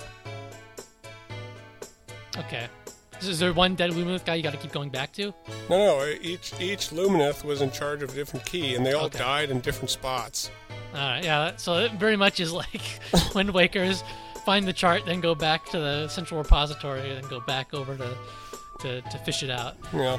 okay. 2.38 2.68
Is, 3.24 3.40
there 3.40 3.54
one 3.54 3.76
dead 3.76 3.92
Luminoth 3.92 4.26
guy 4.26 4.36
you 4.36 4.44
got 4.44 4.52
to 4.54 4.58
keep 4.58 4.72
going 4.72 4.90
back 4.90 5.12
to? 5.14 5.34
No, 5.70 5.78
no, 6.00 6.14
each 6.22 6.54
each 6.60 6.90
Luminoth 6.90 7.44
was 7.44 7.62
in 7.62 7.72
charge 7.72 8.02
of 8.04 8.12
a 8.12 8.14
different 8.16 8.46
key, 8.46 8.76
and 8.76 8.86
they 8.86 8.94
all 8.94 9.06
Okay. 9.06 9.20
died 9.20 9.50
in 9.52 9.60
different 9.60 9.90
spots. 9.90 10.50
All 10.94 11.00
right, 11.00 11.24
yeah. 11.24 11.56
So 11.58 11.78
it 11.78 11.92
very 11.94 12.18
much 12.18 12.40
is 12.40 12.52
like 12.64 12.82
Wind 13.36 13.52
Waker's. 13.52 14.04
Find 14.46 14.68
the 14.68 14.74
chart, 14.74 15.06
then 15.06 15.22
go 15.22 15.36
back 15.36 15.66
to 15.68 15.78
the 15.78 16.08
central 16.08 16.42
repository, 16.42 17.02
then 17.14 17.24
go 17.30 17.40
back 17.42 17.76
over 17.76 17.96
to 17.96 18.18
to, 18.80 19.02
to 19.02 19.18
fish 19.20 19.44
it 19.44 19.52
out. 19.52 19.76
Yeah, 19.94 20.18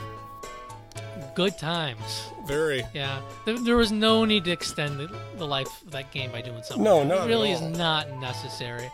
Good 1.34 1.59
times. 1.59 2.28
very. 2.46 2.84
Yeah, 2.94 3.20
there, 3.44 3.59
there 3.59 3.76
was 3.76 3.90
no 3.90 4.24
need 4.24 4.44
to 4.44 4.53
extend 4.53 5.00
the, 5.00 5.11
the 5.36 5.46
life 5.46 5.66
of 5.84 5.90
that 5.90 6.12
game 6.12 6.30
by 6.30 6.40
doing 6.42 6.62
something. 6.62 6.84
No, 6.84 7.03
no. 7.03 7.24
it 7.24 7.26
really 7.28 7.53
all. 7.53 7.68
is 7.72 7.76
not 7.78 8.11
necessary. 8.20 8.90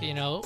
You 0.00 0.14
know, 0.14 0.42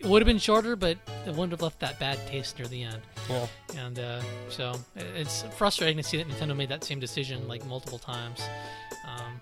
it 0.00 0.06
would 0.06 0.22
have 0.22 0.26
been 0.26 0.38
shorter, 0.38 0.76
but 0.76 0.96
it 1.26 1.30
wouldn't 1.30 1.50
have 1.52 1.62
left 1.62 1.78
that 1.80 1.98
bad 2.00 2.18
taste 2.26 2.58
near 2.58 2.66
the 2.68 2.82
end. 2.84 3.00
Yeah, 3.28 3.46
And 3.76 3.98
uh, 3.98 4.20
so 4.48 4.72
it's 4.96 5.44
frustrating 5.56 5.96
to 5.98 6.02
see 6.02 6.16
that 6.16 6.28
Nintendo 6.28 6.56
made 6.56 6.68
that 6.70 6.82
same 6.84 6.98
decision 7.00 7.46
like 7.46 7.64
multiple 7.66 7.98
times. 7.98 8.40
Um, 9.06 9.40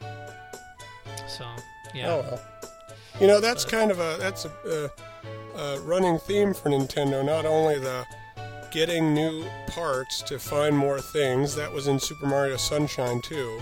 so 1.28 1.44
yeah, 1.94 2.08
Oh 2.12 2.20
well. 2.20 2.40
You 3.20 3.26
know, 3.26 3.40
that's 3.40 3.64
But- 3.64 3.70
kind 3.72 3.90
of 3.90 3.98
a 4.00 4.16
that's 4.18 4.44
a, 4.44 4.90
a, 5.56 5.60
a 5.60 5.80
running 5.80 6.18
theme 6.18 6.52
for 6.54 6.70
Nintendo. 6.70 7.24
Not 7.24 7.44
only 7.46 7.78
the 7.78 8.04
getting 8.70 9.14
new 9.14 9.44
parts 9.68 10.20
to 10.22 10.38
find 10.38 10.76
more 10.76 11.00
things. 11.00 11.54
That 11.54 11.72
was 11.72 11.86
in 11.88 11.98
Super 11.98 12.26
Mario 12.26 12.56
Sunshine 12.58 13.20
too. 13.22 13.58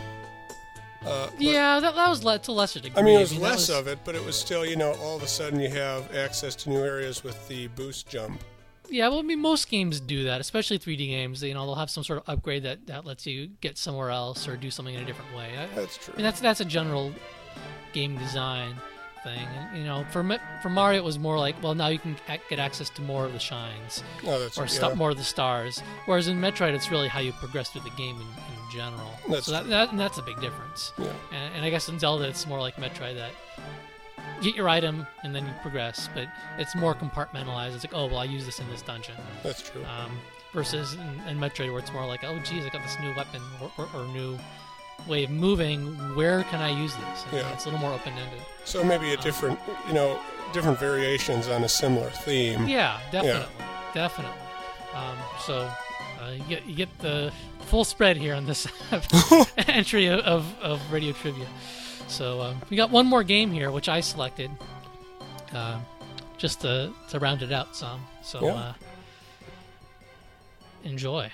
Uh, 1.05 1.31
yeah, 1.39 1.79
that, 1.81 1.95
that 1.95 2.09
was 2.09 2.25
le- 2.25 2.39
to 2.39 2.53
lesser 2.53 2.81
degree. 2.81 3.01
I 3.01 3.05
mean, 3.05 3.17
it 3.17 3.21
was 3.21 3.35
that 3.35 3.41
less 3.41 3.69
was- 3.69 3.71
of 3.71 3.87
it, 3.87 3.99
but 4.05 4.15
it 4.15 4.25
was 4.25 4.37
still, 4.37 4.65
you 4.65 4.77
know, 4.77 4.93
all 4.95 5.17
of 5.17 5.23
a 5.23 5.29
sudden 5.29 5.61
you 5.61 5.71
have 5.71 6.15
access 6.15 6.55
to 6.57 6.71
new 6.71 6.79
areas 6.79 7.23
with 7.23 7.47
the 7.49 7.69
boost 7.69 8.09
jump. 8.09 8.43
Yeah, 8.89 9.09
well, 9.09 9.19
I 9.19 9.23
mean, 9.23 9.41
most 9.41 9.69
games 9.69 9.99
do 10.01 10.25
that, 10.25 10.41
especially 10.41 10.79
3D 10.79 11.09
games. 11.09 11.43
You 11.43 11.55
know, 11.55 11.67
they'll 11.67 11.75
have 11.75 11.91
some 11.91 12.05
sort 12.05 12.21
of 12.21 12.29
upgrade 12.29 12.63
that, 12.63 12.87
that 12.87 13.05
lets 13.05 13.27
you 13.27 13.49
get 13.61 13.79
somewhere 13.79 14.11
else 14.11 14.47
or 14.47 14.57
do 14.57 14.71
something 14.71 14.95
in 14.95 15.03
a 15.03 15.05
different 15.05 15.35
way. 15.35 15.51
I, 15.59 15.67
That's 15.75 15.99
true. 15.99 16.15
I 16.15 16.17
mean, 16.19 16.25
that's 16.25 16.41
that's 16.41 16.61
a 16.61 16.65
general 16.65 17.13
game 17.93 18.17
design 18.19 18.77
thing. 19.25 19.47
And, 19.59 19.79
you 19.79 19.85
know, 19.85 20.05
for 20.11 20.39
for 20.63 20.69
Mario, 20.71 21.01
it 21.01 21.05
was 21.05 21.19
more 21.19 21.39
like, 21.39 21.61
well, 21.63 21.75
now 21.75 21.89
you 21.89 21.99
can 21.99 22.17
get 22.49 22.59
access 22.59 22.89
to 22.91 23.03
more 23.03 23.25
of 23.27 23.33
the 23.33 23.39
shines 23.39 24.03
oh, 24.27 24.39
that's 24.39 24.59
or 24.59 24.67
yeah. 24.67 24.95
more 24.95 25.11
of 25.11 25.17
the 25.17 25.25
stars. 25.25 25.83
Whereas 26.07 26.29
in 26.29 26.39
Metroid, 26.41 26.75
it's 26.75 26.91
really 26.91 27.09
how 27.09 27.21
you 27.21 27.33
progress 27.33 27.71
through 27.71 27.83
the 27.83 27.97
game 27.97 28.17
in, 28.17 28.23
in 28.23 28.56
general. 28.77 29.11
That's 29.29 29.47
so 29.47 29.53
that, 29.53 29.69
that 29.69 29.91
and 29.91 29.99
that's 29.99 30.19
a 30.19 30.23
big 30.23 30.41
difference. 30.41 30.93
Yeah. 30.99 31.07
And, 31.33 31.55
and 31.57 31.65
I 31.65 31.71
guess 31.71 31.89
in 31.89 31.99
Zelda, 31.99 32.29
it's 32.29 32.47
more 32.47 32.61
like 32.61 32.77
Metroid 32.77 33.17
that 33.17 33.33
you 34.41 34.51
get 34.51 34.55
your 34.57 34.69
item 34.69 35.07
and 35.23 35.35
then 35.35 35.47
you 35.47 35.53
progress, 35.63 36.09
but 36.15 36.29
it's 36.59 36.75
more 36.77 36.95
compartmentalized. 36.95 37.75
It's 37.75 37.85
like, 37.85 37.95
oh, 37.95 38.07
well, 38.07 38.19
I 38.19 38.25
use 38.25 38.45
this 38.45 38.61
in 38.61 38.69
this 38.71 38.83
dungeon. 38.83 39.15
That's 39.43 39.69
true. 39.69 39.85
Um, 39.85 40.19
versus 40.53 40.95
in, 40.95 41.21
in 41.29 41.39
Metroid, 41.39 41.71
where 41.71 41.81
it's 41.81 41.93
more 41.93 42.07
like, 42.07 42.25
oh, 42.25 42.39
geez, 42.41 42.65
I 42.65 42.69
got 42.69 42.83
this 42.83 42.97
new 43.01 43.15
weapon 43.15 43.41
or, 43.61 43.71
or, 43.79 43.89
or 43.95 44.07
new 44.09 44.39
way 45.07 45.25
of 45.25 45.31
moving. 45.31 45.95
Where 46.15 46.43
can 46.45 46.61
I 46.61 46.71
use 46.81 46.95
this? 46.95 47.25
And 47.31 47.39
Yeah. 47.39 47.53
It's 47.53 47.65
a 47.65 47.69
little 47.69 47.81
more 47.81 47.93
open 47.93 48.13
ended. 48.13 48.41
So 48.65 48.85
maybe 48.85 49.13
a 49.13 49.17
different, 49.17 49.59
you 49.89 49.95
know, 49.95 50.21
different 50.53 50.79
variations 50.79 51.49
on 51.49 51.65
a 51.65 51.69
similar 51.69 52.11
theme. 52.11 52.67
Yeah, 52.67 53.01
definitely, 53.11 53.53
definitely. 53.95 54.41
Um, 54.95 55.17
so 55.41 55.71
uh, 56.23 56.31
you 56.31 56.43
get 56.49 56.67
you 56.67 56.75
get 56.75 56.99
the 56.99 57.33
full 57.67 57.85
spread 57.85 58.17
here 58.17 58.35
on 58.35 58.47
this 58.47 58.67
entry 59.69 60.07
of, 60.07 60.21
of, 60.21 60.59
of 60.61 60.93
radio 60.93 61.13
trivia. 61.13 61.47
So 62.09 62.41
um, 62.41 62.61
we 62.71 62.77
got 62.77 62.91
one 62.91 63.07
more 63.07 63.23
game 63.25 63.51
here, 63.51 63.71
which 63.71 63.89
I 63.89 64.01
selected, 64.01 64.51
uh, 65.53 65.79
just 66.39 66.61
to 66.63 66.93
to 67.11 67.19
round 67.19 67.43
it 67.43 67.53
out 67.53 67.75
some. 67.77 68.01
So 68.23 68.45
Yeah. 68.47 68.55
uh, 68.55 68.73
enjoy. 70.85 71.31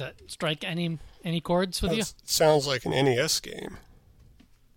That 0.00 0.14
strike 0.26 0.64
any 0.64 0.98
any 1.24 1.40
chords 1.40 1.80
with 1.80 1.92
you? 1.92 2.02
Sounds 2.24 2.66
like 2.66 2.84
an 2.84 2.90
NES 2.90 3.40
game. 3.40 3.78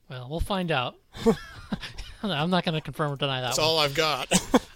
Well, 0.09 0.27
we'll 0.29 0.39
find 0.39 0.71
out. 0.71 0.95
I'm 2.23 2.49
not 2.49 2.63
going 2.63 2.75
to 2.75 2.81
confirm 2.81 3.11
or 3.11 3.15
deny 3.17 3.41
that 3.41 3.47
That's 3.47 3.57
one. 3.57 3.67
all 3.67 3.79
I've 3.79 3.95
got. 3.95 4.31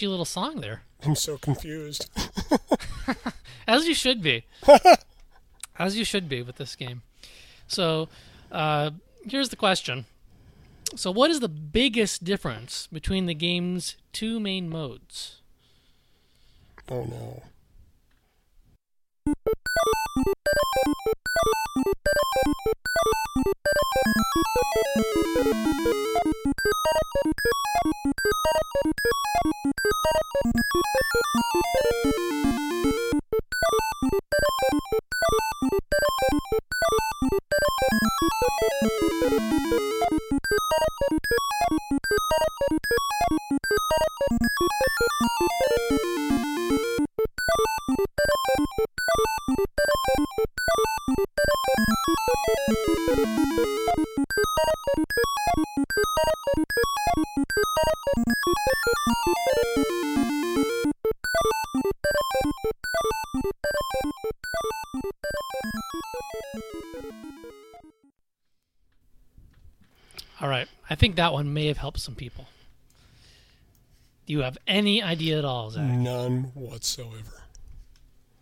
catchy 0.00 0.08
little 0.08 0.24
song 0.24 0.62
there. 0.62 0.82
I'm 1.04 1.14
so 1.14 1.36
confused. 1.36 2.08
As 3.68 3.86
you 3.86 3.92
should 3.94 4.22
be. 4.22 4.44
As 5.78 5.94
you 5.98 6.06
should 6.06 6.26
be 6.26 6.40
with 6.40 6.56
this 6.56 6.74
game. 6.74 7.02
So, 7.66 8.08
uh, 8.50 8.92
here's 9.28 9.50
the 9.50 9.56
question. 9.56 10.06
So, 10.96 11.10
what 11.10 11.30
is 11.30 11.40
the 11.40 11.50
biggest 11.50 12.24
difference 12.24 12.86
between 12.90 13.26
the 13.26 13.34
game's 13.34 13.96
two 14.12 14.40
main 14.40 14.70
modes? 14.70 15.42
Oh 16.90 17.04
no. 17.04 17.42
Some 72.00 72.14
people. 72.14 72.46
Do 74.26 74.32
you 74.32 74.40
have 74.40 74.58
any 74.66 75.02
idea 75.02 75.38
at 75.38 75.44
all, 75.44 75.70
Zach? 75.70 75.84
None 75.84 76.52
whatsoever. 76.54 77.42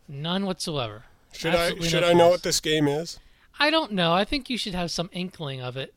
None 0.09 0.47
whatsoever. 0.47 1.05
Should 1.33 1.55
Absolutely 1.55 1.87
I 1.87 1.91
should 1.91 2.01
no 2.03 2.09
I 2.09 2.13
know 2.15 2.29
what 2.29 2.43
this 2.43 2.61
game 2.61 2.89
is? 2.89 3.19
I 3.61 3.71
don't 3.71 3.93
know. 3.93 4.13
I 4.15 4.25
think 4.25 4.49
you 4.49 4.57
should 4.59 4.75
have 4.75 4.91
some 4.91 5.11
inkling 5.13 5.61
of 5.61 5.77
it. 5.77 5.95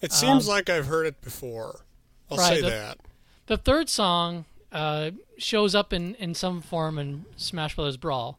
It 0.00 0.12
seems 0.12 0.46
Um, 0.48 0.54
like 0.54 0.70
I've 0.70 0.86
heard 0.86 1.06
it 1.06 1.20
before. 1.20 1.84
I'll 2.30 2.38
Right, 2.38 2.54
say 2.56 2.60
the- 2.62 2.70
that. 2.70 2.98
The 3.46 3.56
third 3.56 3.88
song 3.88 4.44
uh, 4.72 5.10
shows 5.36 5.74
up 5.74 5.92
in, 5.92 6.14
in 6.16 6.34
some 6.34 6.62
form 6.62 6.98
in 6.98 7.24
Smash 7.36 7.74
Bros. 7.74 7.96
Brawl. 7.96 8.38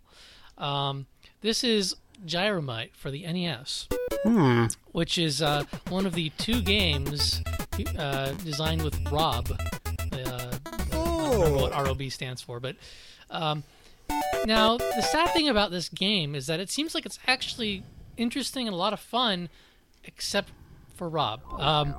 Um, 0.57 1.07
this 1.41 1.63
is 1.63 1.95
Gyromite 2.26 2.91
for 2.95 3.11
the 3.11 3.24
NES, 3.26 3.88
Hmm. 4.24 4.67
which 4.93 5.17
is 5.17 5.41
uh, 5.41 5.65
one 5.89 6.05
of 6.05 6.13
the 6.13 6.30
two 6.38 6.61
games 6.61 7.41
uh, 7.97 8.32
designed 8.43 8.82
with 8.84 8.97
Rob. 9.11 9.51
Uh, 9.51 9.57
I 10.65 10.79
don't 10.91 11.39
remember 11.39 11.57
what 11.61 11.73
Oh. 11.73 11.84
ROB 11.84 12.03
stands 12.11 12.41
for, 12.41 12.59
but 12.59 12.75
um, 13.29 13.63
now 14.45 14.77
the 14.77 15.01
sad 15.01 15.29
thing 15.34 15.47
about 15.49 15.71
this 15.71 15.89
game 15.89 16.36
is 16.36 16.47
that 16.47 16.59
it 16.59 16.69
seems 16.69 16.93
like 16.93 17.05
it's 17.05 17.19
actually 17.27 17.84
interesting 18.17 18.67
and 18.67 18.73
a 18.73 18.77
lot 18.77 18.93
of 18.93 18.99
fun, 18.99 19.49
except 20.03 20.51
for 20.95 21.07
Rob. 21.09 21.41
Um, 21.57 21.95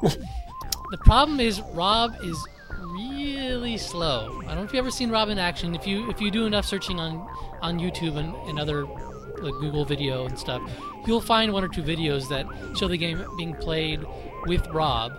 the 0.90 0.98
problem 0.98 1.40
is 1.40 1.60
Rob 1.72 2.14
is 2.22 2.36
really 2.78 3.76
slow. 3.78 4.40
I 4.42 4.48
don't 4.48 4.56
know 4.56 4.62
if 4.64 4.72
you've 4.72 4.80
ever 4.84 4.90
seen 4.90 5.10
Rob 5.10 5.28
in 5.28 5.38
action. 5.38 5.74
If 5.74 5.86
you 5.86 6.10
if 6.10 6.20
you 6.20 6.30
do 6.30 6.46
enough 6.46 6.64
searching 6.66 6.98
on 7.00 7.26
on 7.62 7.78
YouTube 7.78 8.16
and, 8.16 8.34
and 8.48 8.58
other 8.58 8.84
like 8.84 9.54
Google 9.54 9.84
video 9.84 10.26
and 10.26 10.38
stuff, 10.38 10.62
you'll 11.06 11.20
find 11.20 11.52
one 11.52 11.64
or 11.64 11.68
two 11.68 11.82
videos 11.82 12.28
that 12.28 12.46
show 12.78 12.86
the 12.88 12.96
game 12.98 13.24
being 13.36 13.54
played 13.54 14.04
with 14.46 14.66
Rob, 14.68 15.12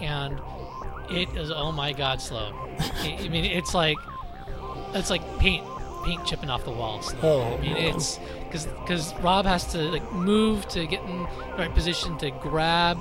and 0.00 0.40
it 1.10 1.28
is 1.36 1.50
oh 1.50 1.72
my 1.72 1.92
god 1.92 2.20
slow. 2.20 2.52
I 2.78 3.28
mean 3.28 3.44
it's 3.44 3.74
like 3.74 3.98
it's 4.94 5.10
like 5.10 5.22
paint 5.38 5.64
paint 6.04 6.24
chipping 6.24 6.50
off 6.50 6.64
the 6.64 6.70
walls. 6.70 7.14
Oh, 7.22 7.42
I 7.42 7.60
mean 7.60 7.76
it's 7.76 8.18
because 8.44 8.66
because 8.66 9.14
Rob 9.16 9.46
has 9.46 9.70
to 9.72 9.78
like 9.78 10.12
move 10.12 10.66
to 10.68 10.86
get 10.86 11.02
in 11.02 11.22
the 11.22 11.28
right 11.58 11.72
position 11.74 12.18
to 12.18 12.30
grab 12.30 12.98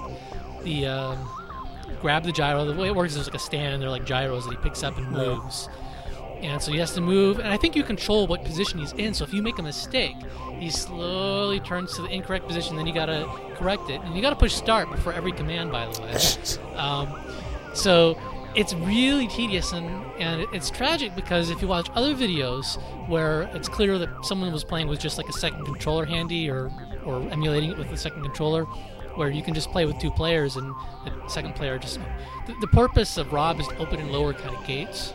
the 0.64 0.88
um, 0.88 1.30
grab 2.02 2.24
the 2.24 2.32
gyro. 2.32 2.66
The 2.66 2.80
way 2.80 2.88
it 2.88 2.96
works 2.96 3.12
is 3.12 3.16
there's 3.16 3.28
like 3.28 3.36
a 3.36 3.40
stand 3.40 3.74
and 3.74 3.82
they're 3.82 3.90
like 3.90 4.06
gyros 4.06 4.46
that 4.46 4.52
he 4.52 4.58
picks 4.58 4.84
up 4.84 4.98
and 4.98 5.10
moves. 5.12 5.70
And 6.42 6.62
so 6.62 6.72
he 6.72 6.80
has 6.80 6.94
to 6.94 7.02
move, 7.02 7.40
and 7.40 7.48
I 7.48 7.58
think 7.58 7.76
you 7.76 7.84
control 7.84 8.26
what 8.26 8.44
position 8.44 8.80
he's 8.80 8.94
in. 8.94 9.14
So 9.14 9.24
if 9.24 9.34
you 9.34 9.44
make 9.44 9.60
a 9.60 9.64
mistake, 9.64 10.16
he 10.58 10.70
slowly 10.70 11.60
turns 11.60 11.96
to 11.96 12.02
the 12.02 12.10
incorrect 12.10 12.48
position. 12.48 12.76
Then 12.76 12.88
you 12.88 12.94
gotta 12.94 13.30
correct 13.56 13.90
it, 13.90 14.02
and 14.02 14.16
you 14.16 14.22
gotta 14.22 14.36
push 14.36 14.54
start 14.54 14.90
before 14.90 15.14
every 15.14 15.32
command. 15.32 15.72
By 15.72 15.86
the 15.86 16.02
way, 16.02 16.76
um, 16.76 17.20
so 17.74 18.18
it's 18.56 18.74
really 18.74 19.28
tedious 19.28 19.72
and, 19.72 19.88
and 20.20 20.46
it's 20.54 20.70
tragic 20.70 21.16
because 21.16 21.50
if 21.50 21.62
you 21.62 21.68
watch 21.68 21.90
other 21.96 22.14
videos 22.14 22.82
where 23.08 23.44
it's 23.54 23.70
clear 23.70 23.98
that 23.98 24.10
someone 24.26 24.52
was 24.52 24.64
playing 24.64 24.88
with 24.88 25.00
just 25.00 25.18
like 25.18 25.30
a 25.30 25.34
second 25.34 25.64
controller 25.64 26.06
handy 26.06 26.50
or, 26.50 26.70
or 27.06 27.22
emulating 27.32 27.72
it 27.72 27.78
with 27.78 27.90
a 27.92 27.98
second 27.98 28.22
controller 28.24 28.66
where 29.16 29.30
you 29.30 29.42
can 29.42 29.54
just 29.54 29.72
play 29.72 29.86
with 29.86 29.98
two 30.00 30.12
players 30.12 30.56
and 30.56 30.74
the 31.06 31.30
second 31.30 31.54
player 31.56 31.78
just 31.78 32.00
the, 32.48 32.56
the 32.62 32.68
purpose 32.68 33.18
of 33.18 33.32
rob 33.34 33.60
is 33.60 33.68
to 33.68 33.78
open 33.78 34.00
and 34.00 34.12
lower 34.12 34.34
kind 34.34 34.56
of 34.56 34.66
gates 34.66 35.14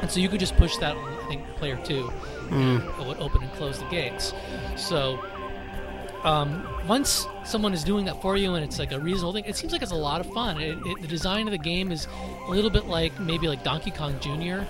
and 0.00 0.10
so 0.10 0.20
you 0.20 0.28
could 0.28 0.40
just 0.40 0.56
push 0.56 0.76
that 0.76 0.96
on 0.96 1.12
i 1.24 1.26
think 1.26 1.44
player 1.56 1.78
two. 1.84 2.10
And 2.50 2.82
it 2.82 3.06
would 3.06 3.18
open 3.18 3.42
and 3.42 3.50
close 3.54 3.78
the 3.78 3.86
gates. 3.86 4.34
So 4.76 5.18
um, 6.22 6.66
once 6.86 7.26
someone 7.44 7.72
is 7.72 7.82
doing 7.84 8.04
that 8.04 8.20
for 8.20 8.36
you 8.36 8.54
and 8.54 8.64
it's 8.64 8.78
like 8.78 8.92
a 8.92 9.00
reasonable 9.00 9.32
thing, 9.32 9.44
it 9.46 9.56
seems 9.56 9.72
like 9.72 9.82
it's 9.82 9.92
a 9.92 9.96
lot 9.96 10.20
of 10.20 10.30
fun. 10.32 10.60
It, 10.60 10.78
it, 10.84 11.00
the 11.00 11.08
design 11.08 11.46
of 11.46 11.52
the 11.52 11.58
game 11.58 11.90
is 11.90 12.06
a 12.46 12.50
little 12.50 12.70
bit 12.70 12.86
like 12.86 13.18
maybe 13.18 13.48
like 13.48 13.64
Donkey 13.64 13.90
Kong 13.90 14.18
Jr., 14.20 14.66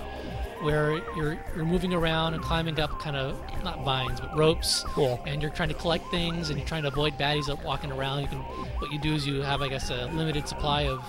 where 0.64 0.92
you're 1.16 1.38
you're 1.54 1.64
moving 1.64 1.94
around 1.94 2.34
and 2.34 2.42
climbing 2.42 2.80
up 2.80 2.98
kind 2.98 3.16
of 3.16 3.38
not 3.62 3.84
vines 3.84 4.18
but 4.20 4.36
ropes, 4.36 4.84
Yeah. 4.96 5.16
and 5.26 5.40
you're 5.42 5.50
trying 5.52 5.68
to 5.68 5.74
collect 5.74 6.10
things 6.10 6.48
and 6.50 6.58
you're 6.58 6.66
trying 6.66 6.82
to 6.82 6.88
avoid 6.88 7.12
baddies 7.18 7.46
that 7.46 7.62
walking 7.62 7.92
around. 7.92 8.22
You 8.22 8.28
can 8.28 8.38
what 8.38 8.90
you 8.92 8.98
do 8.98 9.14
is 9.14 9.26
you 9.26 9.42
have 9.42 9.62
I 9.62 9.68
guess 9.68 9.90
a 9.90 10.06
limited 10.06 10.48
supply 10.48 10.82
of 10.82 11.00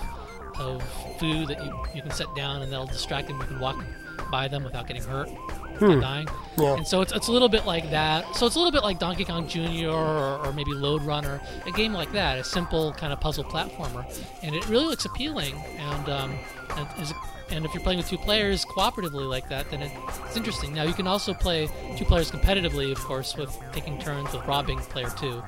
of 0.59 0.81
food 1.19 1.47
that 1.49 1.63
you, 1.63 1.73
you 1.95 2.01
can 2.01 2.11
set 2.11 2.27
down 2.35 2.61
and 2.61 2.71
that'll 2.71 2.85
distract 2.85 3.27
them. 3.27 3.37
You 3.39 3.47
can 3.47 3.59
walk 3.59 3.83
by 4.31 4.47
them 4.47 4.63
without 4.63 4.87
getting 4.87 5.03
hurt, 5.03 5.29
without 5.73 5.99
dying. 6.01 6.27
Yeah. 6.57 6.77
And 6.77 6.87
so 6.87 7.01
it's, 7.01 7.11
it's 7.11 7.27
a 7.27 7.31
little 7.33 7.49
bit 7.49 7.65
like 7.65 7.89
that. 7.91 8.33
So 8.37 8.45
it's 8.45 8.55
a 8.55 8.59
little 8.59 8.71
bit 8.71 8.81
like 8.81 8.97
Donkey 8.97 9.25
Kong 9.25 9.47
Jr. 9.49 9.89
or, 9.89 10.45
or 10.45 10.53
maybe 10.53 10.71
Lode 10.71 11.01
Runner, 11.03 11.41
a 11.65 11.71
game 11.71 11.91
like 11.93 12.11
that, 12.13 12.37
a 12.39 12.43
simple 12.45 12.93
kind 12.93 13.11
of 13.11 13.19
puzzle 13.19 13.43
platformer, 13.43 14.05
and 14.43 14.55
it 14.55 14.65
really 14.69 14.85
looks 14.85 15.03
appealing. 15.03 15.55
And 15.77 16.07
um, 16.09 16.37
and, 16.77 16.87
is, 17.01 17.13
and 17.51 17.65
if 17.65 17.73
you're 17.73 17.83
playing 17.83 17.97
with 17.99 18.09
two 18.09 18.17
players 18.17 18.65
cooperatively 18.65 19.27
like 19.29 19.49
that, 19.49 19.69
then 19.71 19.81
it, 19.81 19.91
it's 20.25 20.37
interesting. 20.37 20.73
Now 20.73 20.83
you 20.83 20.93
can 20.93 21.07
also 21.07 21.33
play 21.33 21.69
two 21.97 22.05
players 22.05 22.31
competitively, 22.31 22.91
of 22.91 22.99
course, 22.99 23.35
with 23.35 23.55
taking 23.71 23.99
turns 23.99 24.31
with 24.33 24.45
robbing 24.45 24.79
player 24.79 25.09
two, 25.17 25.43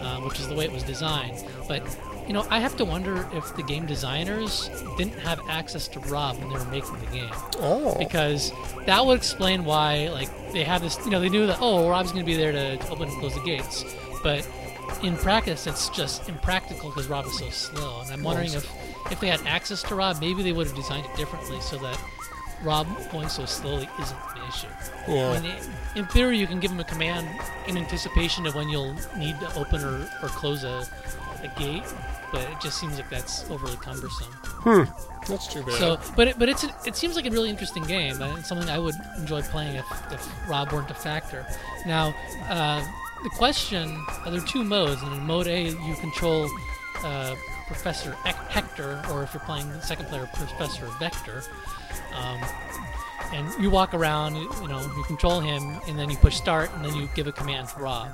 um, 0.00 0.24
which 0.24 0.38
is 0.40 0.48
the 0.48 0.54
way 0.54 0.64
it 0.64 0.72
was 0.72 0.82
designed. 0.82 1.44
But 1.68 1.82
you 2.26 2.34
know, 2.34 2.46
I 2.48 2.60
have 2.60 2.76
to 2.76 2.84
wonder 2.84 3.28
if 3.32 3.56
the 3.56 3.62
game 3.62 3.86
designers 3.86 4.70
didn't 4.96 5.18
have 5.20 5.40
access 5.48 5.88
to 5.88 6.00
Rob 6.00 6.38
when 6.38 6.48
they 6.50 6.56
were 6.58 6.64
making 6.70 7.00
the 7.00 7.06
game 7.06 7.30
Oh. 7.58 7.96
because 7.98 8.52
that 8.86 9.04
would 9.04 9.16
explain 9.16 9.64
why 9.64 10.08
like 10.10 10.28
they 10.52 10.62
have 10.62 10.80
this 10.82 10.96
you 11.04 11.10
know 11.10 11.18
they 11.18 11.28
knew 11.28 11.46
that 11.48 11.58
oh 11.60 11.88
rob's 11.88 12.12
going 12.12 12.24
to 12.24 12.26
be 12.26 12.36
there 12.36 12.52
to, 12.52 12.76
to 12.76 12.88
open 12.90 13.08
and 13.08 13.18
close 13.18 13.34
the 13.34 13.40
gates 13.40 13.84
but 14.22 14.46
in 15.02 15.16
practice 15.16 15.66
it's 15.66 15.88
just 15.90 16.28
impractical 16.28 16.90
because 16.90 17.06
rob 17.08 17.24
is 17.26 17.38
so 17.38 17.48
slow 17.50 18.00
and 18.02 18.10
i'm 18.12 18.22
wondering 18.22 18.52
if 18.52 18.70
if 19.10 19.18
they 19.20 19.28
had 19.28 19.40
access 19.46 19.82
to 19.82 19.94
rob 19.94 20.20
maybe 20.20 20.42
they 20.42 20.52
would 20.52 20.66
have 20.66 20.76
designed 20.76 21.04
it 21.06 21.16
differently 21.16 21.58
so 21.60 21.76
that 21.78 21.98
rob 22.62 22.86
going 23.10 23.28
so 23.28 23.44
slowly 23.44 23.88
isn't 24.00 24.18
an 24.36 24.48
issue 24.48 24.66
Yeah. 25.08 25.30
I 25.30 25.40
mean, 25.40 25.54
in 25.96 26.06
theory 26.06 26.36
you 26.38 26.46
can 26.46 26.60
give 26.60 26.70
him 26.70 26.80
a 26.80 26.84
command 26.84 27.26
in 27.66 27.76
anticipation 27.78 28.46
of 28.46 28.54
when 28.54 28.68
you'll 28.68 28.94
need 29.16 29.38
to 29.40 29.54
open 29.58 29.82
or, 29.82 30.08
or 30.22 30.28
close 30.28 30.62
a, 30.64 30.86
a 31.42 31.48
gate 31.58 31.84
but 32.32 32.42
it 32.42 32.60
just 32.60 32.78
seems 32.78 32.96
like 32.96 33.08
that's 33.10 33.48
overly 33.50 33.76
cumbersome 33.76 34.32
Hmm. 34.62 34.82
That's 35.26 35.46
too 35.46 35.62
bad. 35.62 35.74
so, 35.78 35.98
but 36.16 36.28
it, 36.28 36.38
but 36.38 36.48
it's 36.50 36.64
a, 36.64 36.74
it 36.86 36.94
seems 36.96 37.16
like 37.16 37.24
a 37.26 37.30
really 37.30 37.48
interesting 37.48 37.82
game. 37.84 38.20
and 38.20 38.38
It's 38.38 38.48
something 38.48 38.68
I 38.68 38.78
would 38.78 38.94
enjoy 39.16 39.40
playing 39.42 39.76
if, 39.76 39.86
if 40.12 40.48
Rob 40.48 40.70
weren't 40.72 40.90
a 40.90 40.94
factor. 40.94 41.46
Now, 41.86 42.14
uh, 42.48 42.84
the 43.22 43.30
question: 43.30 44.04
uh, 44.08 44.30
there 44.30 44.40
are 44.40 44.46
two 44.46 44.64
modes. 44.64 45.02
and 45.02 45.12
In 45.14 45.26
mode 45.26 45.46
A, 45.46 45.68
you 45.68 45.94
control 46.00 46.48
uh, 47.04 47.34
Professor 47.66 48.12
Hec- 48.24 48.48
Hector, 48.50 49.02
or 49.10 49.22
if 49.22 49.32
you're 49.34 49.42
playing 49.44 49.68
the 49.70 49.80
second 49.82 50.06
player, 50.06 50.28
Professor 50.34 50.86
Vector. 50.98 51.42
Um, 52.14 52.40
and 53.32 53.62
you 53.62 53.70
walk 53.70 53.94
around, 53.94 54.34
you 54.34 54.66
know, 54.68 54.80
you 54.96 55.04
control 55.04 55.38
him, 55.38 55.78
and 55.86 55.96
then 55.96 56.10
you 56.10 56.16
push 56.16 56.36
start, 56.36 56.68
and 56.74 56.84
then 56.84 56.96
you 56.96 57.08
give 57.14 57.28
a 57.28 57.32
command 57.32 57.68
to 57.68 57.78
Rob. 57.80 58.08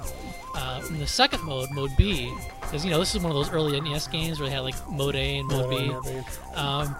Uh, 0.55 0.83
in 0.89 0.99
the 0.99 1.07
second 1.07 1.43
mode, 1.43 1.71
mode 1.71 1.91
B, 1.97 2.35
because 2.61 2.85
you 2.85 2.91
know 2.91 2.99
this 2.99 3.15
is 3.15 3.23
one 3.23 3.31
of 3.31 3.35
those 3.37 3.51
early 3.51 3.81
NES 3.81 4.09
games 4.09 4.39
where 4.41 4.49
they 4.49 4.55
had 4.55 4.61
like 4.61 4.75
mode 4.91 5.15
A 5.17 5.39
and 5.39 5.49
mode 5.49 5.71
B. 5.71 5.91
Um, 6.55 6.95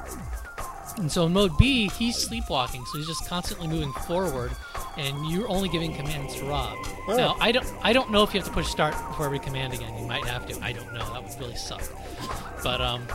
And 0.99 1.13
so 1.13 1.27
in 1.27 1.33
mode 1.33 1.57
B, 1.59 1.89
he's 1.91 2.17
sleepwalking, 2.17 2.85
so 2.87 2.99
he's 2.99 3.07
just 3.07 3.29
constantly 3.29 3.67
moving 3.67 3.93
forward, 3.93 4.53
and 4.97 5.31
you're 5.31 5.49
only 5.49 5.69
giving 5.69 5.93
commands 5.95 6.37
to 6.37 6.47
Rob. 6.47 6.79
Oh. 7.07 7.17
Now, 7.17 7.37
I 7.39 7.53
don't, 7.53 7.67
I 7.83 7.93
don't 7.93 8.11
know 8.11 8.23
if 8.23 8.33
you 8.33 8.41
have 8.41 8.49
to 8.49 8.55
push 8.55 8.69
start 8.69 8.95
for 9.15 9.27
every 9.27 9.39
command 9.39 9.75
again. 9.75 9.97
You 9.99 10.07
might 10.07 10.25
have 10.25 10.47
to. 10.47 10.65
I 10.65 10.73
don't 10.73 10.93
know. 10.95 11.05
That 11.13 11.23
would 11.23 11.39
really 11.39 11.57
suck. 11.57 11.83
But 12.63 12.81
um, 12.81 13.07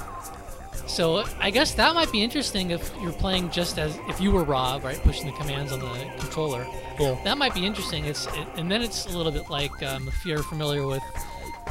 so 0.86 1.24
I 1.40 1.50
guess 1.50 1.74
that 1.76 1.96
might 1.96 2.12
be 2.12 2.22
interesting 2.22 2.72
if 2.72 2.92
you're 3.02 3.14
playing 3.14 3.50
just 3.50 3.80
as 3.80 3.98
if 4.08 4.22
you 4.22 4.32
were 4.32 4.44
Rob, 4.44 4.84
right, 4.84 5.02
pushing 5.02 5.26
the 5.26 5.34
commands 5.34 5.72
on 5.72 5.80
the 5.80 6.12
controller. 6.20 6.68
Yeah. 7.00 7.20
That 7.24 7.38
might 7.38 7.56
be 7.56 7.66
interesting. 7.66 8.06
It's 8.06 8.28
it, 8.28 8.48
and 8.58 8.70
then 8.72 8.82
it's 8.82 9.08
a 9.08 9.18
little 9.18 9.32
bit 9.32 9.50
like 9.50 9.82
um, 9.82 10.08
if 10.08 10.26
you're 10.26 10.44
familiar 10.44 10.86
with 10.86 11.04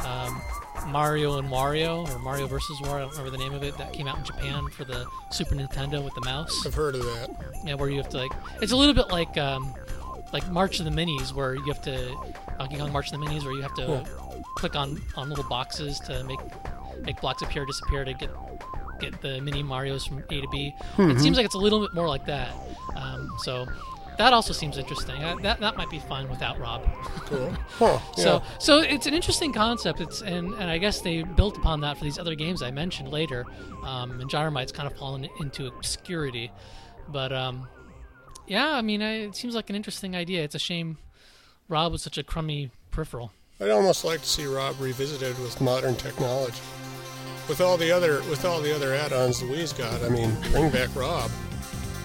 um, 0.05 0.41
Mario 0.87 1.37
and 1.39 1.49
Wario 1.49 2.09
or 2.13 2.19
Mario 2.19 2.47
versus 2.47 2.77
Wario. 2.81 2.95
I 2.95 2.99
don't 3.01 3.11
remember 3.11 3.31
the 3.31 3.37
name 3.37 3.53
of 3.53 3.63
it. 3.63 3.77
That 3.77 3.93
came 3.93 4.07
out 4.07 4.17
in 4.17 4.23
Japan 4.23 4.67
for 4.69 4.83
the 4.85 5.05
Super 5.31 5.55
Nintendo 5.55 6.03
with 6.03 6.13
the 6.15 6.21
mouse. 6.21 6.65
I've 6.65 6.73
heard 6.73 6.95
of 6.95 7.03
that. 7.03 7.29
Yeah, 7.63 7.75
where 7.75 7.89
you 7.89 7.97
have 7.97 8.09
to 8.09 8.17
like. 8.17 8.31
It's 8.61 8.71
a 8.71 8.75
little 8.75 8.93
bit 8.95 9.09
like 9.09 9.37
um, 9.37 9.73
like 10.33 10.47
March 10.49 10.79
of 10.79 10.85
the 10.85 10.91
Minis, 10.91 11.33
where 11.33 11.55
you 11.55 11.63
have 11.65 11.81
to. 11.83 12.15
Donkey 12.57 12.77
Kong 12.77 12.91
March 12.91 13.11
of 13.11 13.19
the 13.19 13.25
Minis, 13.25 13.43
where 13.43 13.53
you 13.53 13.61
have 13.63 13.73
to 13.75 13.81
Yeah. 13.83 14.03
click 14.55 14.75
on 14.75 15.01
on 15.15 15.29
little 15.29 15.47
boxes 15.49 15.99
to 16.01 16.23
make 16.25 16.39
make 17.03 17.19
blocks 17.21 17.41
appear, 17.41 17.65
disappear 17.65 18.05
to 18.05 18.13
get 18.13 18.29
get 18.99 19.19
the 19.21 19.41
mini 19.41 19.63
Mario's 19.63 20.05
from 20.05 20.19
A 20.29 20.41
to 20.41 20.47
B. 20.51 20.75
It 20.99 21.19
seems 21.19 21.35
like 21.37 21.45
it's 21.45 21.55
a 21.55 21.59
little 21.59 21.79
bit 21.81 21.93
more 21.95 22.07
like 22.07 22.25
that. 22.27 22.53
Um, 22.95 23.31
so 23.39 23.65
that 24.21 24.33
also 24.33 24.53
seems 24.53 24.77
interesting. 24.77 25.23
Uh, 25.23 25.35
that 25.41 25.59
that 25.59 25.77
might 25.77 25.89
be 25.89 25.99
fun 25.99 26.29
without 26.29 26.59
Rob. 26.59 26.87
Cool. 27.25 27.53
Huh. 27.81 27.99
Yeah. 28.17 28.23
So 28.23 28.43
so 28.59 28.77
it's 28.79 29.07
an 29.07 29.13
interesting 29.13 29.51
concept. 29.53 29.99
It's 30.01 30.21
and, 30.21 30.53
and 30.53 30.69
I 30.69 30.77
guess 30.77 31.01
they 31.01 31.23
built 31.23 31.57
upon 31.57 31.81
that 31.81 31.97
for 31.97 32.03
these 32.03 32.19
other 32.19 32.35
games 32.35 32.61
I 32.61 32.69
mentioned 32.69 33.09
later. 33.09 33.45
Um, 33.83 34.19
and 34.21 34.29
Gyromite's 34.29 34.71
kind 34.71 34.89
of 34.89 34.95
fallen 34.97 35.27
into 35.39 35.65
obscurity, 35.67 36.51
but 37.09 37.33
um, 37.33 37.67
yeah, 38.45 38.71
I 38.71 38.81
mean, 38.81 39.01
I, 39.01 39.23
it 39.23 39.35
seems 39.35 39.55
like 39.55 39.69
an 39.71 39.75
interesting 39.75 40.15
idea. 40.15 40.43
It's 40.43 40.53
a 40.55 40.59
shame 40.59 40.97
Rob 41.67 41.91
was 41.91 42.03
such 42.03 42.17
a 42.17 42.23
crummy 42.23 42.69
peripheral. 42.91 43.31
I'd 43.59 43.69
almost 43.69 44.03
like 44.03 44.21
to 44.21 44.27
see 44.27 44.45
Rob 44.45 44.79
revisited 44.79 45.39
with 45.39 45.59
modern 45.61 45.95
technology. 45.95 46.59
With 47.49 47.61
all 47.61 47.77
the 47.77 47.91
other 47.91 48.21
with 48.29 48.45
all 48.45 48.61
the 48.61 48.75
other 48.75 48.93
add-ons 48.93 49.39
the 49.39 49.47
Wii's 49.47 49.73
got, 49.73 50.03
I 50.03 50.09
mean, 50.09 50.35
bring 50.51 50.69
back 50.69 50.95
Rob. 50.95 51.31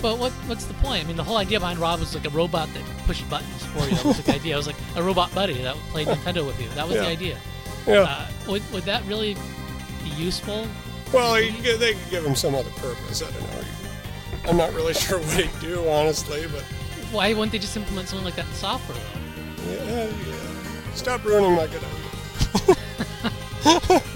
But 0.03 0.19
what 0.19 0.33
what's 0.47 0.67
the 0.67 0.75
point? 0.75 1.05
I 1.05 1.07
mean, 1.07 1.17
the 1.17 1.25
whole 1.25 1.39
idea 1.39 1.59
behind 1.59 1.79
Rob 1.79 2.01
was 2.01 2.15
like 2.15 2.27
a 2.27 2.31
robot 2.31 2.69
that 2.75 2.83
pushed 3.07 3.29
buttons 3.31 3.65
for 3.67 3.85
you. 3.85 3.95
That 3.97 4.05
was 4.05 4.23
the 4.23 4.35
idea. 4.35 4.55
It 4.55 4.59
was 4.59 4.67
like 4.67 4.77
a 4.95 5.03
robot 5.03 5.35
buddy 5.35 5.55
that 5.63 5.75
played 5.91 6.07
Nintendo 6.09 6.47
with 6.47 6.61
you. 6.61 6.69
That 6.71 6.87
was 6.87 6.97
the 6.97 7.07
idea. 7.07 7.39
Yeah. 7.87 8.01
Uh, 8.03 8.27
would 8.49 8.63
would 8.73 8.85
that 8.85 9.05
really 9.07 9.37
be 10.05 10.11
useful? 10.11 10.67
well, 11.13 11.35
they 11.35 11.53
could 11.53 11.97
give 12.11 12.25
him 12.27 12.35
some 12.35 12.55
other 12.55 12.71
purpose. 12.71 13.23
I 13.23 13.31
don't 13.31 13.43
know. 13.43 13.65
I'm 14.51 14.57
not 14.57 14.73
really 14.75 14.95
sure 15.07 15.19
what 15.19 15.45
he'd 15.45 15.61
do, 15.61 15.89
honestly, 15.89 16.47
but 16.53 16.63
Why 17.13 17.33
wouldn't 17.33 17.53
they 17.53 17.59
just 17.59 17.77
implement 17.77 18.09
something 18.09 18.25
like 18.25 18.37
that 18.37 18.47
in 18.47 18.53
software 18.53 18.99
though? 18.99 19.73
yeah, 19.73 20.07
yeah. 20.07 20.95
Stop 20.95 21.25
ruining 21.25 21.55
my 21.55 21.67
good 21.67 21.83
idea. 21.83 22.03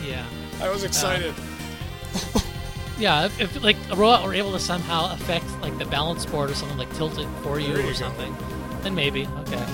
Yeah. 0.05 0.25
I 0.61 0.69
was 0.69 0.85
excited. 0.85 1.35
Yeah, 3.01 3.25
if, 3.25 3.41
if 3.41 3.63
like 3.63 3.77
a 3.91 3.97
robot 3.97 4.25
were 4.25 4.35
able 4.35 4.53
to 4.53 4.59
somehow 4.61 5.13
affect 5.15 5.47
like 5.63 5.77
the 5.79 5.87
balance 5.87 6.27
board 6.27 6.51
or 6.51 6.55
something, 6.55 6.77
like 6.79 6.95
tilt 6.97 7.19
it 7.19 7.27
for 7.43 7.59
you 7.59 7.75
or 7.89 7.95
something, 7.95 8.37
then 8.83 8.95
maybe 8.95 9.27
okay. 9.39 9.67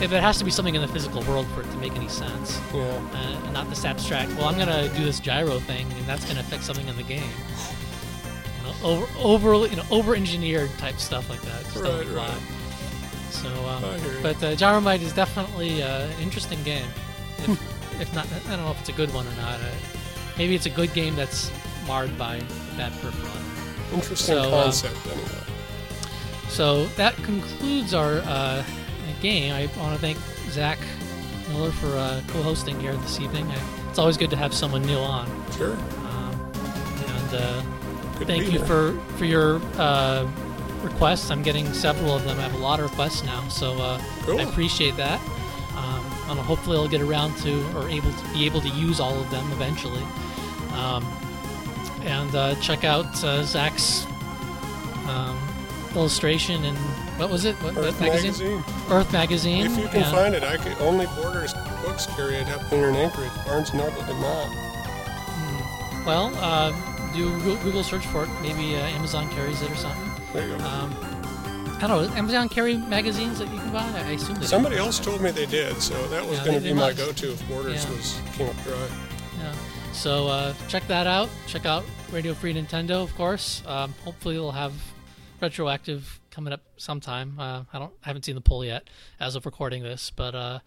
If 0.00 0.12
it 0.12 0.20
has 0.22 0.38
to 0.38 0.44
be 0.44 0.50
something 0.50 0.74
in 0.74 0.80
the 0.80 0.88
physical 0.88 1.22
world 1.22 1.46
for 1.54 1.60
it 1.62 1.70
to 1.70 1.76
make 1.78 1.94
any 1.96 2.08
sense, 2.08 2.60
Yeah. 2.72 2.80
uh, 2.82 3.16
and 3.44 3.52
not 3.52 3.68
this 3.68 3.84
abstract. 3.84 4.30
Well, 4.36 4.46
I'm 4.46 4.56
gonna 4.58 4.88
do 4.96 5.04
this 5.04 5.18
gyro 5.20 5.58
thing, 5.60 5.90
and 5.92 6.06
that's 6.06 6.24
gonna 6.24 6.40
affect 6.40 6.62
something 6.64 6.86
in 6.88 6.96
the 6.96 7.02
game. 7.02 7.30
You 8.58 8.68
know, 8.68 8.74
over, 8.82 9.06
over, 9.18 9.66
you 9.66 9.76
know, 9.76 9.84
over-engineered 9.90 10.70
type 10.78 10.98
stuff 10.98 11.28
like 11.28 11.42
that. 11.42 11.62
Just 11.64 11.76
Right, 11.82 12.06
right. 12.08 12.40
So, 13.30 13.48
um, 13.66 13.84
I 13.84 13.98
hear 13.98 14.12
you. 14.12 14.22
but 14.22 14.36
uh, 14.42 14.54
Gyromite 14.54 15.02
is 15.02 15.12
definitely 15.12 15.82
uh, 15.82 16.02
an 16.06 16.20
interesting 16.20 16.62
game. 16.62 16.86
If, 17.38 18.00
if 18.00 18.14
not, 18.14 18.26
I 18.32 18.38
don't 18.56 18.64
know 18.64 18.70
if 18.70 18.78
it's 18.80 18.88
a 18.88 18.92
good 18.92 19.12
one 19.14 19.26
or 19.26 19.34
not. 19.36 19.58
Uh, 19.60 19.64
maybe 20.38 20.54
it's 20.54 20.66
a 20.66 20.70
good 20.70 20.92
game 20.94 21.16
that's 21.16 21.50
marred 21.86 22.16
by 22.18 22.40
bad 22.76 22.92
peripheral. 23.00 23.32
Interesting 23.92 24.36
So, 24.36 24.42
uh, 24.42 24.64
concept, 24.64 25.06
anyway. 25.06 25.28
So 26.48 26.86
that 26.96 27.14
concludes 27.16 27.94
our 27.94 28.18
uh, 28.24 28.64
game. 29.20 29.52
I 29.52 29.66
want 29.78 29.94
to 29.94 30.00
thank 30.00 30.18
Zach 30.50 30.78
Miller 31.48 31.70
for 31.70 31.88
uh, 31.88 32.20
co-hosting 32.28 32.78
here 32.80 32.94
this 32.94 33.20
evening. 33.20 33.46
I, 33.50 33.58
it's 33.88 33.98
always 33.98 34.16
good 34.16 34.30
to 34.30 34.36
have 34.36 34.54
someone 34.54 34.82
new 34.82 34.98
on. 34.98 35.26
Sure. 35.56 35.74
Um, 35.74 36.52
and 37.06 37.34
uh, 37.34 37.62
thank 38.24 38.44
you 38.44 38.58
here. 38.58 38.64
for 38.64 38.98
for 39.16 39.24
your 39.24 39.60
uh, 39.76 40.26
requests. 40.82 41.30
I'm 41.30 41.42
getting 41.42 41.72
several 41.72 42.14
of 42.14 42.24
them. 42.24 42.38
I 42.38 42.42
have 42.42 42.54
a 42.54 42.58
lot 42.58 42.80
of 42.80 42.90
requests 42.90 43.22
now, 43.22 43.46
so 43.48 43.72
uh, 43.80 44.00
Cool. 44.22 44.40
I 44.40 44.44
appreciate 44.44 44.96
that. 44.96 45.20
Um, 45.76 46.04
and 46.28 46.38
hopefully, 46.38 46.76
I'll 46.76 46.88
get 46.88 47.00
around 47.00 47.36
to 47.38 47.64
or 47.76 47.88
able 47.88 48.12
to 48.12 48.32
be 48.32 48.46
able 48.46 48.60
to 48.60 48.68
use 48.68 49.00
all 49.00 49.18
of 49.18 49.30
them 49.30 49.50
eventually. 49.52 50.02
Um, 50.74 51.04
and 52.04 52.34
uh, 52.34 52.54
check 52.56 52.84
out 52.84 53.06
uh, 53.24 53.42
Zach's 53.42 54.06
um, 55.08 55.38
illustration 55.94 56.64
and 56.64 56.76
what 57.18 57.30
was 57.30 57.44
it? 57.44 57.54
What, 57.56 57.76
Earth 57.76 58.00
magazine? 58.00 58.32
magazine. 58.60 58.64
Earth 58.90 59.12
magazine. 59.12 59.66
If 59.66 59.78
you 59.78 59.88
can 59.88 60.02
and- 60.02 60.14
find 60.14 60.34
it, 60.34 60.42
I 60.42 60.56
could 60.56 60.76
only 60.80 61.06
Borders 61.16 61.54
books 61.84 62.06
carry 62.06 62.34
it 62.36 62.48
up 62.48 62.62
here 62.68 62.88
in 62.88 62.96
Anchorage. 62.96 63.30
Barnes 63.44 63.70
and 63.70 63.78
Noble 63.80 64.00
did 64.02 64.16
not. 64.16 64.48
Well, 66.06 66.32
uh, 66.36 66.72
do 67.12 67.30
Google 67.40 67.84
search 67.84 68.04
for 68.06 68.24
it. 68.24 68.30
Maybe 68.40 68.74
uh, 68.74 68.80
Amazon 68.80 69.28
carries 69.30 69.62
it 69.62 69.70
or 69.70 69.76
something. 69.76 70.10
There 70.32 70.48
you 70.48 70.56
go. 70.56 70.64
Um, 70.64 70.94
I 71.80 71.86
don't 71.86 72.08
know. 72.10 72.16
Amazon 72.16 72.48
carry 72.48 72.76
magazines 72.76 73.38
that 73.38 73.52
you 73.52 73.58
can 73.58 73.72
buy. 73.72 73.82
I 73.82 74.12
assume 74.12 74.34
they 74.36 74.40
do. 74.42 74.46
Somebody 74.46 74.76
else 74.78 74.98
told 74.98 75.20
me 75.20 75.30
they 75.30 75.46
did, 75.46 75.80
so 75.82 75.94
that 76.08 76.26
was 76.26 76.38
Yeah, 76.38 76.44
going 76.46 76.58
to 76.58 76.64
be 76.64 76.72
my 76.72 76.92
go-to 76.92 77.32
if 77.32 77.48
Borders 77.48 77.84
Yeah. 77.84 77.90
was 77.90 78.20
came 78.34 78.48
up 78.48 78.56
dry. 78.64 78.88
Yeah. 79.38 79.54
So 79.92 80.26
uh, 80.26 80.54
check 80.68 80.86
that 80.88 81.06
out. 81.06 81.28
Check 81.46 81.64
out 81.64 81.84
Radio 82.10 82.34
Free 82.34 82.52
Nintendo, 82.52 83.02
of 83.02 83.14
course. 83.14 83.62
Um, 83.66 83.94
hopefully, 84.04 84.34
we'll 84.34 84.50
have 84.50 84.72
retroactive 85.40 86.20
coming 86.30 86.52
up 86.52 86.62
sometime. 86.76 87.38
Uh, 87.38 87.64
I 87.72 87.78
don't, 87.78 87.92
I 88.02 88.08
haven't 88.08 88.24
seen 88.24 88.34
the 88.34 88.40
poll 88.40 88.64
yet 88.64 88.88
as 89.20 89.36
of 89.36 89.46
recording 89.46 89.82
this, 89.82 90.10
but 90.10 90.34
uh, 90.34 90.58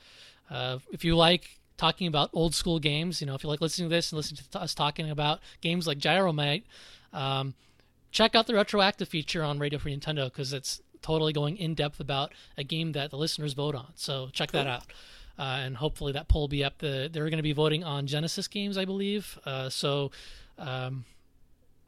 uh, 0.49 0.79
if 0.91 1.03
you 1.03 1.15
like 1.15 1.59
talking 1.77 2.07
about 2.07 2.29
old 2.33 2.55
school 2.55 2.79
games, 2.79 3.19
you 3.19 3.27
know, 3.27 3.35
if 3.35 3.43
you 3.43 3.49
like 3.49 3.61
listening 3.61 3.89
to 3.89 3.95
this 3.95 4.11
and 4.11 4.17
listening 4.17 4.41
to 4.51 4.61
us 4.61 4.73
talking 4.73 5.09
about 5.09 5.39
games 5.61 5.87
like 5.87 5.97
Gyromite, 5.97 6.63
um, 7.11 7.55
check 8.11 8.35
out 8.35 8.47
the 8.47 8.53
retroactive 8.53 9.09
feature 9.09 9.43
on 9.43 9.59
Radio 9.59 9.79
Free 9.79 9.95
Nintendo 9.95 10.25
because 10.25 10.53
it's 10.53 10.81
totally 11.01 11.33
going 11.33 11.57
in 11.57 11.73
depth 11.73 11.99
about 11.99 12.31
a 12.57 12.63
game 12.63 12.93
that 12.93 13.11
the 13.11 13.17
listeners 13.17 13.53
vote 13.53 13.75
on. 13.75 13.91
So 13.95 14.29
check 14.31 14.51
that 14.51 14.67
out. 14.67 14.83
Uh, 15.37 15.59
and 15.63 15.77
hopefully 15.77 16.13
that 16.13 16.27
poll 16.27 16.41
will 16.41 16.47
be 16.47 16.63
up. 16.63 16.77
The 16.77 17.09
they're 17.11 17.29
going 17.29 17.37
to 17.37 17.43
be 17.43 17.53
voting 17.53 17.83
on 17.83 18.07
Genesis 18.07 18.47
games, 18.47 18.77
I 18.77 18.85
believe. 18.85 19.37
Uh, 19.45 19.69
so, 19.69 20.11
um, 20.57 21.05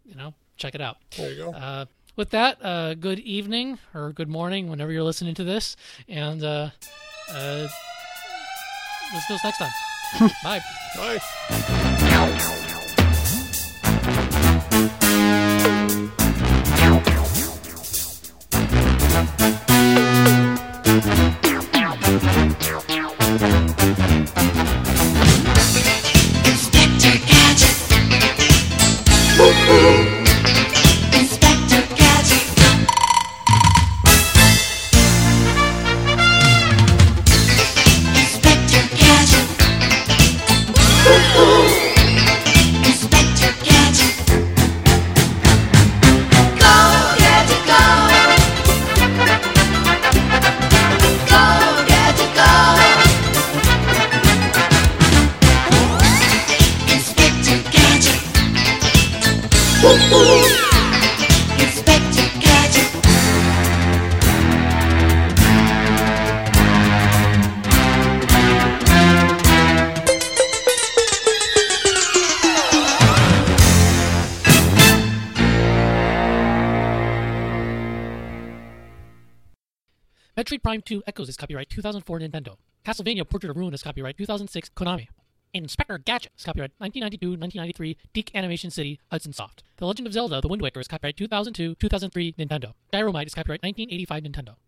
you 0.06 0.16
know, 0.16 0.34
check 0.58 0.76
it 0.76 0.82
out. 0.82 0.98
There 1.16 1.32
you 1.32 1.38
go. 1.38 1.52
Uh, 1.54 1.86
with 2.16 2.32
that, 2.32 2.58
uh, 2.64 2.96
good 2.96 3.20
evening 3.20 3.80
or 3.94 4.12
good 4.12 4.30
morning 4.30 4.70
whenever 4.70 4.92
you're 4.92 5.04
listening 5.04 5.36
to 5.36 5.44
this, 5.44 5.78
and 6.10 6.44
uh, 6.44 6.70
uh, 7.32 7.68
let's 9.14 9.28
do 9.28 9.38
next 9.44 9.60
time. 9.60 9.72
Bye. 10.44 10.60
Bye. 10.98 11.20
Inspector 19.18 19.57
2 80.98 81.04
Echoes 81.06 81.30
is 81.30 81.38
copyright 81.38 81.70
2004 81.70 82.20
Nintendo. 82.20 82.58
Castlevania 82.84 83.30
Portrait 83.30 83.52
of 83.52 83.58
Ruin 83.58 83.72
is 83.72 83.84
copyright 83.84 84.18
2006 84.18 84.70
Konami. 84.70 85.08
Inspector 85.54 86.00
Gadget 86.00 86.32
is 86.36 86.44
copyright 86.44 86.72
1992-1993 86.82 87.96
DIC 88.14 88.32
Animation 88.34 88.72
City 88.72 89.00
Hudson 89.12 89.32
Soft. 89.32 89.64
The 89.78 89.86
Legend 89.86 90.08
of 90.08 90.14
Zelda: 90.14 90.42
The 90.42 90.48
Wind 90.48 90.64
Waker 90.64 90.80
is 90.80 90.88
copyright 90.88 91.16
2002-2003 91.18 92.36
Nintendo. 92.38 92.74
Gyromite 92.92 93.28
is 93.28 93.36
copyright 93.36 93.62
1985 93.62 94.24
Nintendo. 94.24 94.56